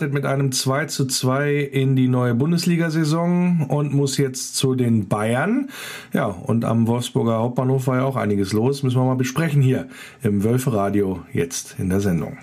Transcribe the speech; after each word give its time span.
mit 0.00 0.26
einem 0.26 0.50
2 0.50 0.86
zu 0.86 1.06
2 1.06 1.54
in 1.54 1.94
die 1.94 2.08
neue 2.08 2.34
Bundesliga-Saison 2.34 3.66
und 3.68 3.94
muss 3.94 4.16
jetzt 4.16 4.56
zu 4.56 4.74
den 4.74 5.06
Bayern. 5.06 5.70
Ja, 6.12 6.24
und 6.26 6.64
am 6.64 6.88
Wolfsburger 6.88 7.38
Hauptbahnhof 7.38 7.86
war 7.86 7.98
ja 7.98 8.02
auch 8.02 8.16
einiges 8.16 8.52
los. 8.52 8.82
Müssen 8.82 8.98
wir 8.98 9.04
mal 9.04 9.14
besprechen 9.14 9.62
hier 9.62 9.86
im 10.24 10.42
Wölfe-Radio 10.42 11.20
jetzt 11.32 11.76
in 11.78 11.90
der 11.90 12.00
Sendung. 12.00 12.38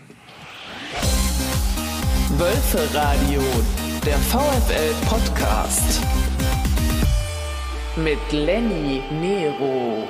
Wölfe-Radio, 2.37 3.41
der 4.05 4.15
VfL-Podcast. 4.15 5.99
Mit 7.97 8.31
Lenny 8.31 9.01
Nero. 9.19 10.07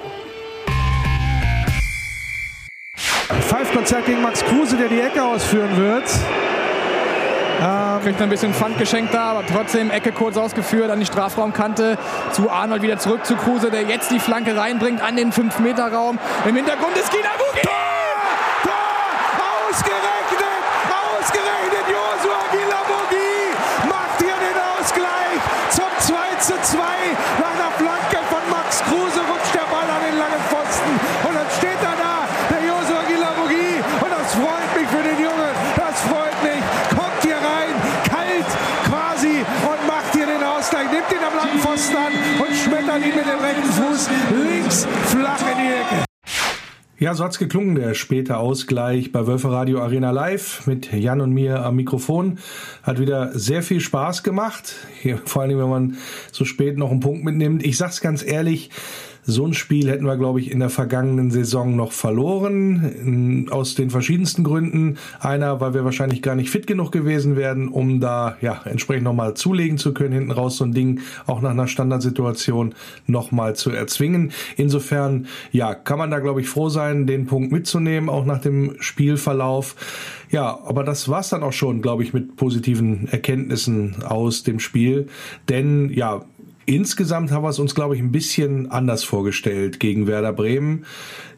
Pfeifkonzert 3.40 4.06
gegen 4.06 4.22
Max 4.22 4.44
Kruse, 4.46 4.78
der 4.78 4.90
die 4.90 5.00
Ecke 5.00 5.24
ausführen 5.24 5.76
wird. 5.76 6.06
Ähm, 7.62 8.02
Kriegt 8.02 8.22
ein 8.22 8.30
bisschen 8.30 8.54
Pfand 8.54 8.80
geschenkt 8.80 9.14
da, 9.14 9.32
aber 9.32 9.46
trotzdem 9.46 9.92
Ecke 9.92 10.12
kurz 10.12 10.36
ausgeführt 10.36 10.90
an 10.90 11.00
die 11.00 11.06
Strafraumkante 11.06 11.98
zu 12.32 12.50
Arnold 12.50 12.82
wieder 12.82 12.98
zurück 12.98 13.26
zu 13.26 13.36
Kruse, 13.36 13.70
der 13.70 13.84
jetzt 13.84 14.10
die 14.10 14.20
Flanke 14.20 14.58
reinbringt 14.58 15.02
an 15.02 15.16
den 15.16 15.32
5-Meter-Raum. 15.32 16.18
Im 16.48 16.56
Hintergrund 16.56 16.98
ist 16.98 17.12
Bugi. 17.12 17.62
Tor! 17.62 17.74
Tor! 18.64 19.70
Ausgerechnet 19.70 20.21
schmettert 42.92 43.08
ihn 43.08 43.16
mit 43.16 43.26
dem 43.26 43.40
rechten 43.40 43.70
Fuß 43.70 44.10
links 44.32 44.88
flach 45.06 45.42
in 45.42 45.58
die 45.58 45.74
Ecke. 45.74 46.06
Ja, 47.00 47.16
so 47.16 47.24
hat's 47.24 47.40
geklungen, 47.40 47.76
der 47.76 47.96
späte 47.96 48.38
Ausgleich 48.38 49.12
bei 49.12 49.26
Wölfe 49.26 49.52
Radio 49.52 49.82
Arena 49.82 50.12
Live 50.12 50.68
mit 50.68 50.94
Jan 50.94 51.22
und 51.22 51.32
mir 51.32 51.66
am 51.66 51.76
Mikrofon. 51.76 52.38
Hat 52.84 53.00
wieder 53.00 53.32
sehr 53.38 53.64
viel 53.64 53.80
Spaß 53.80 54.22
gemacht. 54.24 54.76
Hier, 55.02 55.20
vor 55.26 55.42
allem, 55.42 55.58
wenn 55.58 55.70
man 55.70 55.98
so 56.32 56.46
spät 56.46 56.78
noch 56.78 56.92
einen 56.92 57.00
Punkt 57.00 57.24
mitnimmt. 57.24 57.66
Ich 57.66 57.78
sag's 57.78 58.02
ganz 58.02 58.24
ehrlich, 58.24 58.70
so 59.24 59.46
ein 59.46 59.54
Spiel 59.54 59.90
hätten 59.90 60.06
wir, 60.06 60.18
glaube 60.18 60.40
ich, 60.40 60.52
in 60.52 60.60
der 60.60 60.70
vergangenen 60.70 61.30
Saison 61.30 61.76
noch 61.76 61.92
verloren. 61.92 63.48
Aus 63.52 63.76
den 63.76 63.90
verschiedensten 63.90 64.44
Gründen. 64.44 64.98
Einer, 65.20 65.62
weil 65.62 65.74
wir 65.74 65.86
wahrscheinlich 65.86 66.22
gar 66.22 66.36
nicht 66.36 66.50
fit 66.50 66.66
genug 66.66 66.92
gewesen 66.92 67.36
wären, 67.36 67.68
um 67.68 68.00
da 68.00 68.38
ja 68.42 68.62
entsprechend 68.66 69.04
nochmal 69.04 69.36
zulegen 69.36 69.78
zu 69.78 69.94
können, 69.94 70.14
hinten 70.14 70.32
raus 70.32 70.58
so 70.58 70.66
ein 70.66 70.74
Ding 70.74 71.02
auch 71.28 71.42
nach 71.42 71.52
einer 71.52 71.68
Standardsituation 71.68 72.74
nochmal 73.06 73.56
zu 73.56 73.70
erzwingen. 73.70 74.32
Insofern, 74.58 75.28
ja, 75.52 75.76
kann 75.76 76.00
man 76.00 76.10
da, 76.10 76.20
glaube 76.20 76.42
ich, 76.42 76.50
froh 76.50 76.70
sein, 76.70 77.06
den 77.06 77.28
Punkt 77.28 77.52
mitzunehmen, 77.52 78.10
auch 78.10 78.26
nach 78.26 78.42
dem 78.42 78.76
Spielverlauf. 78.80 79.76
Ja, 80.32 80.60
aber 80.66 80.84
das 80.84 81.10
war's 81.10 81.30
dann 81.30 81.44
auch 81.44 81.54
schon, 81.54 81.82
glaube 81.82 82.04
ich, 82.04 82.14
mit 82.14 82.38
positiven 82.38 83.08
Erkenntnissen 83.10 84.04
aus 84.04 84.44
dem 84.44 84.60
Spiel. 84.60 85.08
Denn 85.50 85.92
ja, 85.94 86.24
Insgesamt 86.66 87.32
haben 87.32 87.44
wir 87.44 87.50
es 87.50 87.60
uns, 87.60 87.76
glaube 87.76 87.96
ich, 87.96 88.02
ein 88.02 88.12
bisschen 88.12 88.70
anders 88.72 89.04
vorgestellt 89.04 89.80
gegen 89.80 90.08
Werder 90.08 90.34
Bremen, 90.34 90.86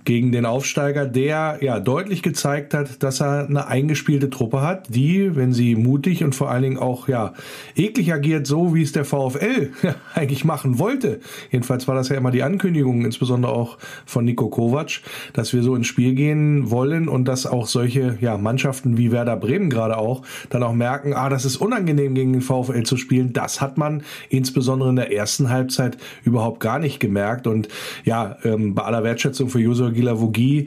gegen 0.06 0.32
den 0.32 0.46
Aufsteiger, 0.46 1.06
der 1.06 1.60
ja 1.62 1.80
deutlich 1.80 2.24
gezeigt 2.24 2.74
hat, 2.74 3.04
dass 3.04 3.22
er 3.22 3.48
eine 3.48 3.68
eingespielte 3.68 4.30
Truppe 4.30 4.62
hat, 4.62 4.94
die, 4.94 5.36
wenn 5.36 5.54
sie 5.54 5.76
mutig 5.76 6.24
und 6.24 6.36
vor 6.36 6.50
allen 6.50 6.64
Dingen 6.64 6.78
auch 6.78 7.08
ja 7.08 7.34
eklig 7.76 8.14
agiert, 8.14 8.48
so 8.48 8.74
wie 8.76 8.82
es 8.82 8.92
der 8.92 9.06
VfL 9.06 9.72
eigentlich 10.14 10.46
machen 10.46 10.80
wollte. 10.80 11.20
Jedenfalls 11.52 11.88
war 11.88 11.96
das 11.96 12.10
ja 12.10 12.18
immer 12.18 12.32
die 12.32 12.44
Ankündigung, 12.44 13.06
insbesondere 13.06 13.54
auch 13.54 13.78
von 14.06 14.26
Nico 14.26 14.50
Kovac, 14.50 15.02
dass 15.34 15.54
wir 15.54 15.64
so 15.64 15.76
ins 15.76 15.88
Spiel 15.88 16.16
gehen 16.16 16.70
wollen 16.70 17.08
und 17.08 17.26
dass 17.28 17.46
auch 17.46 17.68
solche 17.68 18.18
ja 18.20 18.38
Mannschaften 18.38 18.98
wie 18.98 19.12
Werder 19.12 19.38
Bremen 19.38 19.70
gerade 19.70 19.98
auch 19.98 20.24
dann 20.50 20.64
auch 20.64 20.74
merken, 20.74 21.14
ah, 21.14 21.30
das 21.30 21.46
ist 21.46 21.58
unangenehm 21.58 22.16
gegen 22.16 22.34
den 22.34 22.42
VfL 22.42 22.84
zu 22.84 22.98
spielen. 22.98 23.34
Das 23.34 23.62
hat 23.62 23.78
man 23.78 24.04
insbesondere 24.30 24.90
in 24.90 24.96
der 24.96 25.14
ersten 25.14 25.50
Halbzeit 25.50 25.98
überhaupt 26.24 26.60
gar 26.60 26.80
nicht 26.80 27.00
gemerkt 27.00 27.48
und 27.48 27.68
ja, 28.04 28.38
ähm, 28.44 28.76
bei 28.76 28.84
aller 28.84 29.04
Wertschätzung 29.04 29.50
für 29.50 29.60
Josua 29.94 30.14
Gilavogi. 30.14 30.66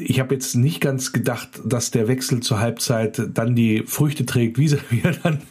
Ich 0.00 0.18
habe 0.20 0.34
jetzt 0.34 0.54
nicht 0.54 0.80
ganz 0.80 1.12
gedacht, 1.12 1.48
dass 1.64 1.90
der 1.90 2.08
Wechsel 2.08 2.40
zur 2.40 2.60
Halbzeit 2.60 3.20
dann 3.34 3.54
die 3.54 3.82
Früchte 3.86 4.24
trägt, 4.24 4.58
wie 4.58 4.68
sie, 4.68 4.78
wie 4.90 5.02
dann, 5.22 5.42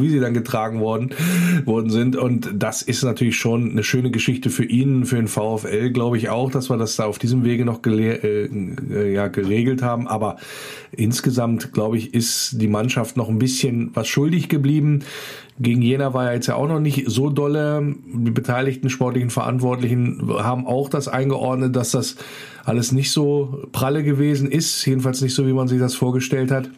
wie 0.00 0.08
sie 0.08 0.20
dann 0.20 0.34
getragen 0.34 0.80
worden, 0.80 1.10
worden 1.64 1.90
sind. 1.90 2.16
Und 2.16 2.50
das 2.54 2.82
ist 2.82 3.02
natürlich 3.04 3.36
schon 3.36 3.70
eine 3.70 3.84
schöne 3.84 4.10
Geschichte 4.10 4.50
für 4.50 4.64
ihn, 4.64 5.04
für 5.04 5.16
den 5.16 5.28
VfL, 5.28 5.90
glaube 5.90 6.16
ich 6.16 6.30
auch, 6.30 6.50
dass 6.50 6.70
wir 6.70 6.78
das 6.78 6.96
da 6.96 7.04
auf 7.04 7.18
diesem 7.18 7.44
Wege 7.44 7.64
noch 7.64 7.80
äh, 7.84 9.12
ja, 9.12 9.28
geregelt 9.28 9.82
haben. 9.82 10.08
Aber 10.08 10.36
insgesamt, 10.92 11.72
glaube 11.72 11.98
ich, 11.98 12.14
ist 12.14 12.60
die 12.60 12.68
Mannschaft 12.68 13.16
noch 13.16 13.28
ein 13.28 13.38
bisschen 13.38 13.90
was 13.94 14.08
schuldig 14.08 14.48
geblieben. 14.48 15.04
Gegen 15.60 15.82
Jena 15.82 16.14
war 16.14 16.24
ja 16.24 16.32
jetzt 16.32 16.48
ja 16.48 16.56
auch 16.56 16.66
noch 16.66 16.80
nicht 16.80 17.04
so 17.08 17.30
dolle. 17.30 17.94
Die 18.06 18.30
beteiligten 18.30 18.90
sportlichen 18.90 19.30
Verantwortlichen 19.30 20.28
haben 20.38 20.66
auch 20.66 20.88
das 20.88 21.06
eingeordnet, 21.06 21.76
dass 21.76 21.92
das 21.92 22.16
alles 22.64 22.90
nicht 22.90 23.12
so 23.12 23.64
pralle 23.70 24.02
gewesen 24.02 24.50
ist. 24.50 24.84
Jedenfalls 24.84 25.20
nicht 25.20 25.34
so, 25.34 25.46
wie 25.46 25.52
man 25.52 25.68
sich 25.68 25.78
das 25.78 25.94
vorgestellt 25.94 26.50
hat 26.50 26.70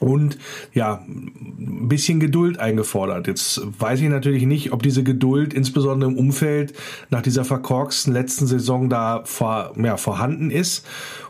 und 0.00 0.38
ja, 0.74 1.04
ein 1.06 1.88
bisschen 1.88 2.20
Geduld 2.20 2.58
eingefordert. 2.58 3.26
Jetzt 3.26 3.60
weiß 3.78 4.00
ich 4.00 4.08
natürlich 4.08 4.46
nicht, 4.46 4.72
ob 4.72 4.82
diese 4.82 5.02
Geduld 5.02 5.54
insbesondere 5.54 6.10
im 6.10 6.16
Umfeld 6.16 6.74
nach 7.10 7.22
dieser 7.22 7.44
verkorksten 7.44 8.12
letzten 8.12 8.46
Saison 8.46 8.88
da 8.88 9.22
vor, 9.24 9.72
ja, 9.76 9.96
vorhanden 9.96 10.50
ist 10.50 10.86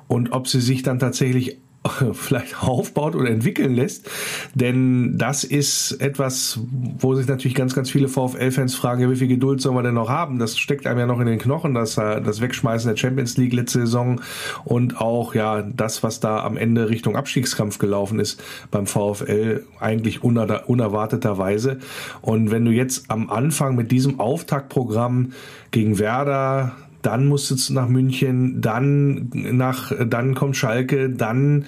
und 0.06 0.32
ob 0.32 0.48
sie 0.48 0.60
sich 0.60 0.82
dann 0.82 0.98
tatsächlich 0.98 1.58
vielleicht 2.12 2.62
aufbaut 2.62 3.14
oder 3.14 3.30
entwickeln 3.30 3.74
lässt. 3.74 4.10
Denn 4.54 5.18
das 5.18 5.44
ist 5.44 5.92
etwas, 6.00 6.60
wo 6.98 7.14
sich 7.14 7.26
natürlich 7.26 7.54
ganz, 7.54 7.74
ganz 7.74 7.90
viele 7.90 8.08
VfL-Fans 8.08 8.74
fragen, 8.74 9.10
wie 9.10 9.16
viel 9.16 9.28
Geduld 9.28 9.60
sollen 9.60 9.76
wir 9.76 9.82
denn 9.82 9.94
noch 9.94 10.08
haben? 10.08 10.38
Das 10.38 10.58
steckt 10.58 10.86
einem 10.86 11.00
ja 11.00 11.06
noch 11.06 11.20
in 11.20 11.26
den 11.26 11.38
Knochen, 11.38 11.74
dass 11.74 11.94
das 11.94 12.40
Wegschmeißen 12.40 12.88
der 12.88 12.96
Champions 12.96 13.36
League 13.36 13.52
letzte 13.52 13.80
Saison 13.80 14.20
und 14.64 15.00
auch 15.00 15.34
ja 15.34 15.62
das, 15.62 16.02
was 16.02 16.20
da 16.20 16.42
am 16.44 16.56
Ende 16.56 16.88
Richtung 16.88 17.16
Abstiegskampf 17.16 17.78
gelaufen 17.78 18.20
ist 18.20 18.42
beim 18.70 18.86
VfL, 18.86 19.64
eigentlich 19.80 20.22
uner 20.22 20.68
unerwarteterweise. 20.68 21.78
Und 22.20 22.50
wenn 22.50 22.64
du 22.64 22.70
jetzt 22.70 23.10
am 23.10 23.30
Anfang 23.30 23.76
mit 23.76 23.90
diesem 23.90 24.20
Auftaktprogramm 24.20 25.32
gegen 25.70 25.98
Werder 25.98 26.72
dann 27.02 27.26
musst 27.26 27.50
du 27.50 27.74
nach 27.74 27.88
München, 27.88 28.60
dann 28.60 29.30
nach, 29.32 29.92
dann 30.06 30.34
kommt 30.34 30.56
Schalke, 30.56 31.10
dann 31.10 31.66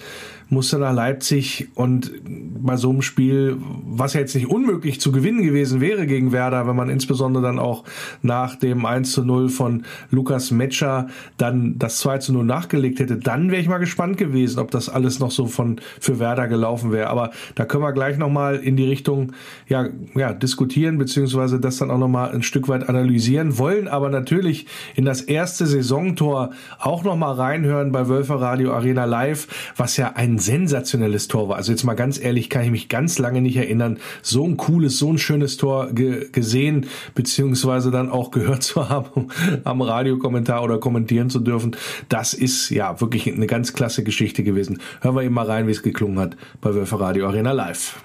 musste 0.50 0.78
nach 0.78 0.92
Leipzig 0.92 1.68
und 1.74 2.12
bei 2.24 2.76
so 2.76 2.90
einem 2.90 3.02
Spiel, 3.02 3.56
was 3.86 4.14
ja 4.14 4.20
jetzt 4.20 4.34
nicht 4.34 4.48
unmöglich 4.48 5.00
zu 5.00 5.12
gewinnen 5.12 5.42
gewesen 5.42 5.80
wäre 5.80 6.06
gegen 6.06 6.32
Werder, 6.32 6.66
wenn 6.66 6.76
man 6.76 6.90
insbesondere 6.90 7.42
dann 7.42 7.58
auch 7.58 7.84
nach 8.22 8.56
dem 8.56 8.84
1 8.84 9.12
zu 9.12 9.24
0 9.24 9.48
von 9.48 9.84
Lukas 10.10 10.50
Metscher 10.50 11.08
dann 11.36 11.78
das 11.78 11.98
2 11.98 12.18
zu 12.18 12.32
0 12.32 12.44
nachgelegt 12.44 12.98
hätte, 12.98 13.16
dann 13.16 13.50
wäre 13.50 13.62
ich 13.62 13.68
mal 13.68 13.78
gespannt 13.78 14.16
gewesen, 14.16 14.58
ob 14.58 14.70
das 14.70 14.88
alles 14.88 15.20
noch 15.20 15.30
so 15.30 15.46
von 15.46 15.80
für 16.00 16.18
Werder 16.18 16.48
gelaufen 16.48 16.92
wäre. 16.92 17.08
Aber 17.08 17.30
da 17.54 17.64
können 17.64 17.84
wir 17.84 17.92
gleich 17.92 18.18
nochmal 18.18 18.56
in 18.56 18.76
die 18.76 18.88
Richtung 18.88 19.32
ja, 19.68 19.88
ja, 20.14 20.32
diskutieren, 20.32 20.98
beziehungsweise 20.98 21.60
das 21.60 21.78
dann 21.78 21.90
auch 21.90 21.98
nochmal 21.98 22.32
ein 22.32 22.42
Stück 22.42 22.68
weit 22.68 22.88
analysieren, 22.88 23.58
wollen 23.58 23.88
aber 23.88 24.10
natürlich 24.10 24.66
in 24.96 25.04
das 25.04 25.22
erste 25.22 25.66
Saisontor 25.66 26.50
auch 26.78 27.04
nochmal 27.04 27.34
reinhören 27.34 27.92
bei 27.92 28.08
Wölfer 28.08 28.40
Radio 28.40 28.72
Arena 28.72 29.04
Live, 29.04 29.46
was 29.76 29.96
ja 29.96 30.12
ein 30.14 30.39
sensationelles 30.40 31.28
Tor 31.28 31.48
war. 31.48 31.56
Also 31.56 31.72
jetzt 31.72 31.84
mal 31.84 31.94
ganz 31.94 32.18
ehrlich, 32.20 32.50
kann 32.50 32.62
ich 32.62 32.70
mich 32.70 32.88
ganz 32.88 33.18
lange 33.18 33.40
nicht 33.40 33.56
erinnern, 33.56 33.98
so 34.22 34.44
ein 34.44 34.56
cooles, 34.56 34.98
so 34.98 35.12
ein 35.12 35.18
schönes 35.18 35.56
Tor 35.56 35.92
ge 35.92 36.28
gesehen, 36.32 36.86
beziehungsweise 37.14 37.90
dann 37.90 38.10
auch 38.10 38.30
gehört 38.30 38.62
zu 38.62 38.88
haben, 38.88 39.28
am 39.64 39.82
Radiokommentar 39.82 40.62
oder 40.62 40.78
kommentieren 40.78 41.30
zu 41.30 41.40
dürfen. 41.40 41.76
Das 42.08 42.34
ist 42.34 42.70
ja 42.70 43.00
wirklich 43.00 43.32
eine 43.32 43.46
ganz 43.46 43.72
klasse 43.72 44.02
Geschichte 44.02 44.42
gewesen. 44.42 44.80
Hören 45.00 45.14
wir 45.14 45.22
eben 45.22 45.34
mal 45.34 45.46
rein, 45.46 45.66
wie 45.66 45.72
es 45.72 45.82
geklungen 45.82 46.18
hat 46.18 46.36
bei 46.60 46.74
Wölfe 46.74 46.98
Radio 46.98 47.26
Arena 47.26 47.52
Live. 47.52 48.00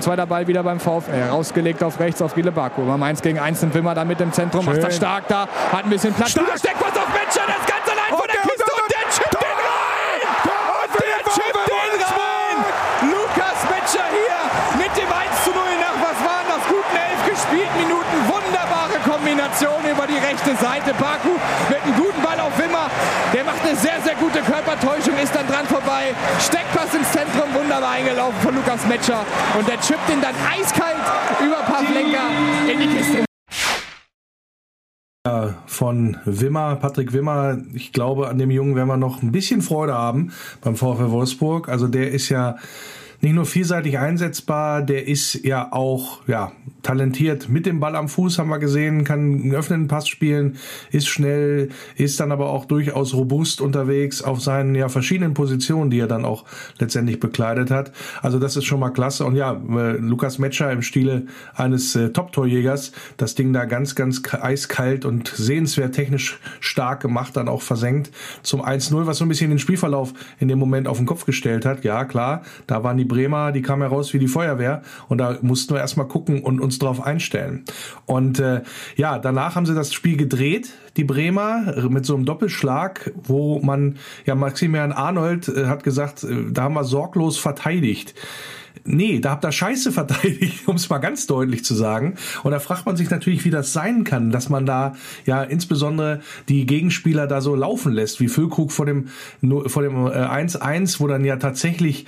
Zweiter 0.00 0.26
Ball 0.26 0.46
wieder 0.46 0.62
beim 0.62 0.78
VfL. 0.78 1.30
Rausgelegt 1.30 1.82
auf 1.82 1.98
rechts 1.98 2.20
auf 2.20 2.34
Gile 2.34 2.52
Baku. 2.52 2.84
Beim 2.84 3.02
1 3.02 3.22
gegen 3.22 3.38
1 3.38 3.60
sind 3.60 3.72
Wimmer 3.72 3.94
da 3.94 4.04
mit 4.04 4.20
im 4.20 4.32
Zentrum. 4.32 4.62
Schön. 4.62 4.74
Macht 4.74 4.84
das 4.84 4.96
stark 4.96 5.26
da. 5.28 5.48
Hat 5.72 5.84
ein 5.84 5.90
bisschen 5.90 6.12
Platz. 6.12 6.32
Stark. 6.32 6.58
Steckt 6.58 6.76
was 6.78 6.92
auf 6.92 7.08
Metscher. 7.08 7.48
Der 7.48 7.56
ist 7.56 7.66
ganz 7.66 7.88
allein 7.88 8.12
vor 8.12 8.28
der 8.28 8.36
Kiste. 8.44 8.68
Und 8.68 8.84
der 8.92 9.04
chippt 9.08 9.32
den 9.32 9.58
rein. 9.64 10.20
Und 10.76 10.92
der 10.92 11.18
chippt 11.32 11.64
den 11.72 11.92
rein. 12.04 12.58
Lukas 13.16 13.58
Metscher 13.72 14.06
hier 14.12 14.38
mit 14.76 14.92
dem 14.92 15.08
1 15.08 15.44
zu 15.44 15.50
0 15.56 15.64
nach, 15.80 15.96
was 16.04 16.18
waren 16.20 16.46
das, 16.52 16.62
guten 16.68 16.96
elf 17.08 17.20
gespielten 17.24 17.76
Minuten. 17.80 18.16
Wunderbare 18.28 19.00
Kombination 19.08 19.80
über 19.88 20.04
die 20.04 20.20
rechte 20.48 20.64
Seite. 20.64 20.94
Baku 20.94 21.36
mit 21.68 21.82
einem 21.82 21.94
guten 21.96 22.22
Ball 22.22 22.38
auf 22.40 22.56
Wimmer. 22.58 22.90
Der 23.32 23.44
macht 23.44 23.60
eine 23.62 23.76
sehr, 23.76 24.00
sehr 24.02 24.14
gute 24.14 24.40
Körpertäuschung 24.40 25.14
ist 25.22 25.34
dann 25.34 25.46
dran 25.46 25.66
vorbei. 25.66 26.14
Steckpass 26.40 26.94
ins 26.94 27.10
Zentrum, 27.12 27.52
wunderbar 27.54 27.90
eingelaufen 27.90 28.40
von 28.40 28.54
Lukas 28.54 28.86
Metscher. 28.86 29.24
Und 29.58 29.68
der 29.68 29.80
chippt 29.80 30.08
ihn 30.10 30.20
dann 30.20 30.34
eiskalt 30.50 30.96
über 31.44 31.56
Pavlenka 31.56 32.20
in 32.70 32.80
die 32.80 32.86
Kiste 32.86 33.24
von 35.66 36.16
Wimmer, 36.24 36.76
Patrick 36.76 37.12
Wimmer. 37.12 37.58
Ich 37.74 37.92
glaube, 37.92 38.28
an 38.28 38.38
dem 38.38 38.50
Jungen 38.50 38.74
werden 38.74 38.88
wir 38.88 38.96
noch 38.96 39.22
ein 39.22 39.30
bisschen 39.30 39.60
Freude 39.60 39.92
haben 39.92 40.32
beim 40.62 40.74
VfL 40.74 41.10
Wolfsburg. 41.10 41.68
Also 41.68 41.86
der 41.86 42.10
ist 42.10 42.30
ja 42.30 42.56
nicht 43.20 43.34
nur 43.34 43.46
vielseitig 43.46 43.98
einsetzbar, 43.98 44.82
der 44.82 45.08
ist 45.08 45.44
ja 45.44 45.72
auch 45.72 46.20
ja 46.28 46.52
talentiert 46.82 47.48
mit 47.48 47.66
dem 47.66 47.80
Ball 47.80 47.96
am 47.96 48.08
Fuß, 48.08 48.38
haben 48.38 48.48
wir 48.48 48.58
gesehen, 48.58 49.04
kann 49.04 49.18
einen 49.18 49.54
öffnenden 49.54 49.88
Pass 49.88 50.08
spielen, 50.08 50.56
ist 50.90 51.08
schnell, 51.08 51.70
ist 51.96 52.20
dann 52.20 52.30
aber 52.30 52.50
auch 52.50 52.64
durchaus 52.64 53.14
robust 53.14 53.60
unterwegs 53.60 54.22
auf 54.22 54.40
seinen 54.40 54.74
ja 54.74 54.88
verschiedenen 54.88 55.34
Positionen, 55.34 55.90
die 55.90 55.98
er 55.98 56.06
dann 56.06 56.24
auch 56.24 56.44
letztendlich 56.78 57.18
bekleidet 57.18 57.70
hat. 57.70 57.92
Also 58.22 58.38
das 58.38 58.56
ist 58.56 58.64
schon 58.64 58.80
mal 58.80 58.90
klasse. 58.90 59.24
Und 59.24 59.34
ja, 59.34 59.52
äh, 59.52 59.96
Lukas 59.96 60.38
Metscher 60.38 60.70
im 60.70 60.82
Stile 60.82 61.26
eines 61.54 61.96
äh, 61.96 62.10
Top-Torjägers, 62.10 62.92
das 63.16 63.34
Ding 63.34 63.52
da 63.52 63.64
ganz, 63.64 63.94
ganz 63.96 64.22
eiskalt 64.32 65.04
und 65.04 65.28
sehenswert 65.28 65.94
technisch 65.94 66.38
stark 66.60 67.00
gemacht, 67.00 67.36
dann 67.36 67.48
auch 67.48 67.62
versenkt 67.62 68.12
zum 68.42 68.64
1-0, 68.64 69.06
was 69.06 69.18
so 69.18 69.24
ein 69.24 69.28
bisschen 69.28 69.50
den 69.50 69.58
Spielverlauf 69.58 70.14
in 70.38 70.46
dem 70.46 70.58
Moment 70.58 70.86
auf 70.86 70.98
den 70.98 71.06
Kopf 71.06 71.26
gestellt 71.26 71.66
hat. 71.66 71.84
Ja, 71.84 72.04
klar, 72.04 72.42
da 72.66 72.84
waren 72.84 72.96
die 72.96 73.07
Bremer, 73.08 73.52
die 73.52 73.62
kamen 73.62 73.82
heraus 73.82 74.12
wie 74.14 74.18
die 74.18 74.28
Feuerwehr 74.28 74.82
und 75.08 75.18
da 75.18 75.38
mussten 75.42 75.74
wir 75.74 75.80
erstmal 75.80 76.06
gucken 76.06 76.42
und 76.42 76.60
uns 76.60 76.78
darauf 76.78 77.04
einstellen. 77.04 77.64
Und 78.06 78.38
äh, 78.38 78.62
ja, 78.96 79.18
danach 79.18 79.56
haben 79.56 79.66
sie 79.66 79.74
das 79.74 79.92
Spiel 79.92 80.16
gedreht, 80.16 80.70
die 80.96 81.04
Bremer, 81.04 81.88
mit 81.88 82.04
so 82.04 82.14
einem 82.14 82.24
Doppelschlag, 82.24 83.12
wo 83.22 83.60
man, 83.60 83.96
ja, 84.26 84.34
Maximilian 84.34 84.92
Arnold 84.92 85.48
äh, 85.48 85.66
hat 85.66 85.84
gesagt, 85.84 86.24
äh, 86.24 86.52
da 86.52 86.62
haben 86.62 86.74
wir 86.74 86.84
sorglos 86.84 87.38
verteidigt. 87.38 88.14
Nee, 88.84 89.20
da 89.20 89.30
habt 89.30 89.44
ihr 89.44 89.52
Scheiße 89.52 89.92
verteidigt, 89.98 90.66
um 90.66 90.76
es 90.76 90.88
mal 90.88 90.98
ganz 90.98 91.26
deutlich 91.26 91.64
zu 91.64 91.74
sagen. 91.74 92.14
Und 92.42 92.52
da 92.52 92.60
fragt 92.60 92.86
man 92.86 92.96
sich 92.96 93.10
natürlich, 93.10 93.44
wie 93.44 93.50
das 93.50 93.72
sein 93.72 94.04
kann, 94.04 94.30
dass 94.30 94.48
man 94.48 94.66
da 94.66 94.94
ja 95.26 95.42
insbesondere 95.42 96.20
die 96.48 96.66
Gegenspieler 96.66 97.26
da 97.26 97.40
so 97.40 97.54
laufen 97.54 97.92
lässt, 97.92 98.20
wie 98.20 98.28
Füllkrug 98.28 98.72
vor 98.72 98.86
dem 98.86 99.08
vor 99.66 99.82
dem 99.82 99.96
1-1, 99.96 100.96
äh, 100.96 101.00
wo 101.00 101.06
dann 101.06 101.24
ja 101.24 101.36
tatsächlich, 101.36 102.06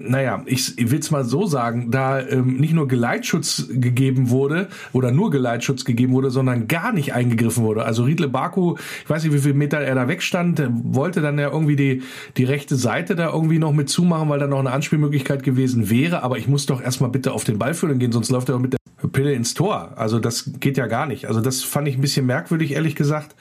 naja, 0.00 0.42
ich, 0.46 0.78
ich 0.78 0.90
will 0.90 0.98
es 0.98 1.10
mal 1.10 1.24
so 1.24 1.46
sagen, 1.46 1.90
da 1.90 2.20
ähm, 2.20 2.56
nicht 2.56 2.74
nur 2.74 2.88
Geleitschutz 2.88 3.68
gegeben 3.68 4.30
wurde 4.30 4.68
oder 4.92 5.10
nur 5.12 5.30
Geleitschutz 5.30 5.84
gegeben 5.84 6.12
wurde, 6.12 6.30
sondern 6.30 6.68
gar 6.68 6.92
nicht 6.92 7.14
eingegriffen 7.14 7.64
wurde. 7.64 7.84
Also 7.84 8.04
Riedle 8.04 8.28
Baku, 8.28 8.76
ich 9.04 9.10
weiß 9.10 9.24
nicht, 9.24 9.32
wie 9.32 9.38
viel 9.38 9.54
Meter 9.54 9.78
er 9.78 9.94
da 9.94 10.08
wegstand, 10.08 10.62
wollte 10.84 11.20
dann 11.20 11.38
ja 11.38 11.50
irgendwie 11.50 11.76
die, 11.76 12.02
die 12.36 12.44
rechte 12.44 12.76
Seite 12.76 13.16
da 13.16 13.32
irgendwie 13.32 13.58
noch 13.58 13.72
mit 13.72 13.88
zumachen, 13.88 14.28
weil 14.28 14.38
da 14.38 14.46
noch 14.46 14.58
eine 14.58 14.72
Anspielmöglichkeit 14.72 15.42
gewesen 15.42 15.90
wäre 15.90 15.99
wäre, 16.00 16.22
aber 16.22 16.38
ich 16.38 16.48
muss 16.48 16.66
doch 16.66 16.80
erstmal 16.80 17.10
bitte 17.10 17.32
auf 17.32 17.44
den 17.44 17.58
Ball 17.58 17.74
führen 17.74 17.98
gehen, 17.98 18.12
sonst 18.12 18.30
läuft 18.30 18.48
er 18.48 18.58
mit 18.58 18.72
der 18.72 19.08
Pille 19.08 19.32
ins 19.32 19.54
Tor. 19.54 19.92
Also 19.96 20.18
das 20.18 20.50
geht 20.58 20.76
ja 20.78 20.86
gar 20.86 21.06
nicht. 21.06 21.26
Also 21.26 21.40
das 21.40 21.62
fand 21.62 21.88
ich 21.88 21.96
ein 21.96 22.00
bisschen 22.00 22.26
merkwürdig, 22.26 22.72
ehrlich 22.72 22.94
gesagt. 22.94 23.36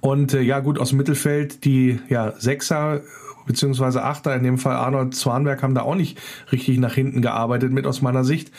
Und 0.00 0.32
äh, 0.32 0.40
ja, 0.40 0.60
gut, 0.60 0.78
aus 0.78 0.90
dem 0.90 0.98
Mittelfeld 0.98 1.64
die 1.64 2.00
ja, 2.08 2.32
Sechser 2.38 3.02
beziehungsweise 3.48 4.04
Achter, 4.04 4.36
in 4.36 4.44
dem 4.44 4.58
Fall 4.58 4.76
Arnold 4.76 5.14
Zwanberg, 5.14 5.62
haben 5.62 5.74
da 5.74 5.82
auch 5.82 5.96
nicht 5.96 6.20
richtig 6.52 6.78
nach 6.78 6.94
hinten 6.94 7.22
gearbeitet 7.22 7.72
mit 7.72 7.86
aus 7.86 8.02
meiner 8.02 8.22
Sicht. 8.22 8.52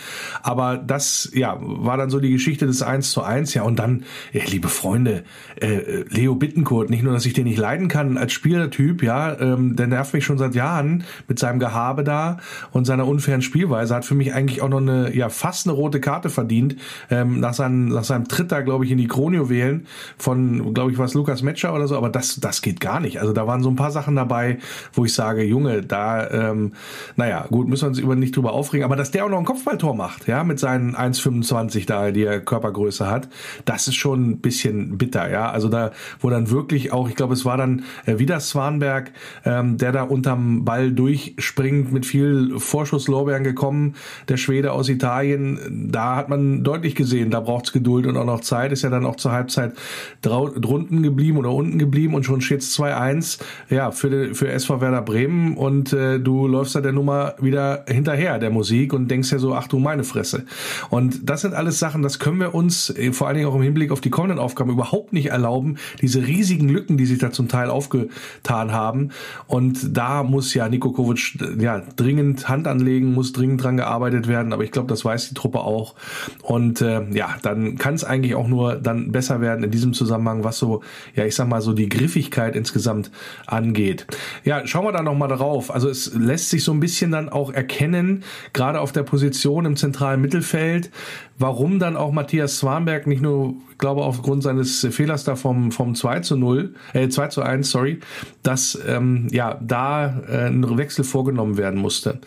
Aber 0.44 0.78
das, 0.78 1.30
ja, 1.34 1.58
war 1.62 1.96
dann 1.96 2.10
so 2.10 2.20
die 2.20 2.32
Geschichte 2.32 2.66
des 2.66 2.82
1 2.82 3.12
zu 3.12 3.24
1. 3.24 3.54
Ja, 3.54 3.64
und 3.64 3.80
dann, 3.80 4.04
ja, 4.34 4.44
liebe 4.46 4.68
Freunde, 4.68 5.24
äh, 5.62 6.04
Leo 6.10 6.36
Bittenkurt, 6.36 6.90
nicht 6.90 7.04
nur, 7.04 7.14
dass 7.14 7.26
ich 7.26 7.34
den 7.34 7.46
nicht 7.46 7.58
leiden 7.58 7.88
kann 7.88 8.18
als 8.18 8.34
Spielertyp, 8.34 9.04
ja, 9.04 9.40
ähm, 9.40 9.76
der 9.76 9.88
nervt 9.88 10.14
mich 10.14 10.26
schon 10.26 10.38
seit 10.38 10.56
Jahren 10.56 11.04
mit 11.28 11.40
seinem 11.40 11.60
Gehabe 11.60 12.04
da 12.04 12.38
und 12.72 12.86
seiner 12.86 13.08
unfairen 13.08 13.42
Spielweise, 13.42 13.96
hat 13.96 14.06
für 14.06 14.16
mich 14.16 14.34
eigentlich 14.34 14.62
auch 14.62 14.70
noch 14.70 14.82
eine, 14.82 15.16
ja, 15.16 15.30
fast 15.30 15.68
eine 15.68 15.76
rote 15.76 16.02
Karte 16.02 16.30
verdient, 16.30 16.76
ähm, 17.10 17.40
nach, 17.40 17.54
seinem, 17.54 17.90
nach 17.90 18.04
seinem 18.04 18.28
Tritt 18.28 18.52
da, 18.52 18.62
glaube 18.62 18.86
ich, 18.86 18.92
in 18.92 18.98
die 18.98 19.08
Kronio 19.08 19.50
wählen 19.50 19.86
von, 20.18 20.74
glaube 20.74 20.92
ich, 20.92 20.98
was 20.98 21.14
Lukas 21.14 21.44
Metscher 21.44 21.74
oder 21.74 21.88
so, 21.88 21.96
aber 21.96 22.10
das, 22.10 22.40
das 22.40 22.62
geht 22.62 22.80
gar 22.80 23.00
nicht. 23.00 23.20
Also 23.20 23.34
da 23.34 23.46
waren 23.46 23.62
so 23.62 23.70
ein 23.70 23.76
paar 23.76 23.92
Sachen 23.92 24.16
dabei, 24.16 24.58
wo 24.94 25.06
ich 25.06 25.14
sage, 25.14 25.44
Junge, 25.44 25.82
da, 25.82 26.30
ähm, 26.30 26.74
naja, 27.16 27.46
gut, 27.50 27.68
müssen 27.68 27.84
wir 27.84 27.90
uns 27.90 28.00
über 28.00 28.16
nicht 28.16 28.36
drüber 28.36 28.54
aufregen, 28.54 28.86
aber 28.86 28.96
dass 28.96 29.12
der 29.12 29.26
auch 29.26 29.30
noch 29.30 29.40
ein 29.40 29.46
Kopfballtor 29.46 29.96
macht, 29.96 30.28
ja, 30.28 30.44
mit 30.44 30.60
seinen 30.60 30.96
1,25 30.96 31.86
da, 31.86 32.12
die 32.12 32.24
er 32.24 32.40
Körpergröße 32.40 33.10
hat, 33.10 33.30
das 33.66 33.88
ist 33.88 33.96
schon 33.96 34.30
ein 34.30 34.40
bisschen 34.40 34.98
bitter, 34.98 35.30
ja. 35.30 35.50
Also 35.50 35.70
da, 35.70 35.92
wo 36.20 36.30
dann 36.30 36.50
wirklich 36.50 36.92
auch, 36.92 37.10
ich 37.10 37.16
glaube, 37.16 37.34
es 37.34 37.46
war 37.46 37.58
dann 37.58 37.84
äh, 38.06 38.20
wieder 38.20 38.40
Swanberg, 38.40 39.12
ähm, 39.46 39.78
der 39.78 39.92
da 39.92 40.04
unterm 40.04 40.66
Ball 40.66 40.92
durchspringt, 40.92 41.92
mit 41.92 42.06
viel 42.06 42.60
Vorschusslorbeeren 42.60 43.44
gekommen, 43.44 43.96
der 44.28 44.38
Schwede 44.38 44.72
aus 44.72 44.90
Italien, 44.90 45.90
da 45.92 46.16
hat 46.16 46.30
man 46.30 46.64
deutlich 46.64 46.96
gesehen, 46.96 47.32
da 47.32 47.40
braucht's 47.40 47.72
Geduld 47.72 48.06
und 48.06 48.18
auch 48.18 48.26
noch 48.26 48.42
Zeit, 48.42 48.72
ist 48.72 48.84
ja 48.84 48.90
dann 48.90 49.06
auch 49.06 49.16
zur 49.16 49.32
Halbzeit 49.32 49.74
drunten 50.22 51.04
geblieben 51.04 51.38
oder 51.38 51.52
unten 51.52 51.80
geblieben 51.80 52.14
und 52.14 52.24
schon 52.24 52.42
steht's 52.42 52.78
2-1, 52.80 53.40
ja, 53.70 53.92
für, 53.92 54.34
für 54.36 54.50
SV 54.50 54.69
SV 54.70 54.82
Werder 54.82 55.02
Bremen 55.02 55.58
und 55.58 55.94
äh, 55.94 56.20
du 56.20 56.48
läufst 56.48 56.76
da 56.76 56.82
der 56.82 56.92
Nummer 56.92 57.34
wieder 57.40 57.86
hinterher, 57.88 58.38
der 58.38 58.52
Musik 58.52 58.94
und 58.94 59.10
denkst 59.10 59.32
ja 59.32 59.40
so, 59.40 59.56
ach 59.56 59.68
du 59.68 59.80
meine 59.80 60.04
Fresse. 60.04 60.46
Und 60.92 61.28
das 61.28 61.42
sind 61.42 61.56
alles 61.56 61.80
Sachen, 61.80 62.04
das 62.04 62.20
können 62.20 62.40
wir 62.40 62.54
uns 62.54 62.92
äh, 62.92 63.12
vor 63.12 63.28
allen 63.28 63.38
Dingen 63.38 63.50
auch 63.50 63.56
im 63.56 63.64
Hinblick 63.64 63.92
auf 63.92 64.00
die 64.00 64.12
kommenden 64.12 64.38
Aufgaben 64.38 64.70
überhaupt 64.70 65.12
nicht 65.12 65.28
erlauben, 65.28 65.78
diese 66.02 66.28
riesigen 66.28 66.70
Lücken, 66.70 66.98
die 66.98 67.08
sich 67.08 67.18
da 67.18 67.32
zum 67.32 67.48
Teil 67.48 67.72
aufgetan 67.72 68.72
haben. 68.72 69.10
Und 69.48 69.98
da 69.98 70.22
muss 70.22 70.54
ja 70.54 70.70
Nico 70.70 70.92
Kovic 70.92 71.40
ja 71.60 71.82
dringend 71.96 72.48
Hand 72.48 72.68
anlegen, 72.68 73.14
muss 73.14 73.34
dringend 73.34 73.64
dran 73.64 73.78
gearbeitet 73.78 74.28
werden, 74.28 74.54
aber 74.54 74.64
ich 74.64 74.72
glaube, 74.72 74.88
das 74.88 75.04
weiß 75.04 75.30
die 75.30 75.36
Truppe 75.36 75.62
auch. 75.62 75.96
Und 76.44 76.82
äh, 76.82 77.10
ja, 77.12 77.38
dann 77.42 77.80
kann 77.80 77.96
es 77.96 78.04
eigentlich 78.04 78.36
auch 78.36 78.48
nur 78.48 78.76
dann 78.76 79.12
besser 79.12 79.42
werden 79.42 79.64
in 79.64 79.72
diesem 79.72 79.94
Zusammenhang, 79.94 80.44
was 80.44 80.60
so, 80.60 80.84
ja, 81.16 81.26
ich 81.26 81.36
sag 81.36 81.48
mal 81.48 81.62
so 81.62 81.74
die 81.74 81.90
Griffigkeit 81.90 82.56
insgesamt 82.56 83.10
angeht. 83.48 84.06
Ja, 84.50 84.66
schauen 84.66 84.84
wir 84.84 84.92
da 84.92 85.04
nochmal 85.04 85.28
drauf. 85.28 85.72
Also 85.72 85.90
es 85.90 86.12
lässt 86.16 86.50
sich 86.50 86.64
so 86.64 86.72
ein 86.72 86.80
bisschen 86.80 87.12
dann 87.12 87.30
auch 87.30 87.54
erkennen, 87.54 88.24
gerade 88.52 88.82
auf 88.82 88.92
der 88.92 89.04
Position 89.04 89.66
im 89.66 89.76
zentralen 89.76 90.20
Mittelfeld, 90.22 90.90
warum 91.38 91.78
dann 91.78 91.96
auch 91.96 92.12
Matthias 92.12 92.58
Swanberg 92.58 93.06
nicht 93.06 93.22
nur, 93.22 93.54
ich 93.70 93.78
glaube, 93.78 94.02
aufgrund 94.02 94.42
seines 94.42 94.88
Fehlers 94.90 95.24
da 95.24 95.36
vom, 95.36 95.72
vom 95.72 95.94
2 95.94 96.22
zu 96.22 96.36
0, 96.36 96.74
äh, 96.94 97.10
2 97.10 97.28
zu 97.28 97.44
1, 97.44 97.70
sorry, 97.70 98.00
dass 98.42 98.76
ähm, 98.88 99.28
ja 99.30 99.60
da 99.62 100.20
äh, 100.28 100.48
ein 100.48 100.80
Wechsel 100.80 101.04
vorgenommen 101.04 101.58
werden 101.58 101.80
musste. 101.80 102.18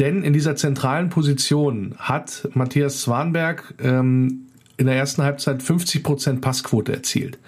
Denn 0.00 0.24
in 0.24 0.32
dieser 0.32 0.56
zentralen 0.56 1.10
Position 1.10 1.94
hat 1.96 2.48
Matthias 2.54 3.02
Swanberg 3.02 3.72
ähm, 3.80 4.47
in 4.78 4.86
der 4.86 4.96
ersten 4.96 5.22
Halbzeit 5.22 5.62
50 5.62 6.02
Prozent 6.02 6.40
Passquote 6.40 6.92
erzielt. 6.92 7.38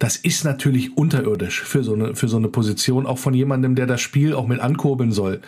Das 0.00 0.16
ist 0.16 0.44
natürlich 0.44 0.96
unterirdisch 0.96 1.62
für 1.62 1.82
so 1.82 1.94
eine 1.94 2.14
für 2.16 2.28
so 2.28 2.36
eine 2.36 2.48
Position, 2.48 3.06
auch 3.06 3.18
von 3.18 3.32
jemandem, 3.32 3.76
der 3.76 3.86
das 3.86 4.00
Spiel 4.00 4.34
auch 4.34 4.46
mit 4.46 4.60
ankurbeln 4.60 5.12
soll 5.12 5.40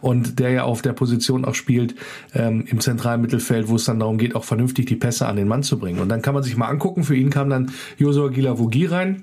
und 0.00 0.38
der 0.38 0.50
ja 0.50 0.64
auf 0.64 0.82
der 0.82 0.94
Position 0.94 1.44
auch 1.44 1.54
spielt 1.54 1.94
ähm, 2.34 2.64
im 2.66 2.80
zentralen 2.80 3.20
Mittelfeld, 3.20 3.68
wo 3.68 3.76
es 3.76 3.84
dann 3.84 4.00
darum 4.00 4.16
geht, 4.18 4.34
auch 4.34 4.44
vernünftig 4.44 4.86
die 4.86 4.96
Pässe 4.96 5.26
an 5.26 5.36
den 5.36 5.48
Mann 5.48 5.62
zu 5.62 5.78
bringen. 5.78 6.00
Und 6.00 6.08
dann 6.08 6.22
kann 6.22 6.34
man 6.34 6.42
sich 6.42 6.56
mal 6.56 6.68
angucken. 6.68 7.04
Für 7.04 7.14
ihn 7.14 7.30
kam 7.30 7.50
dann 7.50 7.70
Josua 7.98 8.28
Gilavogi 8.28 8.86
rein 8.86 9.22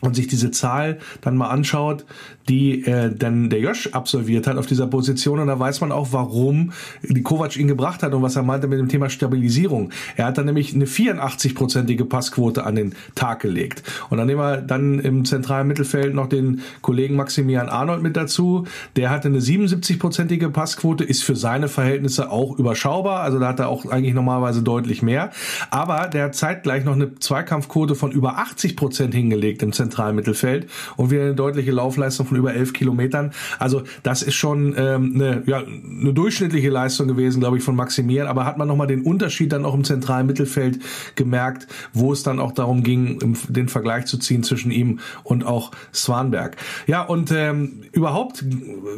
und 0.00 0.16
sich 0.16 0.26
diese 0.26 0.50
Zahl 0.50 0.98
dann 1.20 1.36
mal 1.36 1.50
anschaut, 1.50 2.06
die 2.50 2.84
äh, 2.84 3.14
dann 3.14 3.48
der 3.48 3.60
Josh 3.60 3.86
absolviert 3.92 4.48
hat 4.48 4.56
auf 4.56 4.66
dieser 4.66 4.88
Position 4.88 5.38
und 5.38 5.46
da 5.46 5.58
weiß 5.58 5.80
man 5.80 5.92
auch, 5.92 6.08
warum 6.10 6.72
die 7.02 7.22
Kovac 7.22 7.56
ihn 7.56 7.68
gebracht 7.68 8.02
hat 8.02 8.12
und 8.12 8.22
was 8.22 8.34
er 8.34 8.42
meinte 8.42 8.66
mit 8.66 8.80
dem 8.80 8.88
Thema 8.88 9.08
Stabilisierung. 9.08 9.90
Er 10.16 10.26
hat 10.26 10.36
dann 10.36 10.46
nämlich 10.46 10.74
eine 10.74 10.86
84-prozentige 10.86 12.04
Passquote 12.06 12.64
an 12.64 12.74
den 12.74 12.94
Tag 13.14 13.40
gelegt. 13.40 13.84
Und 14.10 14.18
dann 14.18 14.26
nehmen 14.26 14.40
wir 14.40 14.56
dann 14.56 14.98
im 14.98 15.24
zentralen 15.24 15.68
Mittelfeld 15.68 16.12
noch 16.12 16.26
den 16.26 16.62
Kollegen 16.82 17.14
Maximilian 17.14 17.68
Arnold 17.68 18.02
mit 18.02 18.16
dazu. 18.16 18.66
Der 18.96 19.10
hatte 19.10 19.28
eine 19.28 19.38
77-prozentige 19.38 20.48
Passquote, 20.48 21.04
ist 21.04 21.22
für 21.22 21.36
seine 21.36 21.68
Verhältnisse 21.68 22.32
auch 22.32 22.58
überschaubar. 22.58 23.20
Also 23.20 23.38
da 23.38 23.48
hat 23.48 23.60
er 23.60 23.68
auch 23.68 23.86
eigentlich 23.86 24.14
normalerweise 24.14 24.62
deutlich 24.62 25.02
mehr. 25.02 25.30
Aber 25.70 26.08
der 26.08 26.24
hat 26.24 26.34
zeitgleich 26.34 26.84
noch 26.84 26.94
eine 26.94 27.14
Zweikampfquote 27.14 27.94
von 27.94 28.10
über 28.10 28.38
80 28.38 28.76
Prozent 28.76 29.14
hingelegt 29.14 29.62
im 29.62 29.72
zentralen 29.72 30.16
Mittelfeld 30.16 30.68
und 30.96 31.12
wieder 31.12 31.22
eine 31.22 31.34
deutliche 31.36 31.70
Laufleistung 31.70 32.26
von 32.26 32.39
über 32.40 32.54
elf 32.54 32.72
Kilometern. 32.72 33.32
Also 33.58 33.82
das 34.02 34.22
ist 34.22 34.34
schon 34.34 34.74
ähm, 34.76 35.12
eine, 35.14 35.42
ja, 35.46 35.58
eine 35.58 36.12
durchschnittliche 36.12 36.70
Leistung 36.70 37.08
gewesen, 37.08 37.40
glaube 37.40 37.58
ich, 37.58 37.62
von 37.62 37.76
Maximieren. 37.76 38.28
Aber 38.28 38.44
hat 38.44 38.58
man 38.58 38.66
nochmal 38.66 38.86
den 38.86 39.02
Unterschied 39.02 39.52
dann 39.52 39.64
auch 39.64 39.74
im 39.74 39.84
zentralen 39.84 40.26
Mittelfeld 40.26 40.80
gemerkt, 41.14 41.68
wo 41.92 42.12
es 42.12 42.22
dann 42.22 42.40
auch 42.40 42.52
darum 42.52 42.82
ging, 42.82 43.36
den 43.48 43.68
Vergleich 43.68 44.06
zu 44.06 44.18
ziehen 44.18 44.42
zwischen 44.42 44.70
ihm 44.70 45.00
und 45.22 45.44
auch 45.44 45.70
Swanberg. 45.94 46.56
Ja, 46.86 47.02
und 47.02 47.30
ähm, 47.32 47.82
überhaupt, 47.92 48.44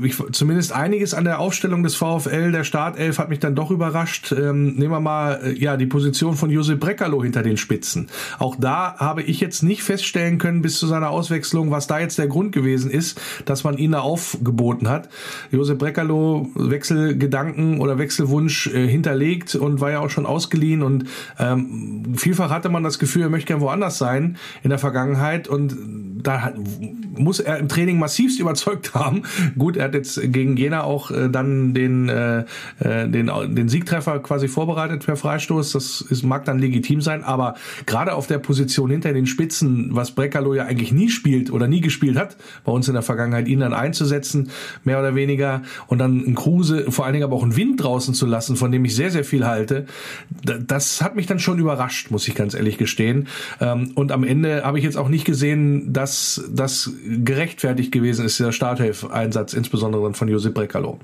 ich, 0.02 0.16
zumindest 0.32 0.72
einiges 0.72 1.14
an 1.14 1.24
der 1.24 1.38
Aufstellung 1.38 1.82
des 1.82 1.94
VfL, 1.94 2.52
der 2.52 2.64
Startelf 2.64 3.18
hat 3.18 3.28
mich 3.28 3.38
dann 3.38 3.54
doch 3.54 3.70
überrascht. 3.70 4.32
Ähm, 4.32 4.74
nehmen 4.74 4.92
wir 4.92 5.00
mal 5.00 5.40
äh, 5.42 5.52
ja 5.52 5.76
die 5.76 5.86
Position 5.86 6.36
von 6.36 6.50
Josep 6.50 6.80
Breckerlo 6.80 7.22
hinter 7.22 7.42
den 7.42 7.56
Spitzen. 7.56 8.08
Auch 8.38 8.56
da 8.56 8.96
habe 8.98 9.22
ich 9.22 9.40
jetzt 9.40 9.62
nicht 9.62 9.82
feststellen 9.82 10.38
können 10.38 10.62
bis 10.62 10.78
zu 10.78 10.86
seiner 10.86 11.10
Auswechslung, 11.10 11.70
was 11.70 11.86
da 11.86 11.98
jetzt 11.98 12.18
der 12.18 12.28
Grund 12.28 12.52
gewesen 12.52 12.90
ist, 12.90 13.20
dass 13.44 13.64
man 13.64 13.78
ihn 13.78 13.92
da 13.92 14.00
aufgeboten 14.00 14.88
hat. 14.88 15.08
Josep 15.50 15.78
Breckerlo 15.78 16.48
Wechselgedanken 16.54 17.80
oder 17.80 17.98
Wechselwunsch 17.98 18.68
äh, 18.68 18.86
hinterlegt 18.86 19.54
und 19.54 19.80
war 19.80 19.90
ja 19.90 20.00
auch 20.00 20.10
schon 20.10 20.26
ausgeliehen 20.26 20.82
und 20.82 21.04
ähm, 21.38 22.14
vielfach 22.16 22.50
hatte 22.50 22.68
man 22.68 22.82
das 22.82 22.98
Gefühl, 22.98 23.22
er 23.22 23.30
möchte 23.30 23.48
gern 23.48 23.60
woanders 23.60 23.98
sein 23.98 24.36
in 24.62 24.70
der 24.70 24.78
Vergangenheit 24.78 25.48
und 25.48 25.76
da 26.22 26.42
hat, 26.42 26.54
muss 27.16 27.40
er 27.40 27.58
im 27.58 27.68
Training 27.68 27.98
massivst 27.98 28.40
überzeugt 28.40 28.94
haben. 28.94 29.22
Gut, 29.58 29.76
er 29.76 29.84
hat 29.84 29.94
jetzt 29.94 30.20
gegen 30.32 30.56
Jena 30.56 30.84
auch 30.84 31.10
äh, 31.10 31.28
dann 31.28 31.74
den, 31.74 32.08
äh, 32.08 32.44
äh, 32.80 33.08
den, 33.08 33.30
den 33.54 33.68
Siegtreffer 33.68 34.20
quasi 34.20 34.48
vorbereitet 34.48 35.04
per 35.04 35.16
Freistoß. 35.16 35.72
Das 35.72 36.00
ist, 36.00 36.22
mag 36.22 36.44
dann 36.44 36.58
legitim 36.58 37.00
sein, 37.00 37.24
aber 37.24 37.54
gerade 37.86 38.14
auf 38.14 38.26
der 38.26 38.38
Position 38.38 38.90
hinter 38.90 39.12
den 39.12 39.26
Spitzen, 39.26 39.90
was 39.92 40.12
Breckerlo 40.12 40.54
ja 40.54 40.64
eigentlich 40.64 40.92
nie 40.92 41.08
spielt 41.08 41.50
oder 41.50 41.68
nie 41.68 41.80
gespielt 41.80 42.16
hat, 42.16 42.36
bei 42.64 42.72
uns 42.72 42.88
in 42.88 42.94
der 42.94 43.02
Vergangenheit, 43.02 43.11
ihn 43.46 43.60
dann 43.60 43.74
einzusetzen, 43.74 44.50
mehr 44.84 44.98
oder 44.98 45.14
weniger, 45.14 45.62
und 45.86 45.98
dann 45.98 46.18
ein 46.26 46.34
Kruse, 46.34 46.90
vor 46.90 47.04
allen 47.04 47.14
Dingen 47.14 47.24
aber 47.24 47.36
auch 47.36 47.42
einen 47.42 47.56
Wind 47.56 47.82
draußen 47.82 48.14
zu 48.14 48.26
lassen, 48.26 48.56
von 48.56 48.72
dem 48.72 48.84
ich 48.84 48.94
sehr, 48.94 49.10
sehr 49.10 49.24
viel 49.24 49.46
halte, 49.46 49.86
das 50.42 51.02
hat 51.02 51.16
mich 51.16 51.26
dann 51.26 51.38
schon 51.38 51.58
überrascht, 51.58 52.10
muss 52.10 52.26
ich 52.28 52.34
ganz 52.34 52.54
ehrlich 52.54 52.78
gestehen. 52.78 53.28
Ähm, 53.60 53.92
und 53.94 54.12
am 54.12 54.24
Ende 54.24 54.64
habe 54.64 54.78
ich 54.78 54.84
jetzt 54.84 54.96
auch 54.96 55.08
nicht 55.08 55.24
gesehen, 55.24 55.92
dass 55.92 56.44
das 56.50 56.90
gerechtfertigt 57.06 57.92
gewesen 57.92 58.24
ist, 58.24 58.38
dieser 58.38 58.52
Starthilfeinsatz, 58.52 59.52
insbesondere 59.52 60.12
von 60.14 60.28
Josip 60.28 60.54
Brekalo. 60.54 60.98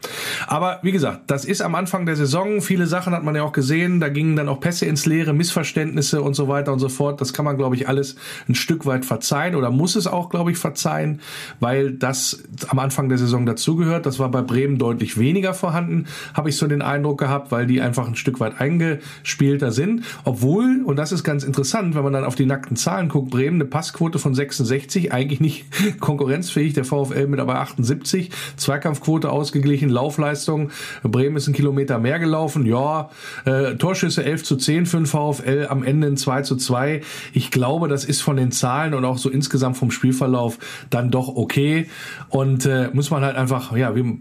Aber 0.47 0.79
wie 0.83 0.93
gesagt, 0.93 1.23
das 1.31 1.45
ist 1.45 1.63
am 1.63 1.75
Anfang 1.75 2.07
der 2.07 2.17
Saison. 2.17 2.61
Viele 2.61 2.87
Sachen 2.87 3.13
hat 3.13 3.25
man 3.25 3.35
ja 3.35 3.43
auch 3.43 3.53
gesehen. 3.53 4.01
Da 4.01 4.09
gingen 4.09 4.37
dann 4.37 4.49
auch 4.49 4.61
Pässe 4.61 4.87
ins 4.87 5.07
Leere, 5.07 5.33
Missverständnisse 5.33 6.23
und 6.23 6.35
so 6.35 6.49
weiter 6.49 6.73
und 6.73 6.79
so 6.79 6.89
fort. 6.89 7.21
Das 7.21 7.33
kann 7.33 7.45
man, 7.45 7.57
glaube 7.57 7.77
ich, 7.77 7.89
alles 7.89 8.17
ein 8.49 8.55
Stück 8.55 8.87
weit 8.87 9.05
verzeihen 9.05 9.55
oder 9.55 9.71
muss 9.71 9.97
es 9.97 10.07
auch, 10.07 10.31
glaube 10.31 10.51
ich, 10.51 10.59
verzeihen, 10.59 11.21
weil 11.61 11.93
das 11.99 12.43
am 12.69 12.79
Anfang 12.79 13.09
der 13.09 13.19
Saison 13.19 13.47
dazugehört. 13.47 14.07
Das 14.07 14.19
war 14.19 14.31
bei 14.31 14.43
Bremen 14.43 14.79
deutlich 14.79 15.19
weniger 15.19 15.55
vorhanden, 15.55 16.07
habe 16.35 16.49
ich 16.49 16.57
so 16.57 16.67
den 16.67 16.83
Eindruck 16.83 17.19
gehabt, 17.19 17.51
weil 17.51 17.67
die 17.67 17.81
einfach 17.81 18.07
ein 18.09 18.17
Stück 18.17 18.41
weit 18.41 18.61
eingespielter 18.61 19.73
sind. 19.73 20.05
Obwohl, 20.25 20.83
und 20.85 20.97
das 20.97 21.13
ist 21.13 21.25
ganz 21.25 21.45
interessant, 21.45 21.95
wenn 21.95 22.05
man 22.05 22.13
dann 22.13 22.25
auf 22.25 22.35
die 22.35 22.47
nackten 22.47 22.77
Zahlen 22.77 23.09
guckt, 23.09 23.31
Bremen 23.31 23.57
eine 23.57 23.65
Passquote 23.65 24.19
von 24.19 24.35
66, 24.35 25.13
eigentlich 25.13 25.41
nicht 25.41 25.67
konkurrenzfähig, 26.01 26.75
der 26.75 26.85
VfL 26.85 27.27
mit 27.27 27.41
aber 27.41 27.61
78, 27.61 28.31
Zweikampfquote 28.57 29.31
ausgeglichen, 29.31 29.89
Laufleistung, 29.89 30.71
Bremen 31.03 31.37
ist 31.37 31.49
ein 31.49 31.55
Kilometer 31.55 31.99
mehr 31.99 32.19
gelaufen, 32.19 32.67
ja, 32.67 33.11
äh, 33.45 33.75
Torschüsse 33.77 34.25
11 34.25 34.45
zu 34.45 34.57
10 34.57 34.87
für 34.87 34.99
den 34.99 35.07
VfL, 35.07 35.67
am 35.69 35.83
Ende 35.83 36.07
ein 36.07 36.17
2 36.17 36.43
zu 36.43 36.57
2. 36.57 37.03
Ich 37.33 37.51
glaube, 37.51 37.89
das 37.89 38.05
ist 38.05 38.21
von 38.21 38.37
den 38.37 38.53
Zahlen 38.53 38.95
und 38.95 39.05
auch 39.05 39.19
so 39.19 39.31
insgesamt 39.31 39.77
vom 39.77 39.91
Spielverlauf 39.91 40.59
dann 40.91 41.11
doch 41.11 41.29
okay 41.29 41.88
und 42.29 42.67
äh, 42.67 42.91
muss 42.93 43.11
man 43.11 43.25
halt 43.25 43.37
einfach, 43.37 43.77
ja, 43.77 43.95
wie 43.95 44.01
ein 44.01 44.21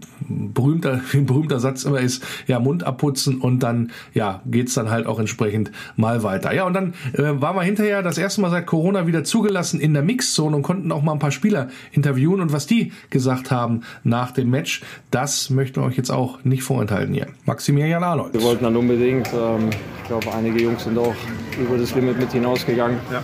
berühmter, 0.54 1.00
wie 1.10 1.18
ein 1.18 1.26
berühmter 1.26 1.60
Satz 1.60 1.84
immer 1.84 2.00
ist, 2.00 2.24
ja, 2.46 2.58
Mund 2.58 2.84
abputzen 2.84 3.40
und 3.40 3.62
dann, 3.62 3.90
ja, 4.14 4.42
geht's 4.46 4.74
dann 4.74 4.90
halt 4.90 5.06
auch 5.06 5.18
entsprechend 5.18 5.70
mal 5.96 6.22
weiter. 6.22 6.54
Ja, 6.54 6.64
und 6.64 6.74
dann 6.74 6.94
äh, 7.14 7.40
waren 7.40 7.56
wir 7.56 7.62
hinterher 7.62 8.02
das 8.02 8.18
erste 8.18 8.40
Mal 8.40 8.50
seit 8.50 8.66
Corona 8.66 9.06
wieder 9.06 9.24
zugelassen 9.24 9.80
in 9.80 9.94
der 9.94 10.02
Mixzone 10.02 10.56
und 10.56 10.62
konnten 10.62 10.92
auch 10.92 11.02
mal 11.02 11.12
ein 11.12 11.18
paar 11.18 11.30
Spieler 11.30 11.68
interviewen 11.92 12.40
und 12.40 12.52
was 12.52 12.66
die 12.66 12.92
gesagt 13.10 13.50
haben 13.50 13.82
nach 14.04 14.30
dem 14.32 14.50
Match, 14.50 14.82
das 15.10 15.50
möchten 15.50 15.80
wir 15.80 15.86
euch 15.86 15.96
jetzt 15.96 16.10
auch 16.10 16.44
nicht 16.44 16.62
vorenthalten 16.62 17.14
hier. 17.14 17.28
Maximilian 17.44 18.02
Arnold. 18.02 18.34
Wir 18.34 18.42
wollten 18.42 18.64
dann 18.64 18.76
unbedingt, 18.76 19.28
ähm, 19.34 19.70
ich 20.02 20.08
glaube, 20.08 20.32
einige 20.32 20.62
Jungs 20.62 20.84
sind 20.84 20.98
auch 20.98 21.14
über 21.60 21.76
das 21.78 21.94
Limit 21.94 22.18
mit 22.18 22.32
hinausgegangen, 22.32 22.98
ja. 23.10 23.22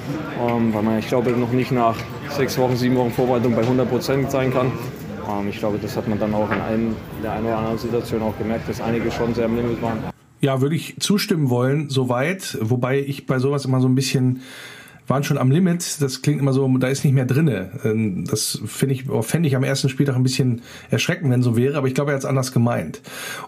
ähm, 0.49 0.73
weil 0.75 0.83
man, 0.83 0.99
ich 0.99 1.09
glaube, 1.09 1.31
noch 1.31 1.53
nicht 1.53 1.73
nach 1.73 1.97
sechs 2.31 2.59
Wochen, 2.59 2.77
sieben 2.77 2.97
Wochen 2.97 3.11
Vorbereitung 3.11 3.55
bei 3.55 3.63
100 3.63 3.89
Prozent 3.89 4.31
sein 4.31 4.53
kann. 4.53 4.73
Ähm, 5.29 5.49
ich 5.49 5.59
glaube, 5.59 5.79
das 5.81 5.97
hat 5.97 6.09
man 6.09 6.19
dann 6.19 6.35
auch 6.35 6.51
in, 6.51 6.61
ein, 6.61 6.97
der 7.23 7.33
einen 7.33 7.47
oder 7.47 7.59
anderen 7.59 7.79
Situation 7.79 8.23
auch 8.23 8.37
gemerkt, 8.39 8.69
dass 8.69 8.81
einige 8.81 9.11
schon 9.11 9.35
sehr 9.35 9.47
am 9.47 9.57
Limit 9.57 9.81
waren. 9.83 9.99
Ja, 10.41 10.61
würde 10.61 10.77
ich 10.77 10.97
zustimmen 11.01 11.49
wollen, 11.49 11.89
soweit. 11.89 12.59
Wobei 12.61 13.01
ich 13.01 13.27
bei 13.27 13.39
sowas 13.39 13.65
immer 13.65 13.81
so 13.81 13.89
ein 13.89 13.95
bisschen 13.95 14.43
waren 15.07 15.25
schon 15.25 15.39
am 15.39 15.51
Limit. 15.51 16.01
Das 16.01 16.23
klingt 16.23 16.41
immer 16.41 16.53
so, 16.53 16.67
da 16.79 16.89
ist 16.89 17.05
nicht 17.05 17.15
mehr 17.15 17.27
drinne. 17.27 17.71
Ähm, 17.85 18.25
das 18.25 18.61
finde 18.65 18.95
ich, 18.95 19.05
fände 19.23 19.49
ich 19.49 19.57
am 19.57 19.65
ersten 19.65 19.89
Spieltag 19.89 20.17
ein 20.17 20.23
bisschen 20.23 20.63
erschreckend, 20.91 21.31
wenn 21.31 21.43
so 21.43 21.57
wäre. 21.57 21.77
Aber 21.77 21.87
ich 21.87 21.95
glaube, 21.95 22.13
er 22.13 22.15
hat 22.15 22.23
es 22.23 22.27
anders 22.27 22.53
gemeint. 22.53 23.03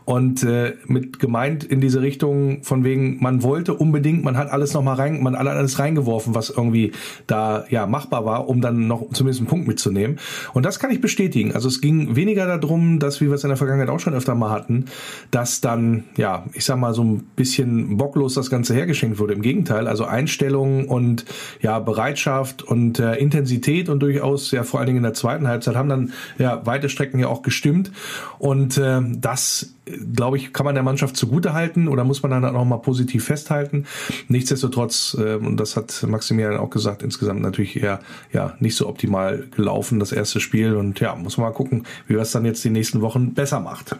Und 0.04 0.42
äh, 0.42 0.74
mit 0.86 1.18
gemeint 1.18 1.64
in 1.64 1.80
diese 1.80 2.02
Richtung 2.02 2.62
von 2.62 2.84
wegen, 2.84 3.22
man 3.22 3.42
wollte 3.42 3.74
unbedingt, 3.74 4.24
man 4.24 4.36
hat 4.36 4.50
alles 4.50 4.74
noch 4.74 4.82
mal 4.82 4.94
rein, 4.94 5.22
man 5.22 5.36
hat 5.36 5.46
alles 5.46 5.78
reingeworfen, 5.78 6.34
was 6.34 6.50
irgendwie 6.50 6.92
da 7.26 7.64
ja 7.70 7.86
machbar 7.86 8.24
war, 8.24 8.48
um 8.48 8.60
dann 8.60 8.86
noch 8.86 9.10
zumindest 9.12 9.40
einen 9.40 9.48
Punkt 9.48 9.66
mitzunehmen. 9.66 10.18
Und 10.52 10.64
das 10.64 10.78
kann 10.78 10.90
ich 10.90 11.00
bestätigen. 11.00 11.52
Also 11.52 11.68
es 11.68 11.80
ging 11.80 12.16
weniger 12.16 12.46
darum, 12.58 12.98
dass 12.98 13.20
wie 13.20 13.26
wir 13.26 13.34
es 13.34 13.44
in 13.44 13.48
der 13.48 13.56
Vergangenheit 13.56 13.88
auch 13.88 14.00
schon 14.00 14.14
öfter 14.14 14.34
mal 14.34 14.50
hatten, 14.50 14.86
dass 15.30 15.60
dann 15.60 16.04
ja, 16.16 16.44
ich 16.52 16.64
sag 16.64 16.78
mal 16.78 16.94
so 16.94 17.02
ein 17.02 17.20
bisschen 17.36 17.96
bocklos 17.96 18.34
das 18.34 18.50
Ganze 18.50 18.74
hergeschenkt 18.74 19.18
wurde. 19.18 19.34
Im 19.34 19.42
Gegenteil, 19.42 19.86
also 19.86 20.04
Einstellungen 20.04 20.86
und 20.86 21.24
ja, 21.60 21.78
Bereitschaft 21.78 22.62
und 22.62 22.98
äh, 22.98 23.14
Intensität 23.16 23.88
und 23.88 24.00
durchaus 24.00 24.50
ja 24.50 24.62
vor 24.62 24.80
allen 24.80 24.86
Dingen 24.86 24.98
in 24.98 25.02
der 25.04 25.14
zweiten 25.14 25.48
Halbzeit 25.48 25.76
haben 25.76 25.88
dann 25.88 26.12
ja 26.38 26.64
weite 26.66 26.88
Strecken 26.88 27.18
ja 27.18 27.28
auch 27.28 27.42
gestimmt 27.42 27.92
und 28.38 28.78
äh, 28.78 29.00
das 29.16 29.76
glaube 30.14 30.36
ich, 30.36 30.52
kann 30.52 30.66
man 30.66 30.74
der 30.74 30.82
Mannschaft 30.82 31.16
zugute 31.16 31.52
halten 31.52 31.88
oder 31.88 32.04
muss 32.04 32.22
man 32.22 32.30
dann 32.30 32.56
auch 32.56 32.64
mal 32.64 32.78
positiv 32.78 33.24
festhalten. 33.24 33.86
Nichtsdestotrotz, 34.28 35.16
äh, 35.18 35.34
und 35.36 35.58
das 35.58 35.76
hat 35.76 36.04
Maximilian 36.06 36.56
auch 36.56 36.70
gesagt, 36.70 37.02
insgesamt 37.02 37.40
natürlich 37.40 37.80
eher 37.80 38.00
ja 38.32 38.54
nicht 38.58 38.76
so 38.76 38.88
optimal 38.88 39.46
gelaufen, 39.54 40.00
das 40.00 40.12
erste 40.12 40.40
Spiel. 40.40 40.74
Und 40.74 41.00
ja, 41.00 41.14
muss 41.14 41.38
man 41.38 41.48
mal 41.48 41.54
gucken, 41.54 41.84
wie 42.08 42.14
er 42.14 42.22
es 42.22 42.32
dann 42.32 42.44
jetzt 42.44 42.64
die 42.64 42.70
nächsten 42.70 43.00
Wochen 43.00 43.34
besser 43.34 43.60
macht. 43.60 43.96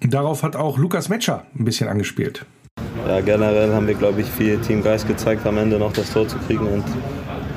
Darauf 0.00 0.42
hat 0.42 0.54
auch 0.56 0.78
Lukas 0.78 1.08
Metscher 1.08 1.44
ein 1.58 1.64
bisschen 1.64 1.88
angespielt 1.88 2.46
ja, 3.08 3.20
generell 3.20 3.72
haben 3.72 3.86
wir, 3.86 3.94
glaube 3.94 4.20
ich, 4.20 4.26
viel 4.26 4.58
Teamgeist 4.58 5.06
gezeigt, 5.06 5.46
am 5.46 5.58
Ende 5.58 5.78
noch 5.78 5.92
das 5.92 6.12
Tor 6.12 6.26
zu 6.26 6.38
kriegen. 6.38 6.66
Und 6.66 6.84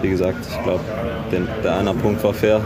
wie 0.02 0.10
gesagt, 0.10 0.38
ich 0.48 0.64
glaube, 0.64 0.82
der 1.64 1.76
eine 1.76 1.94
Punkt 1.94 2.24
war 2.24 2.34
fair. 2.34 2.62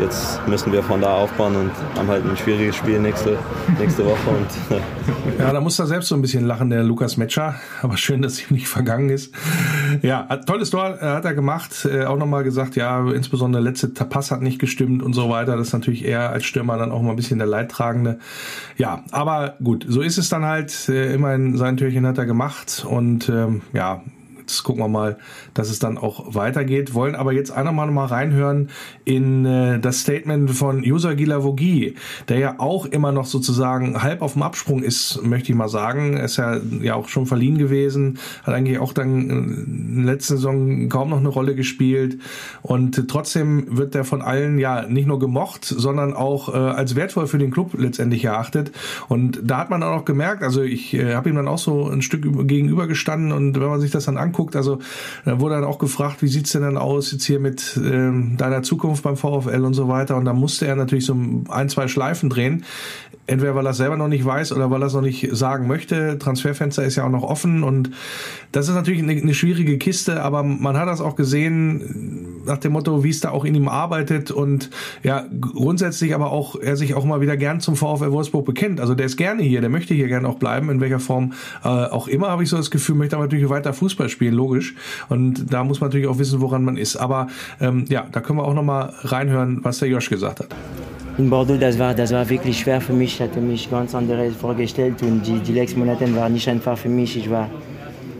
Jetzt 0.00 0.40
müssen 0.48 0.72
wir 0.72 0.82
von 0.82 1.02
da 1.02 1.14
aufbauen 1.14 1.54
und 1.56 1.70
haben 1.94 2.08
halt 2.08 2.24
ein 2.24 2.34
schwieriges 2.34 2.74
Spiel 2.74 2.98
nächste, 3.00 3.38
nächste 3.78 4.06
Woche. 4.06 4.30
Und, 4.30 4.78
ja, 5.38 5.52
da 5.52 5.60
muss 5.60 5.78
er 5.78 5.86
selbst 5.86 6.08
so 6.08 6.14
ein 6.14 6.22
bisschen 6.22 6.46
lachen, 6.46 6.70
der 6.70 6.82
Lukas 6.82 7.18
Metscher. 7.18 7.56
Aber 7.82 7.98
schön, 7.98 8.22
dass 8.22 8.40
ihm 8.40 8.54
nicht 8.54 8.66
vergangen 8.66 9.10
ist. 9.10 9.34
Ja, 10.00 10.22
tolles 10.46 10.70
Tor 10.70 10.98
äh, 11.02 11.04
hat 11.04 11.26
er 11.26 11.34
gemacht. 11.34 11.84
Äh, 11.84 12.04
auch 12.06 12.16
nochmal 12.16 12.44
gesagt, 12.44 12.76
ja, 12.76 13.10
insbesondere 13.10 13.62
der 13.62 13.72
letzte 13.72 13.88
Pass 13.88 14.30
hat 14.30 14.40
nicht 14.40 14.58
gestimmt 14.58 15.02
und 15.02 15.12
so 15.12 15.28
weiter. 15.28 15.58
Das 15.58 15.68
ist 15.68 15.72
natürlich 15.74 16.04
eher 16.04 16.30
als 16.30 16.46
Stürmer 16.46 16.78
dann 16.78 16.92
auch 16.92 17.02
mal 17.02 17.10
ein 17.10 17.16
bisschen 17.16 17.38
der 17.38 17.48
Leidtragende. 17.48 18.18
Ja, 18.78 19.04
aber 19.10 19.56
gut, 19.62 19.84
so 19.86 20.00
ist 20.00 20.16
es 20.16 20.30
dann 20.30 20.46
halt. 20.46 20.88
Äh, 20.88 21.12
immerhin 21.12 21.58
sein 21.58 21.76
Türchen 21.76 22.06
hat 22.06 22.16
er 22.16 22.24
gemacht 22.24 22.86
und 22.88 23.28
ähm, 23.28 23.60
ja, 23.74 24.00
jetzt 24.50 24.64
gucken 24.64 24.82
wir 24.82 24.88
mal, 24.88 25.16
dass 25.54 25.70
es 25.70 25.78
dann 25.78 25.96
auch 25.96 26.34
weitergeht. 26.34 26.94
Wollen 26.94 27.14
aber 27.14 27.32
jetzt 27.32 27.50
einmal 27.50 27.90
mal 27.90 28.06
reinhören 28.06 28.70
in 29.04 29.44
äh, 29.46 29.78
das 29.78 30.00
Statement 30.00 30.50
von 30.50 30.80
User 30.80 31.14
Gilavogi, 31.14 31.94
der 32.28 32.38
ja 32.38 32.54
auch 32.58 32.86
immer 32.86 33.12
noch 33.12 33.26
sozusagen 33.26 34.02
halb 34.02 34.22
auf 34.22 34.34
dem 34.34 34.42
Absprung 34.42 34.82
ist, 34.82 35.22
möchte 35.22 35.52
ich 35.52 35.56
mal 35.56 35.68
sagen. 35.68 36.16
Ist 36.16 36.36
ja, 36.36 36.60
ja 36.82 36.94
auch 36.94 37.08
schon 37.08 37.26
verliehen 37.26 37.58
gewesen, 37.58 38.18
hat 38.42 38.54
eigentlich 38.54 38.78
auch 38.78 38.92
dann 38.92 39.30
in 39.30 40.04
der 40.04 40.14
letzten 40.14 40.36
Saison 40.36 40.88
kaum 40.88 41.10
noch 41.10 41.18
eine 41.18 41.28
Rolle 41.28 41.54
gespielt 41.54 42.18
und 42.62 43.08
trotzdem 43.08 43.76
wird 43.76 43.94
er 43.94 44.04
von 44.04 44.22
allen 44.22 44.58
ja 44.58 44.86
nicht 44.86 45.06
nur 45.06 45.18
gemocht, 45.18 45.64
sondern 45.64 46.14
auch 46.14 46.52
äh, 46.52 46.56
als 46.56 46.96
wertvoll 46.96 47.26
für 47.26 47.38
den 47.38 47.50
Club 47.50 47.74
letztendlich 47.76 48.24
erachtet. 48.24 48.72
Und 49.08 49.40
da 49.44 49.58
hat 49.58 49.70
man 49.70 49.82
auch 49.82 50.04
gemerkt, 50.04 50.42
also 50.42 50.62
ich 50.62 50.94
äh, 50.94 51.14
habe 51.14 51.28
ihm 51.28 51.36
dann 51.36 51.48
auch 51.48 51.58
so 51.58 51.88
ein 51.88 52.02
Stück 52.02 52.22
gegenüber 52.46 52.86
gestanden 52.86 53.32
und 53.32 53.60
wenn 53.60 53.68
man 53.68 53.80
sich 53.80 53.90
das 53.90 54.04
dann 54.04 54.16
anguckt, 54.16 54.39
anguckt. 54.40 54.56
Also 54.56 54.78
da 55.24 55.40
wurde 55.40 55.56
dann 55.56 55.64
auch 55.64 55.78
gefragt, 55.78 56.22
wie 56.22 56.28
sieht's 56.28 56.52
denn 56.52 56.62
dann 56.62 56.76
aus 56.76 57.12
jetzt 57.12 57.24
hier 57.24 57.40
mit 57.40 57.76
ähm, 57.76 58.36
deiner 58.36 58.62
Zukunft 58.62 59.02
beim 59.02 59.16
VfL 59.16 59.64
und 59.64 59.74
so 59.74 59.88
weiter. 59.88 60.16
Und 60.16 60.24
da 60.24 60.32
musste 60.32 60.66
er 60.66 60.76
natürlich 60.76 61.06
so 61.06 61.16
ein, 61.48 61.68
zwei 61.68 61.88
Schleifen 61.88 62.30
drehen. 62.30 62.64
Entweder 63.30 63.54
weil 63.54 63.64
er 63.64 63.70
es 63.70 63.76
selber 63.76 63.96
noch 63.96 64.08
nicht 64.08 64.24
weiß 64.24 64.52
oder 64.52 64.72
weil 64.72 64.82
er 64.82 64.86
es 64.86 64.92
noch 64.92 65.02
nicht 65.02 65.28
sagen 65.30 65.68
möchte. 65.68 66.18
Transferfenster 66.18 66.84
ist 66.84 66.96
ja 66.96 67.04
auch 67.04 67.10
noch 67.10 67.22
offen 67.22 67.62
und 67.62 67.92
das 68.50 68.68
ist 68.68 68.74
natürlich 68.74 69.00
eine, 69.00 69.12
eine 69.12 69.34
schwierige 69.34 69.78
Kiste, 69.78 70.20
aber 70.20 70.42
man 70.42 70.76
hat 70.76 70.88
das 70.88 71.00
auch 71.00 71.14
gesehen 71.14 72.42
nach 72.44 72.58
dem 72.58 72.72
Motto, 72.72 73.04
wie 73.04 73.10
es 73.10 73.20
da 73.20 73.30
auch 73.30 73.44
in 73.44 73.54
ihm 73.54 73.68
arbeitet 73.68 74.32
und 74.32 74.70
ja, 75.04 75.26
grundsätzlich 75.40 76.12
aber 76.12 76.32
auch, 76.32 76.56
er 76.56 76.76
sich 76.76 76.94
auch 76.94 77.04
mal 77.04 77.20
wieder 77.20 77.36
gern 77.36 77.60
zum 77.60 77.76
VfL 77.76 78.10
Wolfsburg 78.10 78.44
bekennt. 78.44 78.80
Also 78.80 78.96
der 78.96 79.06
ist 79.06 79.16
gerne 79.16 79.44
hier, 79.44 79.60
der 79.60 79.70
möchte 79.70 79.94
hier 79.94 80.08
gerne 80.08 80.28
auch 80.28 80.38
bleiben, 80.38 80.68
in 80.68 80.80
welcher 80.80 80.98
Form 80.98 81.32
äh, 81.62 81.68
auch 81.68 82.08
immer, 82.08 82.30
habe 82.30 82.42
ich 82.42 82.48
so 82.48 82.56
das 82.56 82.72
Gefühl, 82.72 82.96
möchte 82.96 83.14
aber 83.14 83.26
natürlich 83.26 83.48
weiter 83.48 83.72
Fußball 83.72 84.08
spielen, 84.08 84.34
logisch. 84.34 84.74
Und 85.08 85.52
da 85.52 85.62
muss 85.62 85.80
man 85.80 85.88
natürlich 85.88 86.08
auch 86.08 86.18
wissen, 86.18 86.40
woran 86.40 86.64
man 86.64 86.76
ist. 86.76 86.96
Aber 86.96 87.28
ähm, 87.60 87.84
ja, 87.88 88.08
da 88.10 88.20
können 88.20 88.40
wir 88.40 88.44
auch 88.44 88.54
nochmal 88.54 88.92
reinhören, 89.02 89.60
was 89.62 89.78
der 89.78 89.88
Josh 89.88 90.10
gesagt 90.10 90.40
hat. 90.40 90.48
In 91.20 91.28
Bordeaux, 91.28 91.58
das 91.58 91.78
war, 91.78 91.92
das 91.92 92.12
war 92.12 92.26
wirklich 92.30 92.60
schwer 92.60 92.80
für 92.80 92.94
mich. 92.94 93.16
Ich 93.16 93.20
hatte 93.20 93.42
mich 93.42 93.70
ganz 93.70 93.94
anders 93.94 94.34
vorgestellt 94.36 95.02
und 95.02 95.20
die, 95.26 95.38
die 95.40 95.52
letzten 95.52 95.80
Monate 95.80 96.06
waren 96.16 96.32
nicht 96.32 96.48
einfach 96.48 96.78
für 96.78 96.88
mich. 96.88 97.14
Ich 97.14 97.28
war 97.28 97.46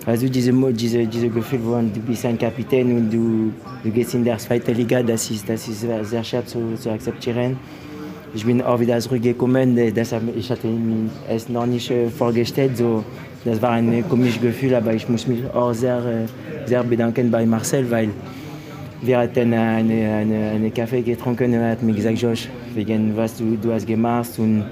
Also 0.05 0.29
diese, 0.29 0.53
diese, 0.75 1.07
diese 1.07 1.31
Gefühl, 1.31 1.61
wo 1.65 1.77
du 1.77 2.01
bist 2.07 2.27
ein 2.27 2.37
Kapitän 2.37 2.95
und 2.95 3.11
du, 3.11 3.53
du 3.83 3.91
gehst 3.91 4.13
in 4.13 4.23
der 4.23 4.37
zweiten 4.37 4.75
Liga, 4.75 5.03
das 5.03 5.31
ist, 5.31 5.49
das 5.49 5.67
ist 5.67 5.81
sehr 5.81 6.25
schwer 6.25 6.45
zu, 6.45 6.75
zu 6.75 6.91
akzeptieren. 6.91 7.57
Ich 8.35 8.45
bin 8.45 8.61
auch 8.61 8.79
wieder 8.79 8.99
zurückgekommen, 9.01 9.75
deshalb 9.95 10.37
ich 10.37 10.51
hatte 10.51 10.69
es 11.27 11.49
noch 11.49 11.65
nicht 11.65 11.91
vorgestellt. 12.19 12.77
So, 12.77 13.03
das 13.47 13.63
war 13.63 13.71
ein 13.71 14.05
komisches 14.11 14.43
Gefühl, 14.43 14.75
aber 14.75 14.93
ich 14.93 15.09
muss 15.09 15.27
mich 15.27 15.41
auch 15.55 15.73
sehr, 15.73 16.03
sehr 16.67 16.85
bedanken 16.85 17.31
bei 17.31 17.47
Marcel, 17.47 17.91
weil 17.91 18.11
wir 19.03 19.19
hatten 19.19 19.55
eine, 19.55 20.13
eine, 20.13 20.51
eine 20.55 20.71
Kaffee 20.71 21.03
getrunken 21.03 21.45
und 21.45 21.55
er 21.55 21.71
hat 21.73 21.83
mir 21.83 21.95
gesagt, 21.95 22.19
Josh, 22.19 22.49
wegen 22.75 23.17
was 23.17 23.37
du, 23.37 23.57
du 23.57 23.73
hast 23.73 23.87
gemacht 23.87 24.31
und 24.39 24.65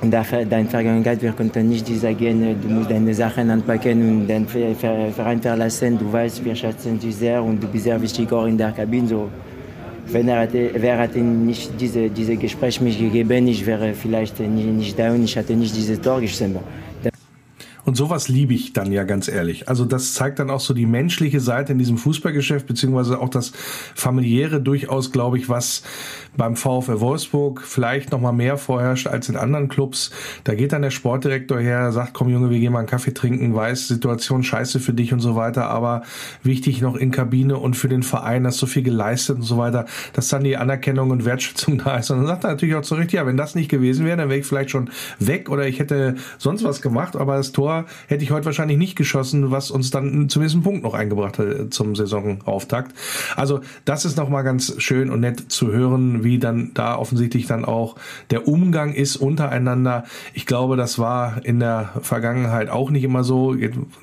in 0.00 0.10
der, 0.10 0.24
deiner 0.24 0.68
Vergangenheit, 0.68 1.20
wir 1.20 1.32
konnten 1.32 1.68
nicht 1.68 1.86
sagen, 1.86 2.56
du 2.62 2.68
musst 2.68 2.90
deine 2.90 3.12
Sachen 3.14 3.50
anpacken 3.50 4.20
und 4.20 4.26
den 4.28 4.46
Verein 4.46 5.40
verlassen. 5.42 5.98
Du 5.98 6.12
weißt, 6.12 6.44
wir 6.44 6.54
schätzen 6.54 6.98
dich 6.98 7.16
sehr 7.16 7.42
und 7.42 7.62
du 7.62 7.66
bist 7.66 7.84
sehr 7.84 8.00
wichtig 8.00 8.32
auch 8.32 8.46
in 8.46 8.56
der 8.56 8.70
Kabine. 8.70 9.08
So, 9.08 9.28
wenn 10.06 10.28
er 10.28 10.40
hatte, 10.40 10.70
wer 10.74 10.98
hatte 10.98 11.18
nicht 11.18 11.72
diese, 11.80 12.08
diese 12.08 12.36
Gespräch 12.36 12.80
mich 12.80 12.98
gegeben, 12.98 13.48
ich 13.48 13.66
wäre 13.66 13.92
vielleicht 13.92 14.38
nicht, 14.40 14.66
nicht 14.66 14.98
da 14.98 15.12
und 15.12 15.24
ich 15.24 15.36
hatte 15.36 15.54
nicht 15.54 15.76
dieses 15.76 16.00
Tor 16.00 16.20
gesehen. 16.20 16.56
Und 17.88 17.94
sowas 17.94 18.28
liebe 18.28 18.52
ich 18.52 18.74
dann 18.74 18.92
ja 18.92 19.04
ganz 19.04 19.28
ehrlich. 19.28 19.66
Also 19.70 19.86
das 19.86 20.12
zeigt 20.12 20.40
dann 20.40 20.50
auch 20.50 20.60
so 20.60 20.74
die 20.74 20.84
menschliche 20.84 21.40
Seite 21.40 21.72
in 21.72 21.78
diesem 21.78 21.96
Fußballgeschäft, 21.96 22.66
beziehungsweise 22.66 23.18
auch 23.18 23.30
das 23.30 23.52
familiäre 23.94 24.60
durchaus, 24.60 25.10
glaube 25.10 25.38
ich, 25.38 25.48
was 25.48 25.84
beim 26.36 26.54
VfL 26.54 27.00
Wolfsburg 27.00 27.62
vielleicht 27.62 28.12
noch 28.12 28.20
mal 28.20 28.32
mehr 28.32 28.58
vorherrscht 28.58 29.06
als 29.06 29.30
in 29.30 29.36
anderen 29.36 29.70
Clubs. 29.70 30.10
Da 30.44 30.54
geht 30.54 30.74
dann 30.74 30.82
der 30.82 30.90
Sportdirektor 30.90 31.58
her, 31.60 31.90
sagt, 31.90 32.12
komm 32.12 32.28
Junge, 32.28 32.50
wir 32.50 32.58
gehen 32.58 32.74
mal 32.74 32.80
einen 32.80 32.88
Kaffee 32.88 33.14
trinken, 33.14 33.54
weiß, 33.54 33.88
Situation 33.88 34.42
scheiße 34.42 34.80
für 34.80 34.92
dich 34.92 35.14
und 35.14 35.20
so 35.20 35.34
weiter, 35.34 35.70
aber 35.70 36.02
wichtig 36.42 36.82
noch 36.82 36.94
in 36.94 37.10
Kabine 37.10 37.56
und 37.56 37.74
für 37.74 37.88
den 37.88 38.02
Verein, 38.02 38.46
hast 38.46 38.58
so 38.58 38.66
viel 38.66 38.82
geleistet 38.82 39.36
und 39.36 39.44
so 39.44 39.56
weiter, 39.56 39.86
dass 40.12 40.28
dann 40.28 40.44
die 40.44 40.58
Anerkennung 40.58 41.08
und 41.08 41.24
Wertschätzung 41.24 41.78
da 41.84 41.96
ist. 41.96 42.10
Und 42.10 42.18
dann 42.18 42.26
sagt 42.26 42.44
er 42.44 42.50
natürlich 42.50 42.74
auch 42.74 42.82
zu 42.82 42.96
Recht, 42.96 43.12
ja, 43.12 43.24
wenn 43.24 43.38
das 43.38 43.54
nicht 43.54 43.70
gewesen 43.70 44.04
wäre, 44.04 44.18
dann 44.18 44.28
wäre 44.28 44.40
ich 44.40 44.46
vielleicht 44.46 44.68
schon 44.68 44.90
weg 45.18 45.48
oder 45.48 45.66
ich 45.66 45.78
hätte 45.78 46.16
sonst 46.36 46.64
was 46.64 46.82
gemacht, 46.82 47.16
aber 47.16 47.36
das 47.36 47.52
Tor 47.52 47.77
hätte 48.06 48.24
ich 48.24 48.30
heute 48.30 48.46
wahrscheinlich 48.46 48.78
nicht 48.78 48.96
geschossen, 48.96 49.50
was 49.50 49.70
uns 49.70 49.90
dann 49.90 50.28
zumindest 50.28 50.56
einen 50.56 50.64
Punkt 50.64 50.82
noch 50.82 50.94
eingebracht 50.94 51.38
hat 51.38 51.72
zum 51.72 51.96
Saisonauftakt. 51.96 52.94
Also 53.36 53.60
das 53.84 54.04
ist 54.04 54.16
nochmal 54.16 54.44
ganz 54.44 54.74
schön 54.78 55.10
und 55.10 55.20
nett 55.20 55.50
zu 55.50 55.72
hören, 55.72 56.24
wie 56.24 56.38
dann 56.38 56.72
da 56.74 56.96
offensichtlich 56.96 57.46
dann 57.46 57.64
auch 57.64 57.96
der 58.30 58.48
Umgang 58.48 58.92
ist 58.92 59.16
untereinander. 59.16 60.04
Ich 60.34 60.46
glaube, 60.46 60.76
das 60.76 60.98
war 60.98 61.44
in 61.44 61.60
der 61.60 61.90
Vergangenheit 62.02 62.70
auch 62.70 62.90
nicht 62.90 63.04
immer 63.04 63.24
so, 63.24 63.54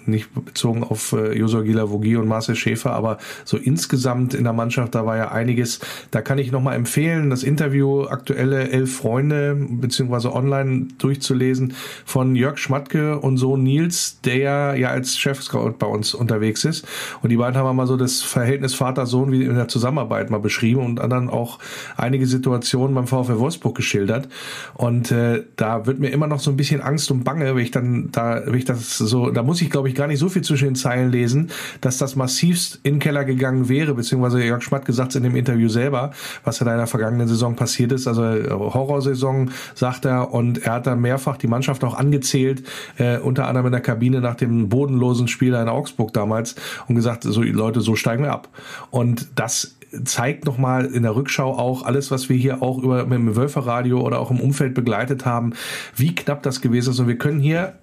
nicht 0.06 0.34
bezogen 0.34 0.84
auf 0.84 1.14
äh, 1.14 1.38
Josua 1.38 1.62
Gilavogi 1.62 2.16
und 2.16 2.28
Marcel 2.28 2.56
Schäfer, 2.56 2.94
aber 2.94 3.18
so 3.44 3.58
insgesamt 3.58 4.34
in 4.34 4.44
der 4.44 4.54
Mannschaft, 4.54 4.96
da 4.96 5.06
war 5.06 5.18
ja 5.18 5.32
einiges. 5.32 5.80
Da 6.12 6.22
kann 6.22 6.38
ich 6.38 6.52
nochmal 6.52 6.76
empfehlen, 6.76 7.30
das 7.30 7.44
Interview 7.44 8.04
aktuelle 8.04 8.70
Elf 8.70 8.96
Freunde 8.96 9.56
beziehungsweise 9.56 10.34
online 10.34 10.88
durchzulesen 10.98 11.74
von 12.06 12.36
Jörg 12.36 12.58
Schmatke 12.58 13.20
und 13.20 13.38
so 13.38 13.55
Nils, 13.58 14.20
der 14.22 14.76
ja 14.78 14.90
als 14.90 15.18
Chef-Scout 15.18 15.76
bei 15.80 15.88
uns 15.88 16.14
unterwegs 16.14 16.66
ist. 16.66 16.88
Und 17.22 17.30
die 17.30 17.38
beiden 17.38 17.58
haben 17.58 17.76
mal 17.76 17.88
so 17.88 17.98
das 17.98 18.22
Verhältnis 18.22 18.74
Vater-Sohn 18.74 19.32
wie 19.32 19.44
in 19.44 19.56
der 19.56 19.68
Zusammenarbeit 19.68 20.30
mal 20.30 20.40
beschrieben 20.40 20.82
und 20.82 20.96
dann 20.96 21.30
auch 21.30 21.60
einige 21.98 22.28
Situationen 22.28 22.96
beim 22.96 23.08
VfL 23.08 23.40
Wolfsburg 23.40 23.76
geschildert. 23.76 24.30
Und 24.74 25.12
äh, 25.12 25.44
da 25.56 25.86
wird 25.86 26.00
mir 26.00 26.10
immer 26.10 26.28
noch 26.28 26.40
so 26.40 26.52
ein 26.52 26.58
bisschen 26.58 26.82
Angst 26.82 27.12
und 27.12 27.24
Bange, 27.24 27.56
wenn 27.56 27.64
ich 27.64 27.72
dann 27.72 28.10
da, 28.12 28.42
wenn 28.46 28.56
ich 28.56 28.66
das 28.66 28.98
so, 28.98 29.32
da 29.32 29.44
muss 29.44 29.62
ich 29.62 29.70
glaube 29.70 29.90
ich 29.90 29.96
gar 29.96 30.08
nicht 30.08 30.20
so 30.20 30.30
viel 30.30 30.44
zwischen 30.44 30.66
den 30.66 30.76
Zeilen 30.76 31.12
lesen, 31.12 31.50
dass 31.82 31.98
das 31.98 32.16
massivst 32.16 32.80
in 32.84 32.96
den 32.96 33.00
Keller 33.00 33.26
gegangen 33.26 33.70
wäre, 33.70 33.94
beziehungsweise 33.94 34.44
Jörg 34.44 34.62
Schmatt 34.62 34.86
gesagt 34.86 35.16
in 35.16 35.24
dem 35.24 35.36
Interview 35.36 35.70
selber, 35.70 36.12
was 36.44 36.62
in 36.62 36.68
der 36.68 36.88
vergangenen 36.88 37.28
Saison 37.28 37.56
passiert 37.56 37.92
ist. 37.92 38.08
Also 38.08 38.24
Horrorsaison, 38.24 39.52
sagt 39.74 40.06
er, 40.06 40.34
und 40.34 40.66
er 40.66 40.74
hat 40.74 40.88
da 40.88 40.96
mehrfach 40.96 41.38
die 41.38 41.48
Mannschaft 41.48 41.84
auch 41.84 41.96
angezählt, 41.96 42.64
äh, 42.98 43.18
unter 43.18 43.45
anderem 43.48 43.68
in 43.68 43.72
der 43.72 43.82
Kabine 43.82 44.22
nach 44.22 44.36
dem 44.36 44.70
bodenlosen 44.70 45.28
Spiel 45.28 45.54
in 45.54 45.70
Augsburg 45.70 46.14
damals 46.14 46.56
und 46.88 46.96
gesagt, 46.96 47.24
so 47.24 47.42
Leute, 47.42 47.82
so 47.82 47.96
steigen 47.96 48.24
wir 48.24 48.32
ab. 48.32 48.50
Und 48.92 49.28
das 49.36 49.78
zeigt 50.04 50.46
nochmal 50.46 50.86
in 50.86 51.04
der 51.04 51.16
Rückschau 51.16 51.58
auch 51.58 51.84
alles, 51.84 52.12
was 52.12 52.30
wir 52.30 52.36
hier 52.36 52.62
auch 52.62 52.80
über 52.80 53.06
mit 53.06 53.18
dem 53.18 53.36
Wölferradio 53.36 54.02
oder 54.02 54.20
auch 54.20 54.32
im 54.32 54.40
Umfeld 54.40 54.74
begleitet 54.74 55.26
haben, 55.26 55.54
wie 55.96 56.14
knapp 56.14 56.44
das 56.44 56.62
gewesen 56.62 56.92
ist. 56.92 57.00
Und 57.00 57.08
wir 57.08 57.18
können 57.18 57.40
hier 57.40 57.74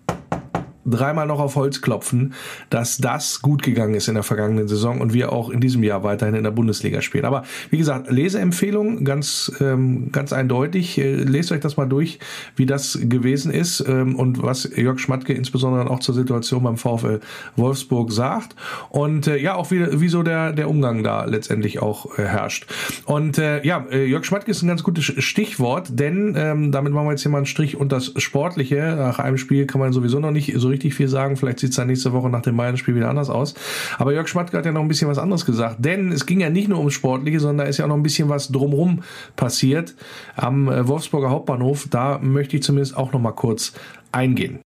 dreimal 0.84 1.26
noch 1.26 1.40
auf 1.40 1.56
Holz 1.56 1.80
klopfen, 1.80 2.34
dass 2.70 2.98
das 2.98 3.42
gut 3.42 3.62
gegangen 3.62 3.94
ist 3.94 4.08
in 4.08 4.14
der 4.14 4.22
vergangenen 4.22 4.68
Saison 4.68 5.00
und 5.00 5.12
wir 5.12 5.32
auch 5.32 5.50
in 5.50 5.60
diesem 5.60 5.82
Jahr 5.82 6.02
weiterhin 6.02 6.34
in 6.34 6.44
der 6.44 6.50
Bundesliga 6.50 7.00
spielen. 7.02 7.24
Aber 7.24 7.44
wie 7.70 7.78
gesagt, 7.78 8.10
Leseempfehlung 8.10 9.04
ganz 9.04 9.52
ähm, 9.60 10.10
ganz 10.12 10.32
eindeutig. 10.32 10.98
Äh, 10.98 11.14
lest 11.14 11.52
euch 11.52 11.60
das 11.60 11.76
mal 11.76 11.86
durch, 11.86 12.18
wie 12.56 12.66
das 12.66 12.98
gewesen 13.02 13.52
ist 13.52 13.84
ähm, 13.86 14.16
und 14.16 14.42
was 14.42 14.68
Jörg 14.76 14.98
Schmatke 14.98 15.32
insbesondere 15.32 15.88
auch 15.90 16.00
zur 16.00 16.14
Situation 16.14 16.62
beim 16.62 16.76
VfL 16.76 17.20
Wolfsburg 17.56 18.12
sagt 18.12 18.56
und 18.90 19.26
äh, 19.26 19.36
ja 19.36 19.54
auch 19.54 19.70
wie, 19.70 20.00
wie 20.00 20.08
so 20.08 20.22
der 20.22 20.52
der 20.52 20.68
Umgang 20.68 21.02
da 21.02 21.24
letztendlich 21.24 21.80
auch 21.80 22.18
äh, 22.18 22.22
herrscht. 22.22 22.66
Und 23.06 23.38
äh, 23.38 23.64
ja, 23.64 23.86
äh, 23.90 24.04
Jörg 24.04 24.24
Schmatke 24.24 24.50
ist 24.50 24.62
ein 24.62 24.68
ganz 24.68 24.82
gutes 24.82 25.04
Stichwort, 25.04 25.88
denn 25.90 26.34
ähm, 26.36 26.72
damit 26.72 26.92
machen 26.92 27.06
wir 27.06 27.12
jetzt 27.12 27.22
hier 27.22 27.30
mal 27.30 27.38
einen 27.38 27.46
Strich 27.46 27.76
und 27.76 27.92
das 27.92 28.12
Sportliche. 28.16 28.94
Nach 28.96 29.18
einem 29.18 29.38
Spiel 29.38 29.66
kann 29.66 29.80
man 29.80 29.92
sowieso 29.92 30.18
noch 30.18 30.30
nicht 30.30 30.52
so 30.56 30.71
richtig 30.72 30.94
viel 30.94 31.08
sagen. 31.08 31.36
Vielleicht 31.36 31.60
sieht 31.60 31.70
es 31.70 31.76
dann 31.76 31.86
nächste 31.86 32.12
Woche 32.12 32.28
nach 32.28 32.42
dem 32.42 32.56
Bayern-Spiel 32.56 32.96
wieder 32.96 33.08
anders 33.08 33.30
aus. 33.30 33.54
Aber 33.98 34.12
Jörg 34.12 34.26
Schmatke 34.26 34.58
hat 34.58 34.66
ja 34.66 34.72
noch 34.72 34.82
ein 34.82 34.88
bisschen 34.88 35.08
was 35.08 35.18
anderes 35.18 35.46
gesagt. 35.46 35.76
Denn 35.78 36.10
es 36.10 36.26
ging 36.26 36.40
ja 36.40 36.50
nicht 36.50 36.68
nur 36.68 36.78
ums 36.78 36.94
Sportliche, 36.94 37.38
sondern 37.38 37.58
da 37.58 37.64
ist 37.64 37.78
ja 37.78 37.84
auch 37.84 37.88
noch 37.88 37.96
ein 37.96 38.02
bisschen 38.02 38.28
was 38.28 38.48
drumherum 38.48 39.02
passiert 39.36 39.94
am 40.34 40.68
äh, 40.68 40.88
Wolfsburger 40.88 41.30
Hauptbahnhof. 41.30 41.86
Da 41.88 42.18
möchte 42.18 42.56
ich 42.56 42.62
zumindest 42.62 42.96
auch 42.96 43.12
noch 43.12 43.20
mal 43.20 43.32
kurz 43.32 43.72
eingehen. 44.10 44.60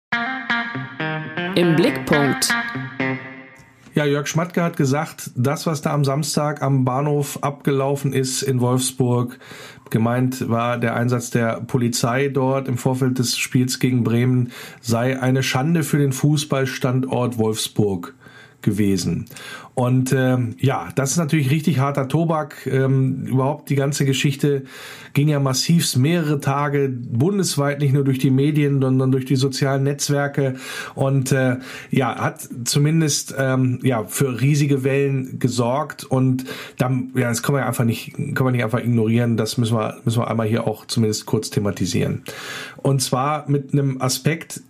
Im 1.57 1.77
Blickpunkt. 1.77 2.53
Ja, 3.95 4.05
Jörg 4.05 4.27
Schmatke 4.27 4.61
hat 4.61 4.77
gesagt, 4.77 5.31
das, 5.37 5.67
was 5.67 5.81
da 5.81 5.95
am 5.95 6.05
Samstag 6.05 6.63
am 6.63 6.85
Bahnhof 6.85 7.39
abgelaufen 7.43 8.13
ist 8.13 8.43
in 8.43 8.61
Wolfsburg, 8.61 9.39
gemeint 9.91 10.49
war 10.49 10.79
der 10.79 10.95
Einsatz 10.95 11.31
der 11.31 11.61
Polizei 11.61 12.29
dort 12.29 12.69
im 12.69 12.79
Vorfeld 12.79 13.19
des 13.19 13.37
Spiels 13.37 13.79
gegen 13.79 14.05
Bremen, 14.05 14.51
sei 14.81 15.21
eine 15.21 15.43
Schande 15.43 15.83
für 15.83 15.99
den 15.99 16.13
Fußballstandort 16.13 17.39
Wolfsburg 17.39 18.15
gewesen. 18.65 19.27
Und 19.75 20.13
ähm, 20.13 20.55
ja, 20.59 20.89
das 20.95 21.13
ist 21.13 21.17
natürlich 21.17 21.51
richtig 21.51 21.79
harter 21.79 22.09
Tobak. 22.09 22.67
Ähm, 22.67 23.27
überhaupt 23.27 23.71
die 23.71 23.75
ganze 23.75 24.05
Geschichte 24.05 24.65
ging 25.15 25.29
ja 25.29 25.41
massivst 25.41 25.97
mehrere 25.97 26.41
Tage 26.41 26.89
bundesweit, 26.89 27.81
nicht 27.81 27.93
nur 27.93 28.05
durch 28.05 28.19
die 28.19 28.31
Medien, 28.31 28.81
sondern 28.81 29.11
durch 29.13 29.25
die 29.25 29.37
sozialen 29.37 29.83
Netzwerke 29.83 30.55
und 30.95 31.33
äh, 31.33 31.57
ja, 31.91 32.17
hat 32.17 32.49
zumindest 32.65 33.35
ähm, 33.37 33.81
ja 33.83 34.05
für 34.05 34.41
riesige 34.41 34.85
Wellen 34.85 35.39
gesorgt 35.39 36.05
und 36.05 36.45
dann 36.79 37.11
ja, 37.15 37.29
das 37.29 37.43
kann 37.43 37.55
man 37.55 37.63
ja 37.63 37.69
einfach 37.69 37.85
nicht, 37.85 38.15
kann 38.35 38.45
man 38.45 38.53
nicht 38.53 38.65
einfach 38.65 38.81
ignorieren. 38.81 39.37
Das 39.37 39.59
müssen 39.59 39.77
wir 39.77 39.99
müssen 40.05 40.21
wir 40.21 40.29
einmal 40.29 40.47
hier 40.47 40.67
auch 40.69 40.87
zumindest 40.87 41.27
kurz 41.27 41.51
thematisieren. 41.51 42.23
Und 42.77 43.03
zwar 43.03 43.51
mit 43.51 43.73
einem 43.73 44.01
Aspekt 44.01 44.61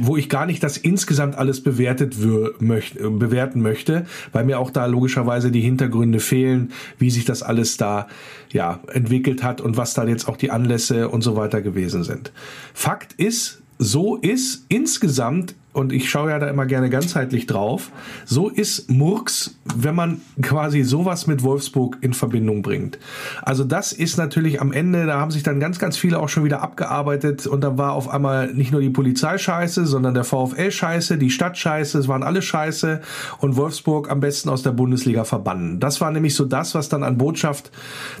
wo 0.00 0.16
ich 0.16 0.28
gar 0.28 0.46
nicht 0.46 0.62
das 0.62 0.76
insgesamt 0.76 1.36
alles 1.36 1.62
bewertet 1.62 2.16
möchte, 2.60 3.10
bewerten 3.10 3.62
möchte, 3.62 4.06
weil 4.32 4.44
mir 4.44 4.58
auch 4.58 4.70
da 4.70 4.86
logischerweise 4.86 5.50
die 5.50 5.60
Hintergründe 5.60 6.20
fehlen, 6.20 6.72
wie 6.98 7.10
sich 7.10 7.24
das 7.24 7.42
alles 7.42 7.76
da 7.76 8.06
ja 8.52 8.80
entwickelt 8.92 9.42
hat 9.42 9.60
und 9.60 9.76
was 9.76 9.94
da 9.94 10.04
jetzt 10.04 10.28
auch 10.28 10.36
die 10.36 10.50
Anlässe 10.50 11.08
und 11.08 11.22
so 11.22 11.36
weiter 11.36 11.62
gewesen 11.62 12.04
sind. 12.04 12.32
Fakt 12.74 13.14
ist, 13.14 13.59
so 13.82 14.16
ist 14.16 14.66
insgesamt 14.68 15.54
und 15.72 15.92
ich 15.92 16.10
schaue 16.10 16.30
ja 16.30 16.38
da 16.38 16.48
immer 16.48 16.66
gerne 16.66 16.90
ganzheitlich 16.90 17.46
drauf, 17.46 17.90
so 18.26 18.50
ist 18.50 18.90
Murks, 18.90 19.56
wenn 19.74 19.94
man 19.94 20.20
quasi 20.42 20.82
sowas 20.82 21.26
mit 21.26 21.42
Wolfsburg 21.42 21.96
in 22.02 22.12
Verbindung 22.12 22.60
bringt. 22.60 22.98
Also 23.40 23.64
das 23.64 23.92
ist 23.92 24.18
natürlich 24.18 24.60
am 24.60 24.72
Ende, 24.72 25.06
da 25.06 25.18
haben 25.18 25.30
sich 25.30 25.44
dann 25.44 25.60
ganz, 25.60 25.78
ganz 25.78 25.96
viele 25.96 26.18
auch 26.18 26.28
schon 26.28 26.44
wieder 26.44 26.60
abgearbeitet 26.60 27.46
und 27.46 27.62
da 27.62 27.78
war 27.78 27.94
auf 27.94 28.10
einmal 28.10 28.52
nicht 28.52 28.70
nur 28.70 28.82
die 28.82 28.90
Polizei 28.90 29.38
scheiße, 29.38 29.86
sondern 29.86 30.12
der 30.12 30.24
VfL 30.24 30.70
scheiße, 30.70 31.16
die 31.16 31.30
Stadt 31.30 31.56
scheiße, 31.56 31.98
es 31.98 32.08
waren 32.08 32.22
alle 32.22 32.42
scheiße 32.42 33.00
und 33.38 33.56
Wolfsburg 33.56 34.10
am 34.10 34.20
besten 34.20 34.50
aus 34.50 34.62
der 34.62 34.72
Bundesliga 34.72 35.24
verbannen. 35.24 35.80
Das 35.80 36.02
war 36.02 36.10
nämlich 36.10 36.34
so 36.34 36.44
das, 36.44 36.74
was 36.74 36.90
dann 36.90 37.02
an 37.02 37.16
Botschaft 37.16 37.70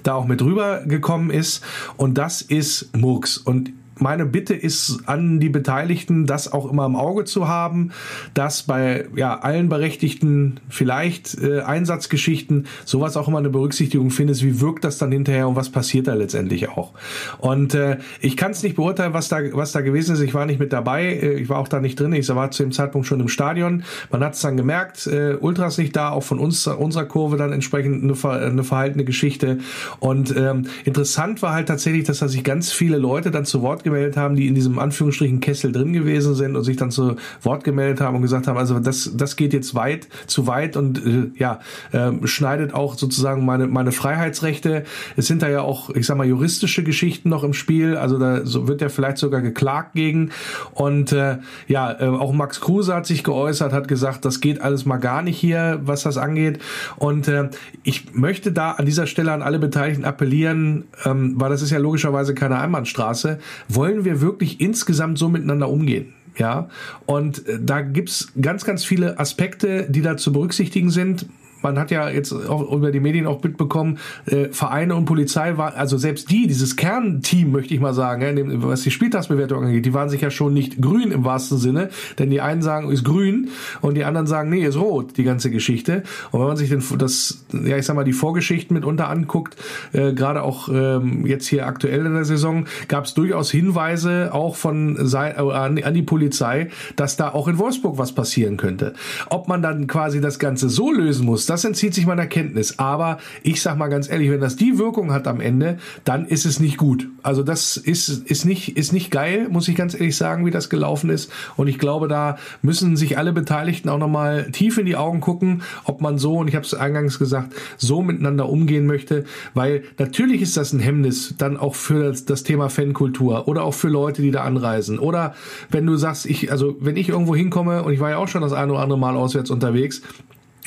da 0.04 0.14
auch 0.14 0.24
mit 0.24 0.40
rübergekommen 0.40 1.28
ist 1.28 1.62
und 1.98 2.16
das 2.16 2.40
ist 2.40 2.96
Murks 2.96 3.36
und 3.36 3.72
meine 4.00 4.26
Bitte 4.26 4.54
ist 4.54 5.02
an 5.06 5.40
die 5.40 5.48
Beteiligten, 5.48 6.26
das 6.26 6.52
auch 6.52 6.70
immer 6.70 6.86
im 6.86 6.96
Auge 6.96 7.24
zu 7.24 7.48
haben, 7.48 7.92
dass 8.34 8.62
bei 8.62 9.06
ja, 9.14 9.38
allen 9.38 9.68
Berechtigten 9.68 10.60
vielleicht 10.68 11.38
äh, 11.40 11.60
Einsatzgeschichten 11.60 12.66
sowas 12.84 13.16
auch 13.16 13.28
immer 13.28 13.38
eine 13.38 13.50
Berücksichtigung 13.50 14.10
findet, 14.10 14.42
wie 14.42 14.60
wirkt 14.60 14.84
das 14.84 14.98
dann 14.98 15.12
hinterher 15.12 15.48
und 15.48 15.56
was 15.56 15.70
passiert 15.70 16.06
da 16.08 16.14
letztendlich 16.14 16.68
auch. 16.68 16.92
Und 17.38 17.74
äh, 17.74 17.98
ich 18.20 18.36
kann 18.36 18.52
es 18.52 18.62
nicht 18.62 18.76
beurteilen, 18.76 19.12
was 19.12 19.28
da, 19.28 19.38
was 19.52 19.72
da 19.72 19.80
gewesen 19.80 20.14
ist. 20.14 20.20
Ich 20.20 20.34
war 20.34 20.46
nicht 20.46 20.60
mit 20.60 20.72
dabei, 20.72 21.04
äh, 21.04 21.34
ich 21.34 21.48
war 21.48 21.58
auch 21.58 21.68
da 21.68 21.80
nicht 21.80 21.98
drin, 21.98 22.12
ich 22.12 22.28
war 22.28 22.50
zu 22.50 22.62
dem 22.62 22.72
Zeitpunkt 22.72 23.06
schon 23.06 23.20
im 23.20 23.28
Stadion. 23.28 23.84
Man 24.10 24.22
hat 24.24 24.34
es 24.34 24.40
dann 24.40 24.56
gemerkt, 24.56 25.06
äh, 25.06 25.34
Ultras 25.34 25.78
nicht 25.78 25.94
da, 25.96 26.10
auch 26.10 26.22
von 26.22 26.38
uns, 26.38 26.66
unserer 26.66 27.04
Kurve 27.04 27.36
dann 27.36 27.52
entsprechend 27.52 28.02
eine, 28.02 28.40
eine 28.46 28.64
verhaltene 28.64 29.04
Geschichte. 29.04 29.58
Und 29.98 30.34
ähm, 30.36 30.66
interessant 30.84 31.42
war 31.42 31.52
halt 31.52 31.68
tatsächlich, 31.68 32.04
dass 32.04 32.18
da 32.18 32.28
sich 32.28 32.44
ganz 32.44 32.72
viele 32.72 32.98
Leute 32.98 33.30
dann 33.30 33.44
zu 33.44 33.62
Wort 33.62 33.84
gemeldet 33.90 34.16
haben, 34.16 34.36
die 34.36 34.46
in 34.46 34.54
diesem 34.54 34.78
Anführungsstrichen 34.78 35.40
Kessel 35.40 35.72
drin 35.72 35.92
gewesen 35.92 36.34
sind 36.34 36.56
und 36.56 36.64
sich 36.64 36.76
dann 36.76 36.90
zu 36.90 37.16
Wort 37.42 37.64
gemeldet 37.64 38.00
haben 38.00 38.16
und 38.16 38.22
gesagt 38.22 38.46
haben, 38.46 38.56
also 38.56 38.78
das, 38.78 39.12
das 39.14 39.36
geht 39.36 39.52
jetzt 39.52 39.74
weit, 39.74 40.08
zu 40.26 40.46
weit 40.46 40.76
und 40.76 41.04
äh, 41.04 41.30
ja, 41.36 41.60
äh, 41.92 42.12
schneidet 42.26 42.74
auch 42.74 42.96
sozusagen 42.96 43.44
meine, 43.44 43.66
meine 43.66 43.92
Freiheitsrechte. 43.92 44.84
Es 45.16 45.26
sind 45.26 45.42
da 45.42 45.48
ja 45.48 45.62
auch, 45.62 45.90
ich 45.90 46.06
sag 46.06 46.16
mal, 46.16 46.26
juristische 46.26 46.84
Geschichten 46.84 47.28
noch 47.28 47.44
im 47.44 47.52
Spiel, 47.52 47.96
also 47.96 48.18
da 48.18 48.40
wird 48.44 48.80
ja 48.80 48.88
vielleicht 48.88 49.18
sogar 49.18 49.40
geklagt 49.40 49.94
gegen. 49.94 50.30
Und 50.72 51.12
äh, 51.12 51.38
ja, 51.66 51.92
äh, 52.00 52.06
auch 52.06 52.32
Max 52.32 52.60
Kruse 52.60 52.94
hat 52.94 53.06
sich 53.06 53.24
geäußert, 53.24 53.72
hat 53.72 53.88
gesagt, 53.88 54.24
das 54.24 54.40
geht 54.40 54.60
alles 54.60 54.84
mal 54.86 54.98
gar 54.98 55.22
nicht 55.22 55.38
hier, 55.38 55.80
was 55.82 56.04
das 56.04 56.16
angeht. 56.16 56.60
Und 56.96 57.28
äh, 57.28 57.50
ich 57.82 58.14
möchte 58.14 58.52
da 58.52 58.72
an 58.72 58.86
dieser 58.86 59.06
Stelle 59.06 59.32
an 59.32 59.42
alle 59.42 59.58
Beteiligten 59.58 60.04
appellieren, 60.04 60.84
ähm, 61.04 61.34
weil 61.36 61.50
das 61.50 61.62
ist 61.62 61.70
ja 61.70 61.78
logischerweise 61.78 62.34
keine 62.34 62.58
Einbahnstraße. 62.58 63.38
Wollen 63.80 64.04
wir 64.04 64.20
wirklich 64.20 64.60
insgesamt 64.60 65.16
so 65.16 65.30
miteinander 65.30 65.70
umgehen? 65.70 66.12
Ja, 66.36 66.68
und 67.06 67.46
äh, 67.48 67.58
da 67.58 67.80
gibt's 67.80 68.30
ganz, 68.38 68.66
ganz 68.66 68.84
viele 68.84 69.18
Aspekte, 69.18 69.86
die 69.88 70.02
da 70.02 70.18
zu 70.18 70.32
berücksichtigen 70.32 70.90
sind 70.90 71.24
man 71.62 71.78
hat 71.78 71.90
ja 71.90 72.08
jetzt 72.08 72.32
auch 72.32 72.70
über 72.72 72.90
die 72.90 73.00
Medien 73.00 73.26
auch 73.26 73.42
mitbekommen, 73.42 73.98
äh, 74.26 74.48
Vereine 74.50 74.94
und 74.94 75.04
Polizei 75.04 75.56
war, 75.56 75.74
also 75.76 75.98
selbst 75.98 76.30
die, 76.30 76.46
dieses 76.46 76.76
Kernteam, 76.76 77.52
möchte 77.52 77.74
ich 77.74 77.80
mal 77.80 77.94
sagen, 77.94 78.22
ja, 78.22 78.44
was 78.62 78.82
die 78.82 78.90
Spieltagsbewertung 78.90 79.64
angeht, 79.64 79.86
die 79.86 79.94
waren 79.94 80.08
sich 80.08 80.20
ja 80.20 80.30
schon 80.30 80.54
nicht 80.54 80.80
grün 80.80 81.12
im 81.12 81.24
wahrsten 81.24 81.58
Sinne, 81.58 81.90
denn 82.18 82.30
die 82.30 82.40
einen 82.40 82.62
sagen, 82.62 82.90
ist 82.90 83.04
grün 83.04 83.48
und 83.80 83.96
die 83.96 84.04
anderen 84.04 84.26
sagen, 84.26 84.50
nee, 84.50 84.64
ist 84.64 84.76
rot, 84.76 85.16
die 85.16 85.24
ganze 85.24 85.50
Geschichte. 85.50 86.02
Und 86.30 86.40
wenn 86.40 86.46
man 86.46 86.56
sich 86.56 86.68
denn 86.68 86.82
das, 86.98 87.44
ja, 87.52 87.76
ich 87.76 87.86
sag 87.86 87.96
mal, 87.96 88.04
die 88.04 88.12
Vorgeschichten 88.12 88.74
mitunter 88.74 89.08
anguckt, 89.08 89.56
äh, 89.92 90.12
gerade 90.12 90.42
auch 90.42 90.68
ähm, 90.68 91.26
jetzt 91.26 91.46
hier 91.46 91.66
aktuell 91.66 92.06
in 92.06 92.14
der 92.14 92.24
Saison, 92.24 92.66
gab 92.88 93.04
es 93.04 93.14
durchaus 93.14 93.50
Hinweise 93.50 94.30
auch 94.32 94.56
von 94.56 94.96
äh, 94.96 95.16
an, 95.16 95.82
an 95.82 95.94
die 95.94 96.02
Polizei, 96.02 96.68
dass 96.96 97.16
da 97.16 97.30
auch 97.30 97.48
in 97.48 97.58
Wolfsburg 97.58 97.98
was 97.98 98.12
passieren 98.12 98.56
könnte. 98.56 98.94
Ob 99.28 99.48
man 99.48 99.62
dann 99.62 99.86
quasi 99.86 100.20
das 100.20 100.38
Ganze 100.38 100.68
so 100.68 100.92
lösen 100.92 101.26
muss, 101.26 101.46
das 101.50 101.64
entzieht 101.64 101.94
sich 101.94 102.06
meiner 102.06 102.26
Kenntnis. 102.26 102.78
Aber 102.78 103.18
ich 103.42 103.60
sag 103.60 103.76
mal 103.76 103.88
ganz 103.88 104.08
ehrlich, 104.08 104.30
wenn 104.30 104.40
das 104.40 104.56
die 104.56 104.78
Wirkung 104.78 105.12
hat 105.12 105.26
am 105.26 105.40
Ende, 105.40 105.78
dann 106.04 106.26
ist 106.26 106.46
es 106.46 106.60
nicht 106.60 106.76
gut. 106.76 107.08
Also 107.22 107.42
das 107.42 107.76
ist, 107.76 108.08
ist 108.08 108.44
nicht, 108.44 108.76
ist 108.76 108.92
nicht 108.92 109.10
geil, 109.10 109.48
muss 109.50 109.66
ich 109.66 109.74
ganz 109.74 109.94
ehrlich 109.94 110.16
sagen, 110.16 110.46
wie 110.46 110.52
das 110.52 110.70
gelaufen 110.70 111.10
ist. 111.10 111.32
Und 111.56 111.66
ich 111.66 111.78
glaube, 111.78 112.06
da 112.06 112.38
müssen 112.62 112.96
sich 112.96 113.18
alle 113.18 113.32
Beteiligten 113.32 113.88
auch 113.88 113.98
nochmal 113.98 114.50
tief 114.52 114.78
in 114.78 114.86
die 114.86 114.96
Augen 114.96 115.20
gucken, 115.20 115.62
ob 115.84 116.00
man 116.00 116.18
so, 116.18 116.38
und 116.38 116.48
ich 116.48 116.54
habe 116.54 116.64
es 116.64 116.72
eingangs 116.72 117.18
gesagt, 117.18 117.52
so 117.76 118.00
miteinander 118.00 118.48
umgehen 118.48 118.86
möchte. 118.86 119.24
Weil 119.52 119.82
natürlich 119.98 120.42
ist 120.42 120.56
das 120.56 120.72
ein 120.72 120.78
Hemmnis 120.78 121.34
dann 121.36 121.56
auch 121.56 121.74
für 121.74 122.04
das, 122.04 122.24
das 122.26 122.44
Thema 122.44 122.70
Fankultur 122.70 123.48
oder 123.48 123.64
auch 123.64 123.74
für 123.74 123.88
Leute, 123.88 124.22
die 124.22 124.30
da 124.30 124.44
anreisen. 124.44 125.00
Oder 125.00 125.34
wenn 125.68 125.84
du 125.84 125.96
sagst, 125.96 126.26
ich, 126.26 126.52
also 126.52 126.76
wenn 126.80 126.96
ich 126.96 127.08
irgendwo 127.08 127.34
hinkomme, 127.34 127.82
und 127.82 127.92
ich 127.92 127.98
war 127.98 128.10
ja 128.10 128.18
auch 128.18 128.28
schon 128.28 128.42
das 128.42 128.52
eine 128.52 128.72
oder 128.72 128.82
andere 128.82 128.98
Mal 128.98 129.16
auswärts 129.16 129.50
unterwegs, 129.50 130.02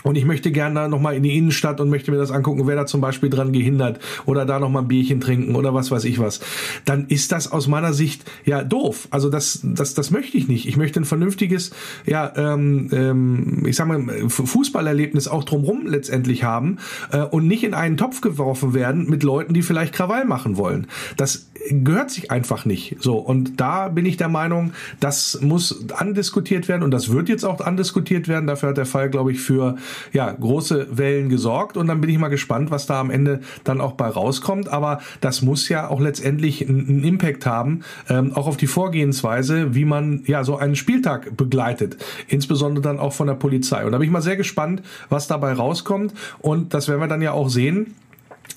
und 0.04 0.16
ich 0.18 0.26
möchte 0.26 0.52
gerne 0.52 0.76
da 0.76 0.88
nochmal 0.88 1.16
in 1.16 1.24
die 1.24 1.38
Innenstadt 1.38 1.80
und 1.80 1.90
möchte 1.90 2.12
mir 2.12 2.18
das 2.18 2.32
angucken, 2.32 2.68
wer 2.68 2.76
da 2.76 2.86
zum 2.86 3.02
Beispiel 3.02 3.30
dran 3.30 3.52
gehindert 3.54 4.00
oder 4.26 4.46
da 4.46 4.60
nochmal 4.60 4.84
ein 4.84 4.88
Bierchen 4.88 5.20
trinken 5.20 5.56
oder 5.56 5.74
was 5.74 5.92
weiß 5.92 6.04
ich 6.06 6.20
was. 6.20 6.42
Dann 6.86 7.08
ist 7.08 7.32
das 7.32 7.52
aus 7.52 7.68
meiner 7.68 7.94
Sicht 7.94 8.24
ja 8.46 8.64
doof. 8.64 9.08
Also 9.12 9.30
das, 9.30 9.62
das, 9.64 9.94
das 9.94 10.12
möchte 10.12 10.38
ich 10.38 10.48
nicht. 10.48 10.68
Ich 10.68 10.78
möchte 10.78 11.00
ein 11.00 11.06
vernünftiges, 11.06 11.72
ja, 12.06 12.32
ähm, 12.36 12.90
ähm, 12.92 13.66
ich 13.66 13.76
sag 13.76 13.88
mal, 13.88 14.30
Fußballerlebnis 14.30 15.28
auch 15.28 15.44
drumrum 15.44 15.88
letztendlich 15.88 16.44
haben 16.44 16.78
äh, 17.12 17.22
und 17.22 17.48
nicht 17.48 17.64
in 17.64 17.74
einen 17.74 17.98
Topf 17.98 18.22
geworfen 18.22 18.74
werden 18.74 19.10
mit 19.10 19.24
Leuten, 19.24 19.54
die 19.54 19.62
vielleicht 19.62 19.94
Krawall 19.94 20.26
machen 20.26 20.58
wollen. 20.58 20.88
Das 21.18 21.48
gehört 21.70 22.12
sich 22.12 22.32
einfach 22.32 22.66
nicht. 22.66 22.98
So, 23.00 23.18
und 23.18 23.60
da 23.60 23.88
bin 23.90 24.06
ich 24.06 24.18
der 24.18 24.30
Meinung, 24.30 24.74
das 25.00 25.40
muss 25.42 25.90
andiskutiert 25.94 26.68
werden 26.68 26.84
und 26.84 26.92
das 26.92 27.12
wird 27.12 27.30
jetzt 27.30 27.46
auch 27.46 27.62
andiskutiert 27.62 28.28
werden. 28.28 28.48
Dafür 28.48 28.70
hat 28.70 28.78
der 28.78 28.86
Fall, 28.86 29.10
glaube 29.10 29.32
ich, 29.32 29.40
für 29.40 29.78
ja, 30.12 30.32
große 30.32 30.98
Wellen 30.98 31.30
gesorgt 31.30 31.78
und 31.78 31.88
dann 31.88 32.02
bin 32.02 32.10
ich 32.10 32.18
mal 32.18 32.30
gespannt, 32.30 32.72
was 32.72 32.86
da 32.86 33.00
am 33.00 33.10
Ende 33.10 33.42
dann 33.64 33.82
auch 33.82 33.94
bei 33.94 34.08
rauskommt. 34.08 34.70
Aber 34.70 35.02
das 35.22 35.42
muss 35.42 35.70
ja 35.70 35.88
auch 35.88 36.00
letztendlich 36.00 36.68
einen 36.68 37.04
Impact 37.04 37.46
haben, 37.46 37.82
ähm, 38.10 38.34
auch 38.34 38.48
auf 38.48 38.58
die 38.58 38.68
Vorgehensweise, 38.68 39.76
wie 39.76 39.86
man 39.86 40.24
ja 40.26 40.44
so 40.44 40.58
einen 40.58 40.76
Spieltag 40.76 41.36
begleitet, 41.36 41.98
insbesondere 42.28 42.84
dann 42.84 43.00
auch 43.00 43.14
von 43.14 43.28
der 43.28 43.36
Polizei. 43.36 43.86
Und 43.86 43.92
da 43.92 43.98
bin 43.98 44.08
ich 44.08 44.12
mal 44.12 44.22
sehr 44.22 44.38
gespannt, 44.38 44.82
was 45.10 45.28
dabei 45.28 45.54
rauskommt 45.54 46.14
und 46.40 46.74
das 46.74 46.88
werden 46.88 47.00
wir 47.00 47.08
dann 47.08 47.22
ja 47.22 47.32
auch 47.32 47.50
sehen 47.50 47.96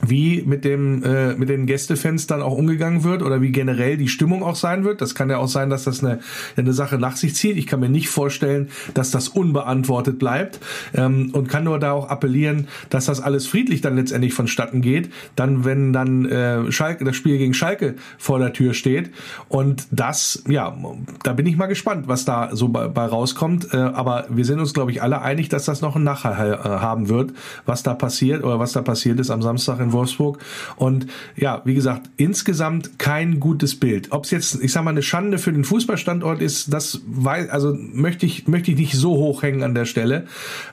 wie 0.03 0.43
mit 0.43 0.65
dem 0.65 1.03
äh, 1.03 1.35
mit 1.35 1.49
den 1.49 1.67
Gästefans 1.67 2.27
dann 2.27 2.43
auch 2.43 2.57
umgegangen 2.57 3.05
wird 3.05 3.23
oder 3.23 3.41
wie 3.41 3.51
generell 3.51 3.97
die 3.97 4.09
Stimmung 4.09 4.43
auch 4.43 4.57
sein 4.57 4.85
wird. 4.85 5.01
Das 5.01 5.15
kann 5.15 5.31
ja 5.31 5.39
auch 5.39 5.49
sein, 5.49 5.71
dass 5.71 5.85
das 5.85 6.05
eine 6.05 6.21
eine 6.57 6.73
Sache 6.73 6.99
nach 6.99 7.17
sich 7.17 7.35
zieht. 7.35 7.57
Ich 7.57 7.67
kann 7.67 7.81
mir 7.81 7.89
nicht 7.89 8.09
vorstellen, 8.09 8.69
dass 8.95 9.11
das 9.11 9.29
unbeantwortet 9.29 10.19
bleibt 10.19 10.61
ähm, 10.95 11.31
und 11.33 11.49
kann 11.49 11.65
nur 11.65 11.79
da 11.79 11.93
auch 11.93 12.09
appellieren, 12.09 12.69
dass 12.91 13.07
das 13.07 13.21
alles 13.21 13.47
friedlich 13.47 13.81
dann 13.81 13.97
letztendlich 13.97 14.35
vonstatten 14.35 14.83
geht. 14.83 15.11
Dann 15.35 15.65
wenn 15.65 15.93
dann 15.93 16.27
äh, 16.27 16.71
Schalke 16.73 17.05
das 17.05 17.17
Spiel 17.17 17.39
gegen 17.39 17.55
Schalke 17.55 17.95
vor 18.19 18.39
der 18.39 18.53
Tür 18.53 18.75
steht 18.75 19.11
und 19.49 19.87
das 19.91 20.43
ja, 20.47 20.77
da 21.23 21.33
bin 21.33 21.47
ich 21.47 21.57
mal 21.57 21.67
gespannt, 21.67 22.09
was 22.09 22.25
da 22.25 22.55
so 22.55 22.69
bei, 22.69 22.89
bei 22.89 23.07
rauskommt. 23.07 23.73
Äh, 23.73 23.77
aber 23.77 24.27
wir 24.29 24.45
sind 24.45 24.61
uns 24.61 24.75
glaube 24.75 24.91
ich 24.91 25.03
alle 25.03 25.23
einig, 25.23 25.49
dass 25.49 25.65
das 25.65 25.81
noch 25.81 25.97
ein 25.97 26.05
Nachhall 26.05 26.53
äh, 26.53 26.69
haben 26.69 27.09
wird, 27.09 27.33
was 27.65 27.83
da 27.83 27.95
passiert 27.95 28.45
oder 28.45 28.59
was 28.59 28.73
da 28.73 28.83
passiert 28.83 29.19
ist 29.21 29.31
am 29.31 29.43
Samstag 29.43 29.86
in 29.87 29.93
Wolfsburg. 29.93 30.39
Und 30.77 31.07
ja, 31.37 31.63
wie 31.65 31.75
gesagt, 31.75 32.11
insgesamt 32.17 32.99
kein 32.99 33.41
gutes 33.41 33.79
Bild. 33.79 34.13
Ob 34.13 34.25
es 34.25 34.31
jetzt, 34.31 34.63
ich 34.63 34.73
sag 34.73 34.85
mal, 34.85 34.91
eine 34.91 35.03
Schande 35.03 35.39
für 35.39 35.53
den 35.53 35.65
Fußballstandort 35.65 36.43
ist, 36.43 36.73
das 36.73 37.01
weil, 37.07 37.51
also 37.51 37.77
möchte 37.77 38.27
ich, 38.27 38.49
möchte 38.49 38.71
ich 38.71 38.77
nicht 38.77 38.95
so 38.95 39.17
hoch 39.17 39.43
hängen 39.43 39.63
an 39.63 39.75
der 39.75 39.85
Stelle, 39.85 40.27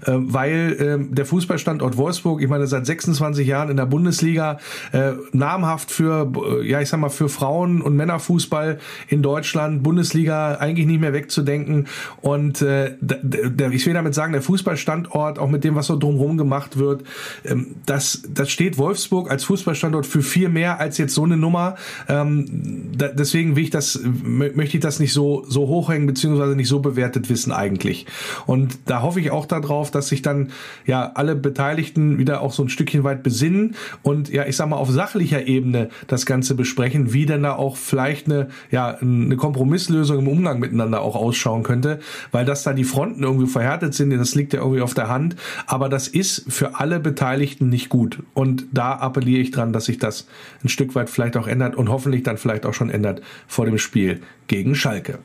äh, 0.06 0.12
weil 0.14 0.76
äh, 0.80 1.14
der 1.14 1.26
Fußballstandort 1.26 1.98
Wolfsburg, 1.98 2.42
ich 2.42 2.50
meine, 2.50 2.68
seit 2.68 2.86
26 2.86 3.48
Jahren 3.48 3.70
in 3.70 3.78
der 3.78 3.86
Bundesliga, 3.86 4.60
äh, 4.92 5.14
namhaft 5.32 5.92
für, 5.92 6.32
äh, 6.62 6.68
ja, 6.68 6.82
ich 6.82 6.90
sag 6.90 7.00
mal, 7.00 7.10
für 7.10 7.30
Frauen- 7.30 7.82
und 7.82 7.96
Männerfußball 7.96 8.80
in 9.08 9.22
Deutschland, 9.22 9.84
Bundesliga 9.84 10.56
eigentlich 10.56 10.88
nicht 10.88 11.02
mehr 11.02 11.14
wegzudenken. 11.14 11.88
Und 12.22 12.62
äh, 12.62 12.96
der, 13.02 13.72
ich 13.72 13.86
will 13.86 13.94
damit 13.94 14.14
sagen, 14.14 14.34
der 14.34 14.42
Fußballstandort, 14.42 15.40
auch 15.40 15.50
mit 15.50 15.64
dem, 15.64 15.76
was 15.76 15.88
so 15.88 15.98
drumherum 15.98 16.38
gemacht 16.38 16.78
wird, 16.78 17.04
ähm, 17.46 17.76
das, 17.86 18.24
das 18.30 18.50
steht 18.50 18.78
Wolfsburg 18.78 19.03
Wolfsburg 19.04 19.30
als 19.30 19.44
Fußballstandort 19.44 20.06
für 20.06 20.22
viel 20.22 20.50
mehr 20.50 20.80
als 20.80 20.98
jetzt 20.98 21.14
so 21.14 21.24
eine 21.24 21.38
Nummer. 21.38 21.76
Ähm, 22.08 22.92
da, 22.96 23.08
deswegen 23.10 23.56
will 23.56 23.64
ich 23.64 23.70
das, 23.70 24.00
möchte 24.04 24.78
ich 24.78 24.82
das 24.82 25.00
nicht 25.00 25.14
so, 25.14 25.44
so 25.48 25.68
hochhängen, 25.68 26.08
beziehungsweise 26.08 26.56
nicht 26.56 26.68
so 26.68 26.80
bewertet 26.80 27.30
wissen 27.30 27.52
eigentlich. 27.52 28.06
Und 28.46 28.78
da 28.86 29.02
hoffe 29.02 29.20
ich 29.20 29.32
auch 29.32 29.46
darauf, 29.46 29.92
dass 29.92 30.10
sich 30.10 30.22
dann 30.22 30.52
ja 30.86 31.12
alle 31.16 31.36
Beteiligten 31.36 32.18
wieder 32.18 32.42
auch 32.42 32.54
so 32.54 32.64
ein 32.64 32.70
Stückchen 32.70 33.04
weit 33.04 33.24
besinnen 33.24 33.76
und 34.02 34.30
ja, 34.30 34.46
ich 34.46 34.56
sag 34.56 34.70
mal, 34.70 34.78
auf 34.78 34.90
sachlicher 34.90 35.48
Ebene 35.48 35.90
das 36.08 36.26
Ganze 36.26 36.56
besprechen, 36.56 37.14
wie 37.14 37.26
denn 37.26 37.44
da 37.44 37.56
auch 37.56 37.78
vielleicht 37.78 38.28
eine, 38.28 38.50
ja, 38.72 38.98
eine 38.98 39.36
Kompromisslösung 39.36 40.20
im 40.20 40.28
Umgang 40.28 40.60
miteinander 40.60 41.02
auch 41.02 41.16
ausschauen 41.16 41.64
könnte, 41.64 42.00
weil 42.32 42.46
dass 42.46 42.64
da 42.64 42.74
die 42.74 42.84
Fronten 42.84 43.24
irgendwie 43.24 43.48
verhärtet 43.48 43.94
sind, 43.94 44.12
das 44.12 44.36
liegt 44.36 44.54
ja 44.54 44.60
irgendwie 44.60 44.82
auf 44.82 44.94
der 44.94 45.10
Hand, 45.10 45.36
aber 45.68 45.90
das 45.90 46.08
ist 46.08 46.46
für 46.48 46.80
alle 46.80 47.00
Beteiligten 47.00 47.70
nicht 47.70 47.90
gut. 47.90 48.20
Und 48.34 48.66
da 48.72 48.93
appelliere 49.02 49.42
ich 49.42 49.52
dran, 49.52 49.74
dass 49.74 49.86
sich 49.86 49.98
das 49.98 50.28
ein 50.64 50.70
Stück 50.70 50.96
weit 50.96 51.10
vielleicht 51.10 51.38
auch 51.38 51.48
ändert 51.48 51.76
und 51.76 51.90
hoffentlich 51.90 52.24
dann 52.24 52.38
vielleicht 52.38 52.66
auch 52.66 52.74
schon 52.74 52.90
ändert 52.90 53.22
vor 53.48 53.66
dem 53.66 53.78
Spiel 53.78 54.22
gegen 54.48 54.76
Schalke. 54.76 55.20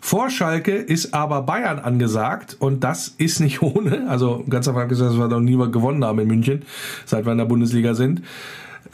Vor 0.00 0.28
Schalke 0.28 0.72
ist 0.72 1.14
aber 1.14 1.40
Bayern 1.42 1.78
angesagt 1.78 2.56
und 2.58 2.84
das 2.84 3.08
ist 3.08 3.40
nicht 3.40 3.62
ohne. 3.62 4.06
Also 4.08 4.44
ganz 4.48 4.68
einfach 4.68 4.86
gesagt, 4.86 5.12
dass 5.12 5.18
wir 5.18 5.28
noch 5.28 5.40
nie 5.40 5.56
gewonnen 5.70 6.04
haben 6.04 6.18
in 6.18 6.28
München, 6.28 6.62
seit 7.06 7.24
wir 7.24 7.32
in 7.32 7.38
der 7.38 7.46
Bundesliga 7.46 7.94
sind. 7.94 8.20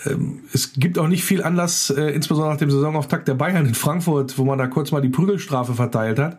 Ähm, 0.06 0.40
es 0.52 0.72
gibt 0.74 0.98
auch 0.98 1.09
nicht 1.09 1.24
viel 1.24 1.42
Anlass, 1.42 1.90
äh, 1.90 2.11
insbesondere 2.11 2.52
nach 2.52 2.61
dem 2.61 2.70
Saisonauftakt 2.70 3.26
der 3.28 3.35
Bayern 3.35 3.66
in 3.66 3.74
Frankfurt, 3.74 4.38
wo 4.38 4.44
man 4.44 4.59
da 4.59 4.68
kurz 4.68 4.92
mal 4.92 5.00
die 5.00 5.09
Prügelstrafe 5.09 5.74
verteilt 5.74 6.20
hat, 6.20 6.38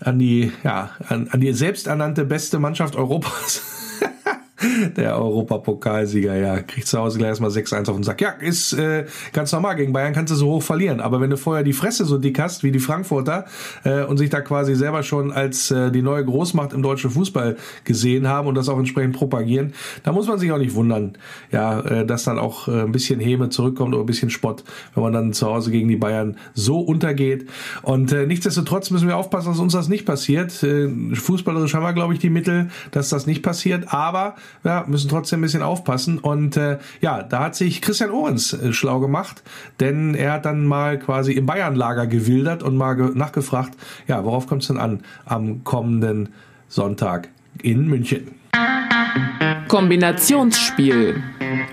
an 0.00 0.18
die, 0.18 0.52
ja, 0.64 0.90
an, 1.08 1.28
an 1.30 1.40
die 1.40 1.52
selbsternannte 1.52 2.24
beste 2.24 2.58
Mannschaft 2.58 2.94
Europas. 2.94 3.62
Der 4.96 5.16
Europapokalsieger, 5.16 6.34
ja, 6.34 6.62
kriegt 6.62 6.86
zu 6.88 6.98
Hause 6.98 7.18
gleich 7.18 7.28
erstmal 7.28 7.50
6-1 7.50 7.88
auf 7.88 7.96
den 7.96 8.02
Sack. 8.02 8.20
Ja, 8.20 8.30
ist 8.30 8.72
äh, 8.72 9.06
ganz 9.32 9.52
normal. 9.52 9.76
Gegen 9.76 9.92
Bayern 9.92 10.12
kannst 10.12 10.32
du 10.32 10.36
so 10.36 10.50
hoch 10.50 10.62
verlieren. 10.62 11.00
Aber 11.00 11.20
wenn 11.20 11.30
du 11.30 11.36
vorher 11.36 11.62
die 11.62 11.72
Fresse 11.72 12.04
so 12.04 12.18
dick 12.18 12.38
hast 12.40 12.64
wie 12.64 12.72
die 12.72 12.80
Frankfurter 12.80 13.46
äh, 13.84 14.02
und 14.02 14.16
sich 14.16 14.30
da 14.30 14.40
quasi 14.40 14.74
selber 14.74 15.02
schon 15.02 15.30
als 15.30 15.70
äh, 15.70 15.92
die 15.92 16.02
neue 16.02 16.24
Großmacht 16.24 16.72
im 16.72 16.82
deutschen 16.82 17.10
Fußball 17.10 17.56
gesehen 17.84 18.26
haben 18.26 18.48
und 18.48 18.56
das 18.56 18.68
auch 18.68 18.78
entsprechend 18.78 19.14
propagieren, 19.14 19.74
da 20.02 20.12
muss 20.12 20.26
man 20.26 20.38
sich 20.38 20.50
auch 20.50 20.58
nicht 20.58 20.74
wundern, 20.74 21.16
ja, 21.52 21.80
äh, 21.80 22.06
dass 22.06 22.24
dann 22.24 22.38
auch 22.38 22.66
äh, 22.66 22.82
ein 22.82 22.92
bisschen 22.92 23.20
Häme 23.20 23.50
zurückkommt 23.50 23.94
oder 23.94 24.02
ein 24.02 24.06
bisschen 24.06 24.30
Spott, 24.30 24.64
wenn 24.94 25.04
man 25.04 25.12
dann 25.12 25.32
zu 25.32 25.46
Hause 25.46 25.70
gegen 25.70 25.88
die 25.88 25.96
Bayern 25.96 26.36
so 26.54 26.80
untergeht. 26.80 27.48
Und 27.82 28.12
äh, 28.12 28.26
nichtsdestotrotz 28.26 28.90
müssen 28.90 29.06
wir 29.06 29.16
aufpassen, 29.16 29.50
dass 29.50 29.60
uns 29.60 29.72
das 29.72 29.88
nicht 29.88 30.04
passiert. 30.04 30.62
Äh, 30.64 30.88
fußballerisch 31.14 31.74
haben 31.74 31.84
wir, 31.84 31.92
glaube 31.92 32.14
ich, 32.14 32.18
die 32.18 32.30
Mittel, 32.30 32.70
dass 32.90 33.08
das 33.08 33.26
nicht 33.26 33.42
passiert. 33.42 33.92
Aber 33.92 34.34
ja, 34.64 34.84
müssen 34.86 35.08
trotzdem 35.08 35.40
ein 35.40 35.42
bisschen 35.42 35.62
aufpassen. 35.62 36.18
Und 36.18 36.56
äh, 36.56 36.78
ja, 37.00 37.22
da 37.22 37.44
hat 37.44 37.56
sich 37.56 37.82
Christian 37.82 38.10
Ohrens 38.10 38.52
äh, 38.52 38.72
schlau 38.72 39.00
gemacht, 39.00 39.42
denn 39.80 40.14
er 40.14 40.32
hat 40.34 40.46
dann 40.46 40.66
mal 40.66 40.98
quasi 40.98 41.32
im 41.32 41.46
Bayern-Lager 41.46 42.06
gewildert 42.06 42.62
und 42.62 42.76
mal 42.76 42.96
nachgefragt, 42.96 43.76
ja, 44.06 44.24
worauf 44.24 44.46
kommt 44.46 44.62
es 44.62 44.68
denn 44.68 44.78
an 44.78 45.00
am 45.24 45.64
kommenden 45.64 46.30
Sonntag 46.68 47.28
in 47.62 47.86
München? 47.86 48.37
Kombinationsspiel. 49.68 51.22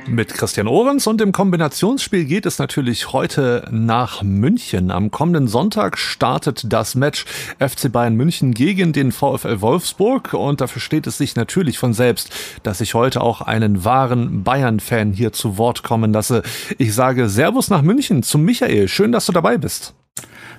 Mit 0.05 0.33
Christian 0.33 0.67
Ohrens 0.67 1.07
und 1.07 1.21
im 1.21 1.31
Kombinationsspiel 1.31 2.25
geht 2.25 2.45
es 2.45 2.59
natürlich 2.59 3.13
heute 3.13 3.69
nach 3.71 4.21
München. 4.21 4.91
Am 4.91 5.11
kommenden 5.11 5.47
Sonntag 5.47 5.97
startet 5.97 6.73
das 6.73 6.95
Match 6.95 7.23
FC 7.57 7.89
Bayern 7.89 8.15
München 8.15 8.53
gegen 8.53 8.91
den 8.91 9.13
VfL 9.13 9.61
Wolfsburg 9.61 10.33
und 10.33 10.59
dafür 10.59 10.81
steht 10.81 11.07
es 11.07 11.17
sich 11.17 11.37
natürlich 11.37 11.77
von 11.77 11.93
selbst, 11.93 12.31
dass 12.63 12.81
ich 12.81 12.95
heute 12.95 13.21
auch 13.21 13.39
einen 13.39 13.85
wahren 13.85 14.43
Bayern-Fan 14.43 15.13
hier 15.13 15.31
zu 15.31 15.57
Wort 15.57 15.81
kommen 15.81 16.11
lasse. 16.11 16.43
Ich 16.77 16.93
sage 16.93 17.29
Servus 17.29 17.69
nach 17.69 17.81
München 17.81 18.23
zum 18.23 18.43
Michael. 18.43 18.89
Schön, 18.89 19.13
dass 19.13 19.25
du 19.25 19.31
dabei 19.31 19.57
bist. 19.57 19.93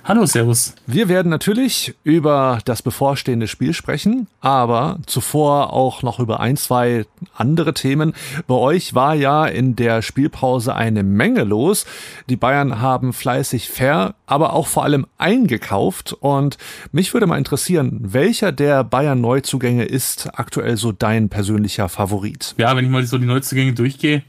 Hallo, 0.08 0.24
Servus. 0.24 0.76
Wir 0.86 1.08
werden 1.08 1.30
natürlich 1.30 1.96
über 2.04 2.60
das 2.64 2.80
bevorstehende 2.80 3.48
Spiel 3.48 3.74
sprechen, 3.74 4.28
aber 4.40 5.00
zuvor 5.06 5.72
auch 5.72 6.04
noch 6.04 6.20
über 6.20 6.38
ein, 6.38 6.56
zwei 6.56 7.06
andere 7.34 7.74
Themen. 7.74 8.12
Bei 8.46 8.54
euch 8.54 8.94
war 8.94 9.16
ja 9.16 9.46
in 9.46 9.74
der 9.74 10.02
Spielpause 10.02 10.76
eine 10.76 11.02
Menge 11.02 11.42
los. 11.42 11.86
Die 12.30 12.36
Bayern 12.36 12.80
haben 12.80 13.12
fleißig 13.12 13.68
fair, 13.68 14.14
aber 14.26 14.52
auch 14.52 14.68
vor 14.68 14.84
allem 14.84 15.08
eingekauft 15.18 16.12
und 16.12 16.56
mich 16.92 17.12
würde 17.12 17.26
mal 17.26 17.38
interessieren, 17.38 17.98
welcher 18.00 18.52
der 18.52 18.84
Bayern 18.84 19.20
Neuzugänge 19.20 19.86
ist 19.86 20.30
aktuell 20.34 20.76
so 20.76 20.92
dein 20.92 21.30
persönlicher 21.30 21.88
Favorit? 21.88 22.54
Ja, 22.58 22.76
wenn 22.76 22.84
ich 22.84 22.92
mal 22.92 23.04
so 23.04 23.18
die 23.18 23.26
Neuzugänge 23.26 23.72
durchgehe, 23.72 24.22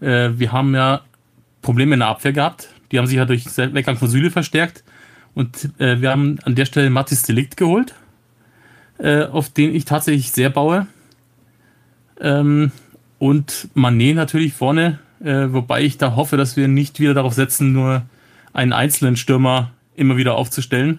äh, 0.00 0.30
wir 0.32 0.52
haben 0.52 0.74
ja 0.74 1.02
Probleme 1.60 1.92
in 1.92 2.00
der 2.00 2.08
Abwehr 2.08 2.32
gehabt. 2.32 2.70
Die 2.90 2.98
haben 2.98 3.06
sich 3.06 3.16
ja 3.16 3.26
durch 3.26 3.44
Weggang 3.58 3.98
von 3.98 4.08
Süle 4.08 4.30
verstärkt. 4.30 4.84
Und 5.38 5.70
äh, 5.78 6.00
wir 6.00 6.10
haben 6.10 6.40
an 6.42 6.56
der 6.56 6.64
Stelle 6.64 6.90
Mathis 6.90 7.22
Delikt 7.22 7.56
geholt, 7.56 7.94
äh, 8.98 9.22
auf 9.22 9.48
den 9.50 9.72
ich 9.72 9.84
tatsächlich 9.84 10.32
sehr 10.32 10.50
baue. 10.50 10.88
Ähm, 12.20 12.72
und 13.20 13.68
Manet 13.74 14.16
natürlich 14.16 14.52
vorne, 14.52 14.98
äh, 15.22 15.46
wobei 15.52 15.82
ich 15.82 15.96
da 15.96 16.16
hoffe, 16.16 16.36
dass 16.36 16.56
wir 16.56 16.66
nicht 16.66 16.98
wieder 16.98 17.14
darauf 17.14 17.34
setzen, 17.34 17.72
nur 17.72 18.02
einen 18.52 18.72
einzelnen 18.72 19.14
Stürmer 19.14 19.70
immer 19.94 20.16
wieder 20.16 20.34
aufzustellen, 20.34 20.98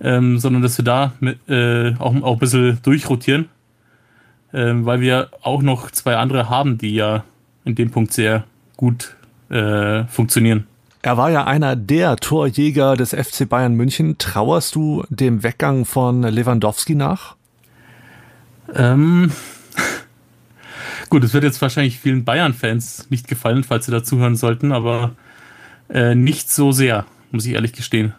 ähm, 0.00 0.38
sondern 0.38 0.62
dass 0.62 0.78
wir 0.78 0.84
da 0.84 1.14
mit, 1.18 1.40
äh, 1.48 1.96
auch, 1.98 2.14
auch 2.22 2.34
ein 2.34 2.38
bisschen 2.38 2.78
durchrotieren, 2.84 3.48
ähm, 4.52 4.86
weil 4.86 5.00
wir 5.00 5.30
auch 5.42 5.62
noch 5.62 5.90
zwei 5.90 6.16
andere 6.16 6.48
haben, 6.48 6.78
die 6.78 6.94
ja 6.94 7.24
in 7.64 7.74
dem 7.74 7.90
Punkt 7.90 8.12
sehr 8.12 8.44
gut 8.76 9.16
äh, 9.50 10.04
funktionieren. 10.04 10.68
Er 11.00 11.16
war 11.16 11.30
ja 11.30 11.44
einer 11.44 11.76
der 11.76 12.16
Torjäger 12.16 12.96
des 12.96 13.10
FC 13.10 13.48
Bayern 13.48 13.74
München. 13.74 14.18
Trauerst 14.18 14.74
du 14.74 15.04
dem 15.10 15.42
Weggang 15.44 15.84
von 15.84 16.22
Lewandowski 16.22 16.96
nach? 16.96 17.36
Ähm, 18.74 19.30
gut, 21.08 21.22
es 21.22 21.32
wird 21.32 21.44
jetzt 21.44 21.62
wahrscheinlich 21.62 22.00
vielen 22.00 22.24
Bayern-Fans 22.24 23.10
nicht 23.10 23.28
gefallen, 23.28 23.62
falls 23.62 23.86
sie 23.86 23.92
dazuhören 23.92 24.34
sollten, 24.34 24.72
aber 24.72 25.14
äh, 25.88 26.16
nicht 26.16 26.50
so 26.50 26.72
sehr, 26.72 27.06
muss 27.30 27.46
ich 27.46 27.52
ehrlich 27.52 27.72
gestehen. 27.72 28.14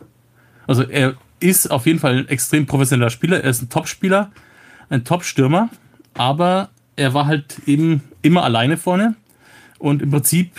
Also 0.66 0.84
er 0.84 1.16
ist 1.42 1.70
auf 1.70 1.86
jeden 1.86 2.00
Fall 2.00 2.20
ein 2.20 2.28
extrem 2.30 2.66
professioneller 2.66 3.10
Spieler, 3.10 3.44
er 3.44 3.50
ist 3.50 3.62
ein 3.62 3.70
Top-Spieler, 3.70 4.32
ein 4.90 5.04
Top-Stürmer, 5.04 5.70
aber 6.14 6.70
er 6.96 7.14
war 7.14 7.26
halt 7.26 7.58
eben 7.66 8.04
immer 8.22 8.44
alleine 8.44 8.78
vorne 8.78 9.16
und 9.80 10.02
im 10.02 10.12
Prinzip 10.12 10.52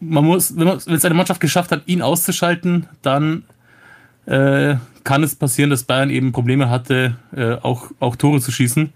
man 0.00 0.24
muss, 0.24 0.56
wenn, 0.56 0.66
man, 0.66 0.78
wenn 0.84 0.94
es 0.94 1.04
eine 1.04 1.14
Mannschaft 1.14 1.40
geschafft 1.40 1.72
hat, 1.72 1.82
ihn 1.86 2.02
auszuschalten, 2.02 2.86
dann 3.02 3.44
äh, 4.26 4.76
kann 5.04 5.22
es 5.22 5.34
passieren, 5.34 5.70
dass 5.70 5.84
Bayern 5.84 6.10
eben 6.10 6.32
Probleme 6.32 6.70
hatte, 6.70 7.16
äh, 7.34 7.54
auch, 7.54 7.90
auch 7.98 8.16
Tore 8.16 8.40
zu 8.40 8.50
schießen. 8.52 8.92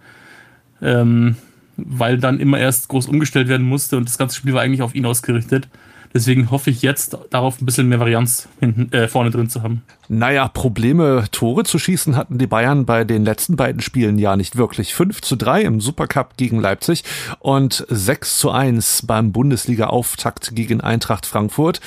Ähm, 0.82 1.36
weil 1.76 2.18
dann 2.18 2.38
immer 2.38 2.58
erst 2.58 2.88
groß 2.88 3.08
umgestellt 3.08 3.48
werden 3.48 3.66
musste 3.66 3.96
und 3.96 4.08
das 4.08 4.18
ganze 4.18 4.36
Spiel 4.36 4.52
war 4.52 4.62
eigentlich 4.62 4.82
auf 4.82 4.94
ihn 4.94 5.06
ausgerichtet. 5.06 5.68
Deswegen 6.14 6.50
hoffe 6.50 6.70
ich 6.70 6.82
jetzt 6.82 7.16
darauf, 7.30 7.60
ein 7.60 7.66
bisschen 7.66 7.88
mehr 7.88 8.00
Varianz 8.00 8.48
hinten, 8.60 8.92
äh, 8.92 9.08
vorne 9.08 9.30
drin 9.30 9.48
zu 9.48 9.62
haben. 9.62 9.82
Naja, 10.08 10.48
Probleme, 10.48 11.24
Tore 11.32 11.64
zu 11.64 11.78
schießen 11.78 12.16
hatten 12.16 12.38
die 12.38 12.46
Bayern 12.46 12.84
bei 12.84 13.04
den 13.04 13.24
letzten 13.24 13.56
beiden 13.56 13.80
Spielen 13.80 14.18
ja 14.18 14.36
nicht 14.36 14.56
wirklich. 14.56 14.94
5 14.94 15.22
zu 15.22 15.36
3 15.36 15.62
im 15.62 15.80
Supercup 15.80 16.36
gegen 16.36 16.60
Leipzig 16.60 17.04
und 17.38 17.86
6 17.88 18.38
zu 18.38 18.50
1 18.50 19.06
beim 19.06 19.32
Bundesliga-Auftakt 19.32 20.54
gegen 20.54 20.80
Eintracht 20.80 21.24
Frankfurt. 21.24 21.80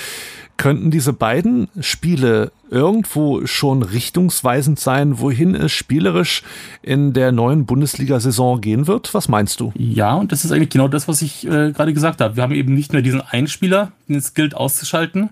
Könnten 0.58 0.89
diese 0.89 1.12
beiden 1.12 1.68
Spiele 1.82 2.52
irgendwo 2.70 3.46
schon 3.46 3.84
richtungsweisend 3.84 4.80
sein, 4.80 5.20
wohin 5.20 5.54
es 5.54 5.72
spielerisch 5.74 6.44
in 6.82 7.13
der 7.13 7.32
neuen 7.32 7.65
Bundesliga-Saison 7.65 8.62
gehen 8.62 8.88
wird? 8.88 9.13
Was 9.13 9.28
meinst 9.28 9.60
du? 9.60 9.74
Ja, 9.76 10.13
und 10.15 10.32
das 10.32 10.46
ist 10.46 10.52
eigentlich 10.52 10.70
genau 10.70 10.88
das, 10.88 11.08
was 11.08 11.22
ich 11.22 11.46
äh, 11.46 11.72
gerade 11.72 11.94
gesagt 11.94 12.22
habe. 12.22 12.38
Wir 12.38 12.44
haben 12.44 12.54
eben 12.54 12.74
nicht 12.74 12.94
mehr 12.94 13.02
diesen 13.02 13.22
Einspieler, 13.22 13.91
den 14.08 14.15
es 14.15 14.34
gilt 14.34 14.56
auszuschalten, 14.56 15.30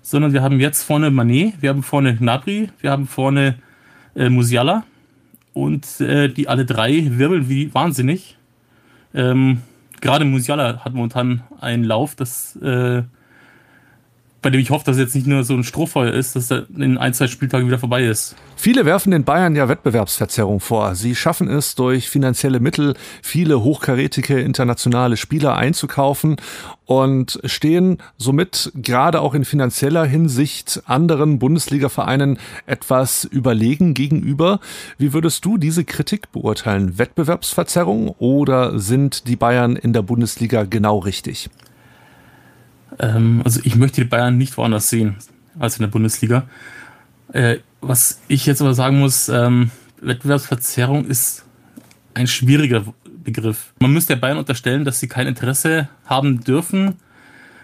sondern 0.00 0.32
wir 0.32 0.42
haben 0.42 0.58
jetzt 0.58 0.82
vorne 0.82 1.10
Manet, 1.10 1.60
wir 1.60 1.68
haben 1.70 1.82
vorne 1.82 2.16
Gnabry, 2.16 2.70
wir 2.80 2.90
haben 2.90 3.06
vorne 3.06 3.56
äh, 4.14 4.30
Musiala 4.30 4.84
und 5.52 6.00
äh, 6.00 6.28
die 6.28 6.48
alle 6.48 6.64
drei 6.64 7.18
wirbeln 7.18 7.48
wie 7.48 7.72
wahnsinnig. 7.74 8.36
Ähm, 9.14 9.62
gerade 10.00 10.24
Musiala 10.24 10.84
hat 10.84 10.94
momentan 10.94 11.42
einen 11.60 11.84
Lauf, 11.84 12.14
das 12.14 12.56
äh, 12.56 13.02
bei 14.46 14.50
dem 14.50 14.60
ich 14.60 14.70
hoffe, 14.70 14.84
dass 14.84 14.94
es 14.94 15.02
jetzt 15.02 15.16
nicht 15.16 15.26
nur 15.26 15.42
so 15.42 15.54
ein 15.54 15.64
Strohfeuer 15.64 16.12
ist, 16.12 16.36
dass 16.36 16.52
er 16.52 16.66
in 16.78 16.98
ein, 16.98 17.12
zwei 17.12 17.26
Spieltagen 17.26 17.66
wieder 17.66 17.80
vorbei 17.80 18.06
ist. 18.06 18.36
Viele 18.54 18.86
werfen 18.86 19.10
den 19.10 19.24
Bayern 19.24 19.56
ja 19.56 19.68
Wettbewerbsverzerrung 19.68 20.60
vor. 20.60 20.94
Sie 20.94 21.16
schaffen 21.16 21.48
es 21.48 21.74
durch 21.74 22.08
finanzielle 22.08 22.60
Mittel, 22.60 22.94
viele 23.22 23.64
hochkarätige 23.64 24.38
internationale 24.40 25.16
Spieler 25.16 25.56
einzukaufen 25.56 26.36
und 26.84 27.40
stehen 27.42 27.98
somit 28.18 28.70
gerade 28.76 29.20
auch 29.20 29.34
in 29.34 29.44
finanzieller 29.44 30.04
Hinsicht 30.04 30.80
anderen 30.86 31.40
Bundesliga-Vereinen 31.40 32.38
etwas 32.66 33.24
überlegen 33.24 33.94
gegenüber. 33.94 34.60
Wie 34.96 35.12
würdest 35.12 35.44
du 35.44 35.58
diese 35.58 35.82
Kritik 35.82 36.30
beurteilen? 36.30 37.00
Wettbewerbsverzerrung 37.00 38.10
oder 38.20 38.78
sind 38.78 39.26
die 39.26 39.34
Bayern 39.34 39.74
in 39.74 39.92
der 39.92 40.02
Bundesliga 40.02 40.62
genau 40.62 41.00
richtig? 41.00 41.50
Ähm, 42.98 43.42
also 43.44 43.60
ich 43.64 43.76
möchte 43.76 44.02
die 44.02 44.08
Bayern 44.08 44.38
nicht 44.38 44.56
woanders 44.56 44.88
sehen 44.88 45.16
als 45.58 45.76
in 45.76 45.82
der 45.82 45.88
Bundesliga. 45.88 46.44
Äh, 47.32 47.58
was 47.80 48.20
ich 48.28 48.46
jetzt 48.46 48.60
aber 48.60 48.74
sagen 48.74 48.98
muss, 48.98 49.28
ähm, 49.28 49.70
Wettbewerbsverzerrung 50.00 51.06
ist 51.06 51.44
ein 52.14 52.26
schwieriger 52.26 52.84
Begriff. 53.24 53.72
Man 53.80 53.92
müsste 53.92 54.14
der 54.14 54.20
Bayern 54.20 54.38
unterstellen, 54.38 54.84
dass 54.84 55.00
sie 55.00 55.08
kein 55.08 55.26
Interesse 55.26 55.88
haben 56.04 56.42
dürfen, 56.42 56.96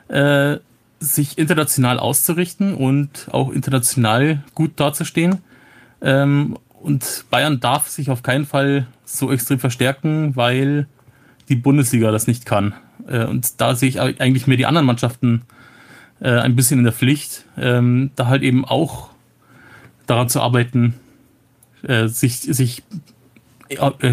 äh, 0.08 0.58
sich 1.00 1.38
international 1.38 1.98
auszurichten 1.98 2.74
und 2.74 3.28
auch 3.30 3.50
international 3.50 4.44
gut 4.54 4.72
dazustehen. 4.78 5.38
Ähm, 6.00 6.58
und 6.82 7.24
Bayern 7.30 7.60
darf 7.60 7.88
sich 7.88 8.10
auf 8.10 8.22
keinen 8.22 8.44
Fall 8.44 8.86
so 9.04 9.30
extrem 9.30 9.58
verstärken, 9.58 10.34
weil 10.36 10.86
die 11.48 11.56
Bundesliga 11.56 12.10
das 12.10 12.26
nicht 12.26 12.44
kann. 12.44 12.74
Äh, 13.06 13.24
und 13.24 13.60
da 13.60 13.74
sehe 13.74 13.88
ich 13.88 14.00
eigentlich 14.00 14.46
mehr 14.46 14.56
die 14.56 14.66
anderen 14.66 14.86
Mannschaften 14.86 15.42
äh, 16.20 16.30
ein 16.30 16.56
bisschen 16.56 16.78
in 16.78 16.84
der 16.84 16.92
Pflicht, 16.92 17.44
ähm, 17.56 18.10
da 18.16 18.26
halt 18.26 18.42
eben 18.42 18.64
auch 18.64 19.10
daran 20.06 20.28
zu 20.28 20.40
arbeiten, 20.40 20.94
äh, 21.82 22.08
sich, 22.08 22.40
sich 22.40 22.82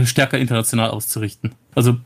stärker 0.06 0.38
international 0.38 0.90
auszurichten. 0.90 1.52
Also 1.76 1.98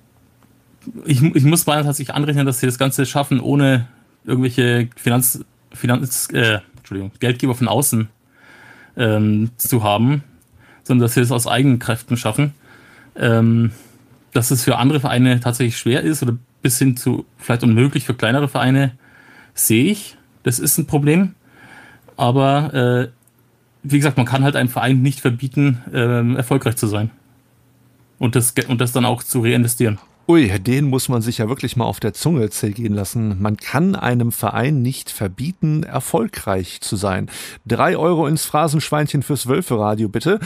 ich, 1.06 1.22
ich 1.22 1.44
muss 1.44 1.66
Bayern 1.66 1.86
tatsächlich 1.86 2.16
anrechnen, 2.16 2.46
dass 2.46 2.60
sie 2.60 2.66
das 2.66 2.80
Ganze 2.80 3.06
schaffen, 3.06 3.40
ohne 3.40 3.88
irgendwelche 4.26 4.90
Finanz, 4.96 5.46
Finanz, 5.72 6.30
äh, 6.34 6.60
Entschuldigung, 6.78 7.12
Geldgeber 7.20 7.56
von 7.56 7.68
außen 7.68 8.10
ähm, 8.98 9.52
zu 9.58 9.84
haben, 9.84 10.24
sondern 10.84 11.06
dass 11.06 11.14
sie 11.14 11.22
das 11.22 11.32
aus 11.32 11.48
eigenen 11.48 11.80
Kräften 11.80 12.18
schaffen. 12.18 12.54
Ähm, 13.16 13.72
dass 14.34 14.50
es 14.52 14.64
für 14.64 14.78
andere 14.78 15.00
Vereine 15.00 15.40
tatsächlich 15.40 15.78
schwer 15.78 16.02
ist 16.02 16.24
oder 16.24 16.38
bis 16.64 16.80
hin 16.80 16.98
zu 16.98 17.26
vielleicht 17.38 17.62
unmöglich 17.62 18.06
für 18.06 18.16
kleinere 18.16 18.48
Vereine, 18.48 18.98
sehe 19.54 19.92
ich. 19.92 20.18
Das 20.42 20.58
ist 20.58 20.80
ein 20.80 20.88
Problem. 20.88 21.36
Aber 22.18 22.74
äh, 22.74 23.10
wie 23.84 23.98
gesagt, 23.98 24.18
man 24.18 24.26
kann 24.26 24.44
halt 24.44 24.56
einem 24.56 24.70
Verein 24.70 25.04
nicht 25.04 25.20
verbieten, 25.20 25.84
äh, 25.94 26.36
erfolgreich 26.36 26.78
zu 26.78 26.88
sein. 26.88 27.12
Und 28.18 28.36
das, 28.36 28.54
und 28.68 28.82
das 28.82 28.94
dann 28.94 29.06
auch 29.06 29.22
zu 29.22 29.42
reinvestieren. 29.42 30.00
Ui, 30.26 30.48
den 30.58 30.86
muss 30.86 31.10
man 31.10 31.22
sich 31.22 31.40
ja 31.40 31.50
wirklich 31.50 31.76
mal 31.76 31.84
auf 31.84 32.00
der 32.00 32.14
Zunge 32.14 32.50
zergehen 32.50 32.94
lassen. 32.94 33.42
Man 33.42 33.58
kann 33.58 33.94
einem 33.94 34.32
Verein 34.32 34.82
nicht 34.82 35.12
verbieten, 35.12 35.84
erfolgreich 35.84 36.80
zu 36.80 36.96
sein. 36.96 37.30
Drei 37.66 37.98
Euro 37.98 38.26
ins 38.26 38.46
Phrasenschweinchen 38.46 39.22
fürs 39.22 39.48
Wölferadio, 39.48 40.08
bitte. 40.08 40.40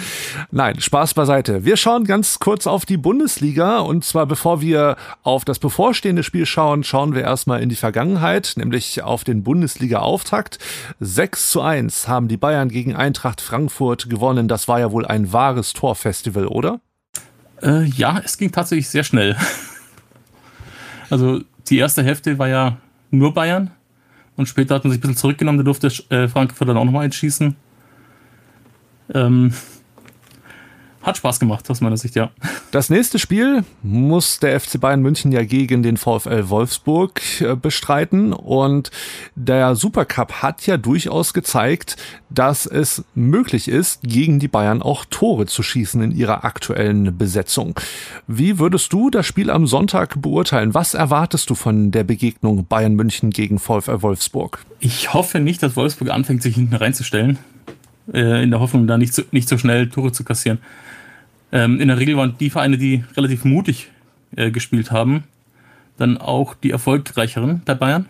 Nein, 0.50 0.82
Spaß 0.82 1.14
beiseite. 1.14 1.64
Wir 1.64 1.78
schauen 1.78 2.06
ganz 2.06 2.40
kurz 2.40 2.66
auf 2.66 2.88
die 2.88 2.98
Bundesliga 2.98 3.78
und 3.78 4.04
zwar 4.04 4.26
bevor 4.26 4.62
wir 4.62 4.96
auf 5.22 5.46
das 5.46 5.60
bevorstehende 5.60 6.24
Spiel 6.24 6.48
schauen, 6.48 6.84
schauen 6.84 7.14
wir 7.14 7.22
erstmal 7.22 7.62
in 7.62 7.70
die 7.70 7.76
Vergangenheit, 7.76 8.54
nämlich 8.56 9.04
auf 9.04 9.26
den 9.26 9.44
Bundesliga-Auftakt. 9.44 10.58
6 11.02 11.52
zu 11.52 11.62
1 11.62 12.08
haben 12.08 12.28
die 12.28 12.38
Bayern 12.38 12.70
gegen 12.70 12.96
Eintracht 12.96 13.42
Frankfurt 13.42 14.10
gewonnen. 14.10 14.48
Das 14.48 14.68
war 14.68 14.80
ja 14.80 14.92
wohl 14.92 15.06
ein 15.06 15.32
wahres 15.32 15.74
Torfestival, 15.74 16.48
oder? 16.48 16.82
Äh, 17.62 17.86
ja, 17.86 18.22
es 18.24 18.38
ging 18.38 18.52
tatsächlich 18.52 18.90
sehr 18.90 19.04
schnell. 19.04 19.36
Also 21.10 21.42
die 21.70 21.78
erste 21.78 22.04
Hälfte 22.04 22.38
war 22.38 22.50
ja 22.50 22.76
nur 23.12 23.34
Bayern 23.34 23.72
und 24.36 24.48
später 24.48 24.76
hat 24.76 24.84
man 24.84 24.92
sich 24.92 25.00
ein 25.00 25.02
bisschen 25.02 25.16
zurückgenommen, 25.16 25.58
da 25.58 25.64
durfte 25.64 25.88
äh, 26.10 26.28
Frankfurt 26.28 26.68
dann 26.68 26.76
auch 26.76 26.84
nochmal 26.84 27.06
entschießen. 27.06 27.56
Ähm, 29.14 29.54
hat 31.08 31.18
Spaß 31.18 31.40
gemacht, 31.40 31.70
aus 31.70 31.82
meiner 31.82 31.98
Sicht, 31.98 32.16
ja. 32.16 32.30
Das 32.72 32.90
nächste 32.90 33.18
Spiel 33.18 33.64
muss 33.82 34.40
der 34.40 34.60
FC 34.60 34.80
Bayern 34.80 35.02
München 35.02 35.32
ja 35.32 35.44
gegen 35.44 35.82
den 35.82 35.96
VfL 35.96 36.50
Wolfsburg 36.50 37.22
äh, 37.42 37.56
bestreiten. 37.56 38.34
Und 38.34 38.92
der 39.36 39.76
Supercup 39.76 40.42
hat 40.42 40.68
ja 40.68 40.78
durchaus 40.78 41.34
gezeigt, 41.34 41.96
dass 42.30 42.66
es 42.66 43.06
möglich 43.16 43.70
ist, 43.70 44.02
gegen 44.04 44.40
die 44.40 44.50
Bayern 44.50 44.82
auch 44.82 45.06
Tore 45.06 45.46
zu 45.46 45.64
schießen 45.64 46.02
in 46.04 46.12
ihrer 46.12 46.44
aktuellen 46.44 47.18
Besetzung. 47.18 47.80
Wie 48.28 48.60
würdest 48.60 48.92
du 48.92 49.10
das 49.10 49.26
Spiel 49.26 49.50
am 49.50 49.66
Sonntag 49.66 50.22
beurteilen? 50.22 50.74
Was 50.74 50.94
erwartest 50.94 51.50
du 51.50 51.56
von 51.56 51.92
der 51.92 52.04
Begegnung 52.04 52.66
Bayern 52.66 52.96
München 52.96 53.30
gegen 53.30 53.60
VfL 53.60 54.02
Wolfsburg? 54.02 54.66
Ich 54.82 55.14
hoffe 55.14 55.40
nicht, 55.40 55.64
dass 55.64 55.78
Wolfsburg 55.78 56.10
anfängt, 56.10 56.44
sich 56.44 56.56
hinten 56.56 56.76
reinzustellen. 56.76 57.40
Äh, 58.14 58.44
in 58.44 58.52
der 58.52 58.60
Hoffnung, 58.60 58.88
da 58.88 58.98
nicht 58.98 59.14
so, 59.14 59.24
nicht 59.32 59.48
so 59.48 59.58
schnell 59.58 59.90
Tore 59.90 60.12
zu 60.12 60.26
kassieren. 60.26 60.60
Ähm, 61.52 61.80
in 61.80 61.88
der 61.88 62.00
Regel 62.00 62.18
waren 62.18 62.36
die 62.40 62.50
Vereine, 62.50 62.78
die 62.78 63.04
relativ 63.16 63.46
mutig 63.46 63.92
äh, 64.36 64.52
gespielt 64.52 64.92
haben, 64.92 65.24
dann 65.98 66.18
auch 66.18 66.54
die 66.54 66.72
erfolgreicheren 66.72 67.64
der 67.66 67.76
Bayern. 67.76 68.08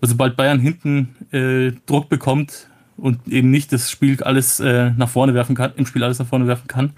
Also 0.00 0.12
sobald 0.12 0.36
Bayern 0.36 0.60
hinten 0.60 1.14
äh, 1.32 1.72
Druck 1.86 2.08
bekommt 2.08 2.68
und 2.96 3.26
eben 3.28 3.50
nicht 3.50 3.72
das 3.72 3.90
Spiel 3.90 4.22
alles 4.22 4.60
äh, 4.60 4.90
nach 4.96 5.08
vorne 5.08 5.34
werfen 5.34 5.54
kann, 5.54 5.72
im 5.76 5.86
Spiel 5.86 6.04
alles 6.04 6.18
nach 6.18 6.26
vorne 6.26 6.46
werfen 6.46 6.68
kann, 6.68 6.92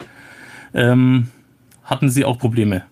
ähm, 0.74 1.28
hatten 1.84 2.08
sie 2.08 2.24
auch 2.24 2.38
Probleme. 2.38 2.84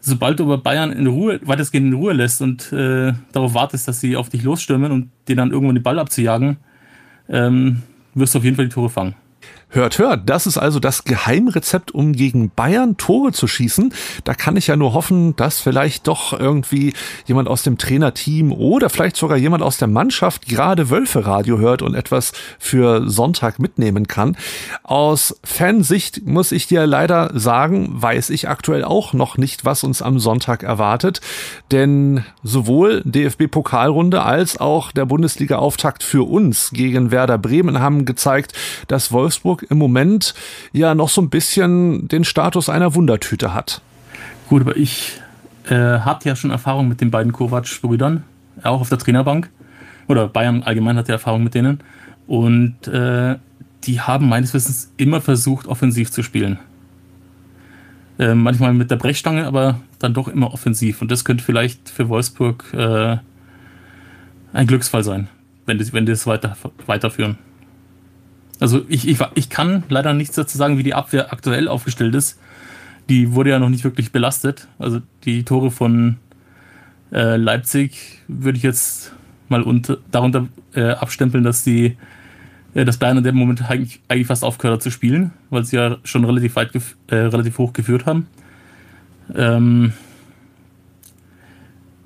Sobald 0.00 0.40
du 0.40 0.44
aber 0.44 0.58
Bayern 0.58 0.90
in 0.90 1.06
Ruhe, 1.06 1.40
weitestgehend 1.44 1.92
in 1.92 1.92
Ruhe 1.94 2.12
lässt 2.12 2.42
und 2.42 2.72
äh, 2.72 3.12
darauf 3.30 3.54
wartest, 3.54 3.86
dass 3.86 4.00
sie 4.00 4.16
auf 4.16 4.28
dich 4.28 4.42
losstürmen 4.42 4.90
und 4.90 5.10
dir 5.28 5.36
dann 5.36 5.52
irgendwann 5.52 5.76
den 5.76 5.84
Ball 5.84 6.00
abzujagen, 6.00 6.56
ähm, 7.28 7.82
wirst 8.14 8.34
du 8.34 8.38
auf 8.38 8.44
jeden 8.44 8.56
Fall 8.56 8.66
die 8.66 8.74
Tore 8.74 8.90
fangen. 8.90 9.14
Hört, 9.74 9.98
hört, 9.98 10.28
das 10.28 10.46
ist 10.46 10.58
also 10.58 10.80
das 10.80 11.04
Geheimrezept, 11.04 11.92
um 11.92 12.12
gegen 12.12 12.50
Bayern 12.50 12.98
Tore 12.98 13.32
zu 13.32 13.46
schießen. 13.46 13.94
Da 14.22 14.34
kann 14.34 14.58
ich 14.58 14.66
ja 14.66 14.76
nur 14.76 14.92
hoffen, 14.92 15.34
dass 15.36 15.60
vielleicht 15.60 16.06
doch 16.08 16.38
irgendwie 16.38 16.92
jemand 17.24 17.48
aus 17.48 17.62
dem 17.62 17.78
Trainerteam 17.78 18.52
oder 18.52 18.90
vielleicht 18.90 19.16
sogar 19.16 19.38
jemand 19.38 19.62
aus 19.62 19.78
der 19.78 19.88
Mannschaft 19.88 20.46
gerade 20.46 20.90
Wölfe-Radio 20.90 21.56
hört 21.56 21.80
und 21.80 21.94
etwas 21.94 22.32
für 22.58 23.08
Sonntag 23.08 23.58
mitnehmen 23.60 24.06
kann. 24.08 24.36
Aus 24.82 25.40
Fansicht 25.42 26.26
muss 26.26 26.52
ich 26.52 26.66
dir 26.66 26.86
leider 26.86 27.30
sagen, 27.32 27.88
weiß 27.94 28.28
ich 28.28 28.50
aktuell 28.50 28.84
auch 28.84 29.14
noch 29.14 29.38
nicht, 29.38 29.64
was 29.64 29.84
uns 29.84 30.02
am 30.02 30.18
Sonntag 30.18 30.64
erwartet. 30.64 31.22
Denn 31.70 32.26
sowohl 32.42 33.00
DFB-Pokalrunde 33.06 34.22
als 34.22 34.60
auch 34.60 34.92
der 34.92 35.06
Bundesliga-Auftakt 35.06 36.02
für 36.02 36.28
uns 36.28 36.72
gegen 36.72 37.10
Werder 37.10 37.38
Bremen 37.38 37.80
haben 37.80 38.04
gezeigt, 38.04 38.52
dass 38.86 39.12
Wolfsburg 39.12 39.61
im 39.68 39.78
Moment 39.78 40.34
ja 40.72 40.94
noch 40.94 41.08
so 41.08 41.20
ein 41.20 41.30
bisschen 41.30 42.08
den 42.08 42.24
Status 42.24 42.68
einer 42.68 42.94
Wundertüte 42.94 43.54
hat. 43.54 43.80
Gut, 44.48 44.62
aber 44.62 44.76
ich 44.76 45.20
äh, 45.68 45.74
habe 45.74 46.20
ja 46.24 46.36
schon 46.36 46.50
Erfahrung 46.50 46.88
mit 46.88 47.00
den 47.00 47.10
beiden 47.10 47.32
Kovac-Brüdern, 47.32 48.24
auch 48.62 48.80
auf 48.80 48.88
der 48.88 48.98
Trainerbank. 48.98 49.50
Oder 50.08 50.28
Bayern 50.28 50.62
allgemein 50.62 50.96
hat 50.96 51.08
ja 51.08 51.14
Erfahrung 51.14 51.44
mit 51.44 51.54
denen. 51.54 51.80
Und 52.26 52.86
äh, 52.88 53.36
die 53.84 54.00
haben 54.00 54.28
meines 54.28 54.54
Wissens 54.54 54.92
immer 54.96 55.20
versucht, 55.20 55.66
offensiv 55.66 56.10
zu 56.10 56.22
spielen. 56.22 56.58
Äh, 58.18 58.34
manchmal 58.34 58.74
mit 58.74 58.90
der 58.90 58.96
Brechstange, 58.96 59.46
aber 59.46 59.80
dann 59.98 60.14
doch 60.14 60.28
immer 60.28 60.52
offensiv. 60.52 61.02
Und 61.02 61.10
das 61.10 61.24
könnte 61.24 61.42
vielleicht 61.42 61.88
für 61.88 62.08
Wolfsburg 62.08 62.64
äh, 62.74 63.16
ein 64.52 64.66
Glücksfall 64.66 65.02
sein, 65.02 65.28
wenn 65.66 65.78
die, 65.78 65.92
wenn 65.92 66.06
weiter, 66.06 66.56
weiterführen. 66.86 67.38
Also 68.62 68.82
ich, 68.86 69.08
ich, 69.08 69.18
ich 69.34 69.50
kann 69.50 69.82
leider 69.88 70.14
nichts 70.14 70.36
dazu 70.36 70.56
sagen, 70.56 70.78
wie 70.78 70.84
die 70.84 70.94
Abwehr 70.94 71.32
aktuell 71.32 71.66
aufgestellt 71.66 72.14
ist. 72.14 72.38
Die 73.08 73.32
wurde 73.32 73.50
ja 73.50 73.58
noch 73.58 73.68
nicht 73.68 73.82
wirklich 73.82 74.12
belastet. 74.12 74.68
Also 74.78 75.00
die 75.24 75.42
Tore 75.42 75.72
von 75.72 76.18
äh, 77.10 77.36
Leipzig 77.36 78.20
würde 78.28 78.58
ich 78.58 78.62
jetzt 78.62 79.14
mal 79.48 79.62
unter, 79.62 79.98
darunter 80.12 80.46
äh, 80.76 80.90
abstempeln, 80.90 81.42
dass 81.42 81.64
die 81.64 81.96
äh, 82.74 82.84
dass 82.84 82.98
Bayern 82.98 83.18
in 83.18 83.24
dem 83.24 83.34
Moment 83.34 83.68
eigentlich, 83.68 84.00
eigentlich 84.06 84.28
fast 84.28 84.44
aufgehört 84.44 84.76
hat 84.76 84.82
zu 84.84 84.92
spielen, 84.92 85.32
weil 85.50 85.64
sie 85.64 85.74
ja 85.74 85.96
schon 86.04 86.24
relativ 86.24 86.54
weit 86.54 86.70
äh, 87.08 87.16
relativ 87.16 87.58
hoch 87.58 87.72
geführt 87.72 88.06
haben. 88.06 88.28
Ähm, 89.34 89.92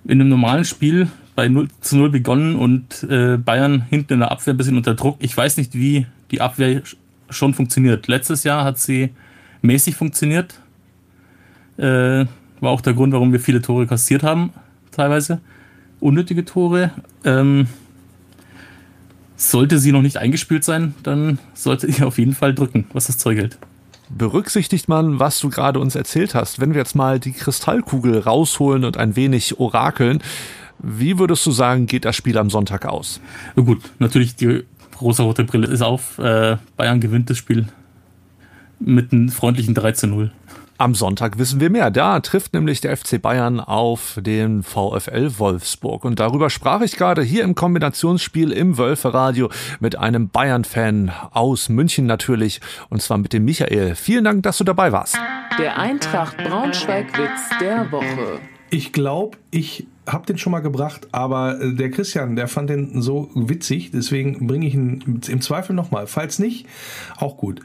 in 0.05 0.23
einem 0.23 0.31
normalen 0.31 0.65
Spiel 0.65 1.09
bei 1.37 1.49
0 1.49 1.69
zu 1.81 1.97
0 1.97 2.11
begonnen 2.11 2.57
und 2.57 3.05
äh, 3.05 3.37
Bayern 3.37 3.83
hinten 3.89 4.15
in 4.15 4.19
der 4.21 4.33
Abwehr 4.33 4.55
ein 4.55 4.57
bisschen 4.57 4.77
unter 4.77 4.95
Druck. 4.95 5.17
Ich 5.21 5.37
weiß 5.37 5.59
nicht, 5.59 5.75
wie 5.75 6.07
die 6.31 6.41
Abwehr 6.41 6.83
schon 7.31 7.55
funktioniert. 7.55 8.09
Letztes 8.09 8.43
Jahr 8.43 8.65
hat 8.65 8.79
sie 8.79 9.11
mäßig 9.63 9.95
funktioniert. 9.95 10.59
Äh, 11.77 12.25
war 12.61 12.71
auch 12.71 12.81
der 12.81 12.95
Grund, 12.95 13.13
warum 13.13 13.33
wir 13.33 13.41
viele 13.41 13.63
Tore 13.63 13.87
kassiert 13.87 14.23
haben, 14.23 14.53
teilweise. 14.91 15.41
Unnötige 16.01 16.45
Tore. 16.45 16.91
Ähm, 17.25 17.69
sollte 19.37 19.79
sie 19.79 19.93
noch 19.93 20.03
nicht 20.03 20.17
eingespielt 20.17 20.65
sein, 20.65 20.95
dann 21.03 21.39
sollte 21.53 21.87
ich 21.87 22.03
auf 22.03 22.19
jeden 22.19 22.35
Fall 22.35 22.55
drücken, 22.55 22.87
was 22.95 23.07
das 23.07 23.19
Zeug 23.19 23.39
hält. 23.39 23.59
Berücksichtigt 24.09 24.89
man, 24.89 25.19
was 25.19 25.41
du 25.41 25.51
gerade 25.51 25.81
uns 25.81 25.95
erzählt 25.95 26.35
hast, 26.35 26.61
wenn 26.61 26.73
wir 26.73 26.79
jetzt 26.79 26.95
mal 26.95 27.21
die 27.21 27.33
Kristallkugel 27.33 28.21
rausholen 28.21 28.85
und 28.85 28.97
ein 28.97 29.17
wenig 29.17 29.59
orakeln, 29.59 30.23
wie 30.79 31.19
würdest 31.19 31.45
du 31.47 31.51
sagen, 31.51 31.87
geht 31.87 32.05
das 32.05 32.17
Spiel 32.17 32.39
am 32.39 32.51
Sonntag 32.51 32.87
aus? 32.87 33.21
Gut, 33.55 33.81
natürlich 33.99 34.37
die 34.37 34.65
rosa-rote 35.01 35.45
Brille 35.45 35.67
ist 35.67 35.83
auf. 35.83 36.19
Äh, 36.19 36.57
Bayern 36.77 37.01
gewinnt 37.01 37.31
das 37.31 37.39
Spiel 37.39 37.67
mit 38.79 39.13
einem 39.13 39.29
freundlichen 39.29 39.75
3 39.75 39.93
zu 39.93 40.07
0. 40.07 40.33
Am 40.79 40.95
Sonntag 40.95 41.39
wissen 41.39 41.59
wir 41.59 41.71
mehr. 41.71 41.91
Da 41.91 42.21
trifft 42.21 42.53
nämlich 42.53 42.83
der 42.83 42.95
FC 42.95 43.21
Bayern 43.21 43.61
auf 43.61 44.19
den 44.21 44.63
VfL 44.63 45.39
Wolfsburg. 45.39 46.05
Und 46.05 46.21
darüber 46.21 46.51
sprach 46.51 46.83
ich 46.83 46.97
gerade 46.97 47.23
hier 47.23 47.45
im 47.45 47.55
Kombinationsspiel 47.55 48.53
im 48.53 48.77
Wölferadio 48.77 49.49
mit 49.81 49.97
einem 49.97 50.29
Bayern-Fan 50.29 51.11
aus 51.31 51.71
München 51.71 52.05
natürlich. 52.05 52.61
Und 52.91 53.01
zwar 53.01 53.17
mit 53.17 53.33
dem 53.33 53.47
Michael. 53.47 53.95
Vielen 53.95 54.25
Dank, 54.25 54.43
dass 54.43 54.59
du 54.59 54.65
dabei 54.65 54.93
warst. 54.93 55.19
Der 55.59 55.79
Eintracht 55.79 56.37
Braunschweig-Witz 56.37 57.59
der 57.59 57.91
Woche. 57.91 58.39
Ich 58.69 58.93
glaube, 58.93 59.39
ich 59.51 59.87
habe 60.07 60.27
den 60.27 60.39
schon 60.39 60.53
mal 60.53 60.61
gebracht, 60.61 61.09
aber 61.13 61.61
äh, 61.61 61.75
der 61.75 61.91
Christian, 61.91 62.37
der 62.37 62.49
fand 62.49 62.71
den 62.71 63.03
so 63.03 63.31
witzig, 63.35 63.91
deswegen 63.91 64.47
bringe 64.47 64.67
ich 64.67 64.75
ihn 64.75 65.21
im 65.29 65.41
Zweifel 65.41 65.75
nochmal. 65.75 66.07
Falls 66.07 66.39
nicht, 66.39 66.67
auch 67.17 67.37
gut. 67.37 67.61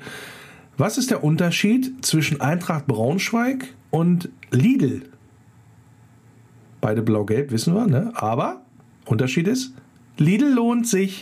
Was 0.78 0.98
ist 0.98 1.12
der 1.12 1.24
Unterschied 1.24 2.04
zwischen 2.04 2.42
Eintracht 2.42 2.88
Braunschweig 2.88 3.74
und 3.92 4.30
Lidl? 4.50 5.04
Beide 6.80 7.04
blau-gelb, 7.04 7.52
wissen 7.52 7.76
wir, 7.76 7.86
ne? 7.86 8.12
Aber 8.16 8.62
Unterschied 9.06 9.48
ist, 9.48 9.74
Lidl 10.18 10.52
lohnt 10.54 10.88
sich. 10.88 11.22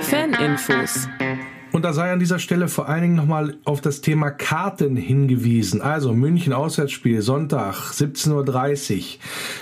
Faninfos 0.00 1.08
Und 1.80 1.84
da 1.84 1.94
sei 1.94 2.12
an 2.12 2.18
dieser 2.18 2.38
Stelle 2.38 2.68
vor 2.68 2.90
allen 2.90 3.00
Dingen 3.00 3.14
nochmal 3.14 3.56
auf 3.64 3.80
das 3.80 4.02
Thema 4.02 4.30
Karten 4.30 4.96
hingewiesen. 4.96 5.80
Also 5.80 6.12
München 6.12 6.52
Auswärtsspiel, 6.52 7.22
Sonntag, 7.22 7.74
17.30 7.74 8.98
Uhr. 8.98 9.04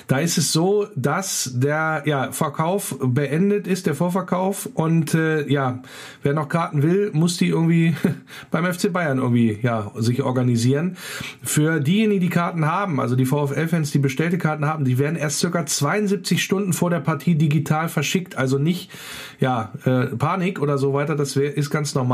Da 0.09 0.19
ist 0.19 0.37
es 0.37 0.53
so, 0.53 0.89
dass 0.97 1.53
der 1.55 2.03
ja, 2.07 2.33
Verkauf 2.33 2.97
beendet 3.01 3.69
ist, 3.69 3.87
der 3.87 3.95
Vorverkauf. 3.95 4.69
Und 4.75 5.15
äh, 5.15 5.49
ja, 5.49 5.81
wer 6.25 6.33
noch 6.35 6.49
Karten 6.49 6.83
will, 6.83 7.13
muss 7.13 7.37
die 7.37 7.51
irgendwie 7.51 7.95
beim 8.51 8.65
FC 8.67 8.93
Bayern 8.93 9.19
irgendwie 9.19 9.61
ja, 9.63 9.93
sich 9.95 10.21
organisieren. 10.25 10.97
Für 11.45 11.79
diejenigen, 11.79 12.21
die 12.21 12.31
Karten 12.31 12.67
haben, 12.67 12.99
also 12.99 13.15
die 13.15 13.27
VfL-Fans, 13.27 13.93
die 13.93 14.01
bestellte 14.01 14.39
Karten 14.39 14.67
haben, 14.67 14.85
die 14.85 14.99
werden 14.99 15.15
erst 15.15 15.39
circa 15.39 15.67
72 15.67 16.43
Stunden 16.43 16.73
vor 16.73 16.91
der 16.91 16.99
Partie 16.99 17.37
digital 17.37 17.89
verschickt. 17.89 18.37
Also 18.37 18.59
nicht 18.59 18.91
ja, 19.39 19.73
äh, 19.85 20.07
Panik 20.07 20.61
oder 20.61 20.79
so 20.79 20.95
weiter. 20.95 21.15
Das 21.15 21.37
wär, 21.37 21.57
ist 21.57 21.71
ganz 21.71 21.95
normal. 21.95 22.08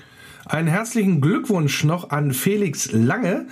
Einen 0.47 0.67
herzlichen 0.67 1.21
Glückwunsch 1.21 1.85
noch 1.85 2.11
an 2.11 2.33
Felix 2.33 2.91
Lange. 2.91 3.47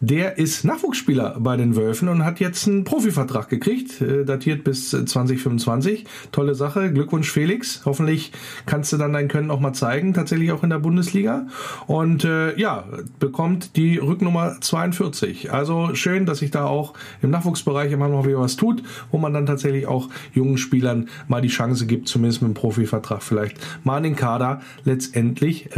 Der 0.00 0.38
ist 0.38 0.64
Nachwuchsspieler 0.64 1.36
bei 1.38 1.58
den 1.58 1.76
Wölfen 1.76 2.08
und 2.08 2.24
hat 2.24 2.40
jetzt 2.40 2.66
einen 2.66 2.84
Profivertrag 2.84 3.50
gekriegt, 3.50 4.00
äh, 4.00 4.24
datiert 4.24 4.64
bis 4.64 4.88
2025. 4.90 6.06
Tolle 6.32 6.54
Sache. 6.54 6.90
Glückwunsch 6.90 7.30
Felix. 7.30 7.82
Hoffentlich 7.84 8.32
kannst 8.64 8.90
du 8.94 8.96
dann 8.96 9.12
dein 9.12 9.28
Können 9.28 9.50
auch 9.50 9.60
mal 9.60 9.74
zeigen, 9.74 10.14
tatsächlich 10.14 10.52
auch 10.52 10.62
in 10.62 10.70
der 10.70 10.78
Bundesliga. 10.78 11.46
Und 11.86 12.24
äh, 12.24 12.58
ja, 12.58 12.84
bekommt 13.18 13.76
die 13.76 13.98
Rücknummer 13.98 14.56
42. 14.62 15.52
Also 15.52 15.94
schön, 15.94 16.24
dass 16.24 16.38
sich 16.38 16.50
da 16.50 16.64
auch 16.64 16.94
im 17.20 17.28
Nachwuchsbereich 17.28 17.92
immer 17.92 18.08
noch 18.08 18.26
wieder 18.26 18.40
was 18.40 18.56
tut, 18.56 18.82
wo 19.10 19.18
man 19.18 19.34
dann 19.34 19.44
tatsächlich 19.44 19.86
auch 19.86 20.08
jungen 20.32 20.56
Spielern 20.56 21.10
mal 21.28 21.42
die 21.42 21.48
Chance 21.48 21.84
gibt, 21.84 22.08
zumindest 22.08 22.40
mit 22.40 22.52
dem 22.52 22.54
Profivertrag 22.54 23.22
vielleicht 23.22 23.58
mal 23.84 23.98
an 23.98 24.04
den 24.04 24.16
Kader 24.16 24.62
letztendlich 24.84 25.68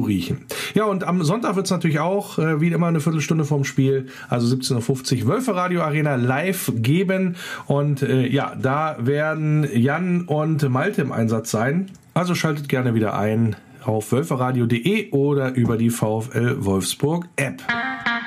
ranzuriechen. 0.00 0.46
Ja, 0.74 0.84
und 0.84 1.04
am 1.04 1.22
Sonntag 1.22 1.56
wird 1.56 1.66
es 1.66 1.72
natürlich 1.72 2.00
auch 2.00 2.38
äh, 2.38 2.60
wie 2.60 2.68
immer 2.68 2.86
eine 2.86 3.00
Viertelstunde 3.00 3.44
vom 3.44 3.64
Spiel, 3.64 4.06
also 4.28 4.54
17.50 4.54 5.22
Uhr, 5.22 5.28
Wölfe 5.28 5.54
Radio 5.54 5.82
Arena 5.82 6.16
live 6.16 6.72
geben. 6.76 7.36
Und 7.66 8.02
äh, 8.02 8.26
ja, 8.26 8.54
da 8.60 8.96
werden 8.98 9.68
Jan 9.72 10.22
und 10.22 10.68
Malte 10.68 11.02
im 11.02 11.12
Einsatz 11.12 11.50
sein. 11.50 11.90
Also 12.14 12.34
schaltet 12.34 12.68
gerne 12.68 12.94
wieder 12.94 13.18
ein 13.18 13.56
auf 13.84 14.12
wölferadio.de 14.12 15.10
oder 15.10 15.54
über 15.54 15.76
die 15.76 15.90
VfL 15.90 16.56
Wolfsburg 16.58 17.26
App. 17.36 17.62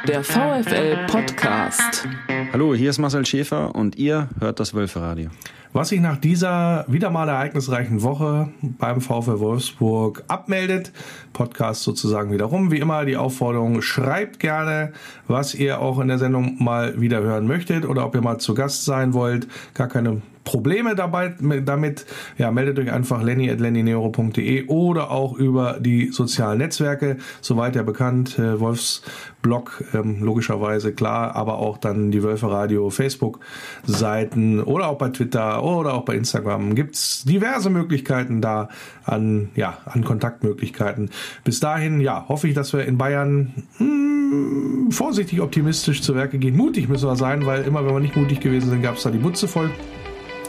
Der 0.07 0.23
VfL 0.23 1.05
Podcast. 1.07 2.07
Hallo, 2.51 2.73
hier 2.73 2.89
ist 2.89 2.97
Marcel 2.97 3.25
Schäfer 3.25 3.73
und 3.75 3.95
ihr 3.97 4.29
hört 4.39 4.59
das 4.59 4.73
Wölferadio. 4.73 5.29
Was 5.73 5.89
sich 5.89 6.01
nach 6.01 6.17
dieser 6.17 6.85
wieder 6.87 7.09
mal 7.09 7.27
ereignisreichen 7.27 8.03
Woche 8.03 8.49
beim 8.61 9.01
VfL 9.01 9.39
Wolfsburg 9.39 10.23
abmeldet, 10.27 10.91
Podcast 11.33 11.81
sozusagen 11.81 12.31
wiederum, 12.31 12.71
wie 12.71 12.77
immer 12.77 13.05
die 13.05 13.17
Aufforderung, 13.17 13.81
schreibt 13.81 14.39
gerne, 14.39 14.93
was 15.27 15.55
ihr 15.55 15.79
auch 15.79 15.99
in 15.99 16.09
der 16.09 16.19
Sendung 16.19 16.63
mal 16.63 17.01
wieder 17.01 17.21
hören 17.21 17.47
möchtet 17.47 17.85
oder 17.85 18.05
ob 18.05 18.13
ihr 18.13 18.21
mal 18.21 18.37
zu 18.37 18.53
Gast 18.53 18.85
sein 18.85 19.15
wollt. 19.15 19.47
Gar 19.73 19.87
keine 19.87 20.21
Probleme 20.43 20.95
dabei 20.95 21.35
damit, 21.63 22.05
ja, 22.37 22.51
meldet 22.51 22.79
euch 22.79 22.91
einfach 22.91 23.21
lenny.lennyneuro.de 23.23 24.67
oder 24.67 25.11
auch 25.11 25.37
über 25.37 25.77
die 25.79 26.11
sozialen 26.11 26.57
Netzwerke, 26.57 27.17
soweit 27.41 27.75
ja 27.75 27.83
bekannt, 27.83 28.37
äh, 28.39 28.59
Wolfsblog 28.59 29.83
ähm, 29.93 30.23
logischerweise 30.23 30.93
klar, 30.93 31.35
aber 31.35 31.59
auch 31.59 31.77
dann 31.77 32.11
die 32.11 32.23
Wölfe 32.23 32.51
Radio 32.51 32.89
Facebook 32.89 33.39
Seiten 33.85 34.61
oder 34.61 34.87
auch 34.87 34.97
bei 34.97 35.09
Twitter 35.09 35.63
oder 35.63 35.93
auch 35.93 36.03
bei 36.03 36.15
Instagram 36.15 36.75
gibt's 36.75 37.23
diverse 37.23 37.69
Möglichkeiten 37.69 38.41
da 38.41 38.69
an 39.05 39.49
ja, 39.55 39.77
an 39.85 40.03
Kontaktmöglichkeiten. 40.03 41.09
Bis 41.43 41.59
dahin, 41.59 42.01
ja, 42.01 42.25
hoffe 42.27 42.47
ich, 42.47 42.53
dass 42.53 42.73
wir 42.73 42.85
in 42.85 42.97
Bayern 42.97 43.53
mh, 43.79 43.85
hm, 43.85 44.91
vorsichtig 44.91 45.41
optimistisch 45.41 46.01
zu 46.01 46.15
Werke 46.15 46.37
gehen. 46.37 46.55
Mutig 46.55 46.89
müssen 46.89 47.07
wir 47.07 47.15
sein, 47.15 47.45
weil 47.45 47.63
immer 47.63 47.85
wenn 47.85 47.93
wir 47.93 47.99
nicht 47.99 48.15
mutig 48.15 48.39
gewesen 48.39 48.69
sind, 48.69 48.81
gab's 48.81 49.03
da 49.03 49.11
die 49.11 49.17
Butze 49.17 49.47
voll. 49.47 49.71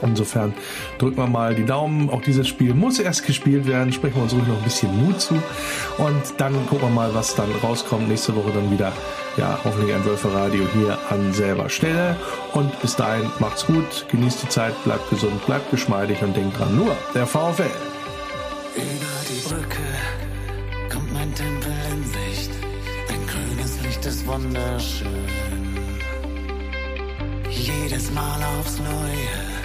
Insofern 0.05 0.53
drücken 0.97 1.17
wir 1.17 1.27
mal 1.27 1.55
die 1.55 1.65
Daumen. 1.65 2.09
Auch 2.09 2.21
dieses 2.21 2.47
Spiel 2.47 2.73
muss 2.73 2.99
erst 2.99 3.25
gespielt 3.25 3.67
werden. 3.67 3.91
Sprechen 3.91 4.15
wir 4.15 4.23
uns 4.23 4.33
ruhig 4.33 4.47
noch 4.47 4.57
ein 4.57 4.63
bisschen 4.63 5.05
Mut 5.05 5.19
zu. 5.19 5.35
Und 5.97 6.23
dann 6.37 6.53
gucken 6.67 6.89
wir 6.89 6.93
mal, 6.93 7.13
was 7.13 7.35
dann 7.35 7.49
rauskommt. 7.63 8.07
Nächste 8.07 8.35
Woche 8.35 8.51
dann 8.53 8.71
wieder, 8.71 8.91
ja, 9.37 9.59
hoffentlich 9.63 9.93
ein 9.95 10.05
Wölferadio 10.05 10.65
hier 10.73 10.97
an 11.09 11.33
selber 11.33 11.69
Stelle. 11.69 12.15
Und 12.53 12.79
bis 12.81 12.95
dahin 12.95 13.29
macht's 13.39 13.65
gut, 13.65 14.05
genießt 14.09 14.43
die 14.43 14.49
Zeit, 14.49 14.73
bleibt 14.83 15.09
gesund, 15.09 15.45
bleibt 15.45 15.69
geschmeidig 15.71 16.21
und 16.21 16.35
denkt 16.35 16.57
dran, 16.59 16.75
nur 16.75 16.95
der 17.13 17.25
VfL. 17.25 17.63
Über 18.75 19.15
die 19.29 19.47
Brücke 19.47 19.83
kommt 20.91 21.13
mein 21.13 21.33
Tempel 21.33 21.73
in 21.91 22.03
Sicht. 22.03 22.51
Dein 23.07 23.25
grünes 23.27 23.81
Licht 23.81 24.05
ist 24.05 24.25
wunderschön. 24.27 25.07
Jedes 27.49 28.11
Mal 28.11 28.39
aufs 28.59 28.79
Neue 28.79 29.64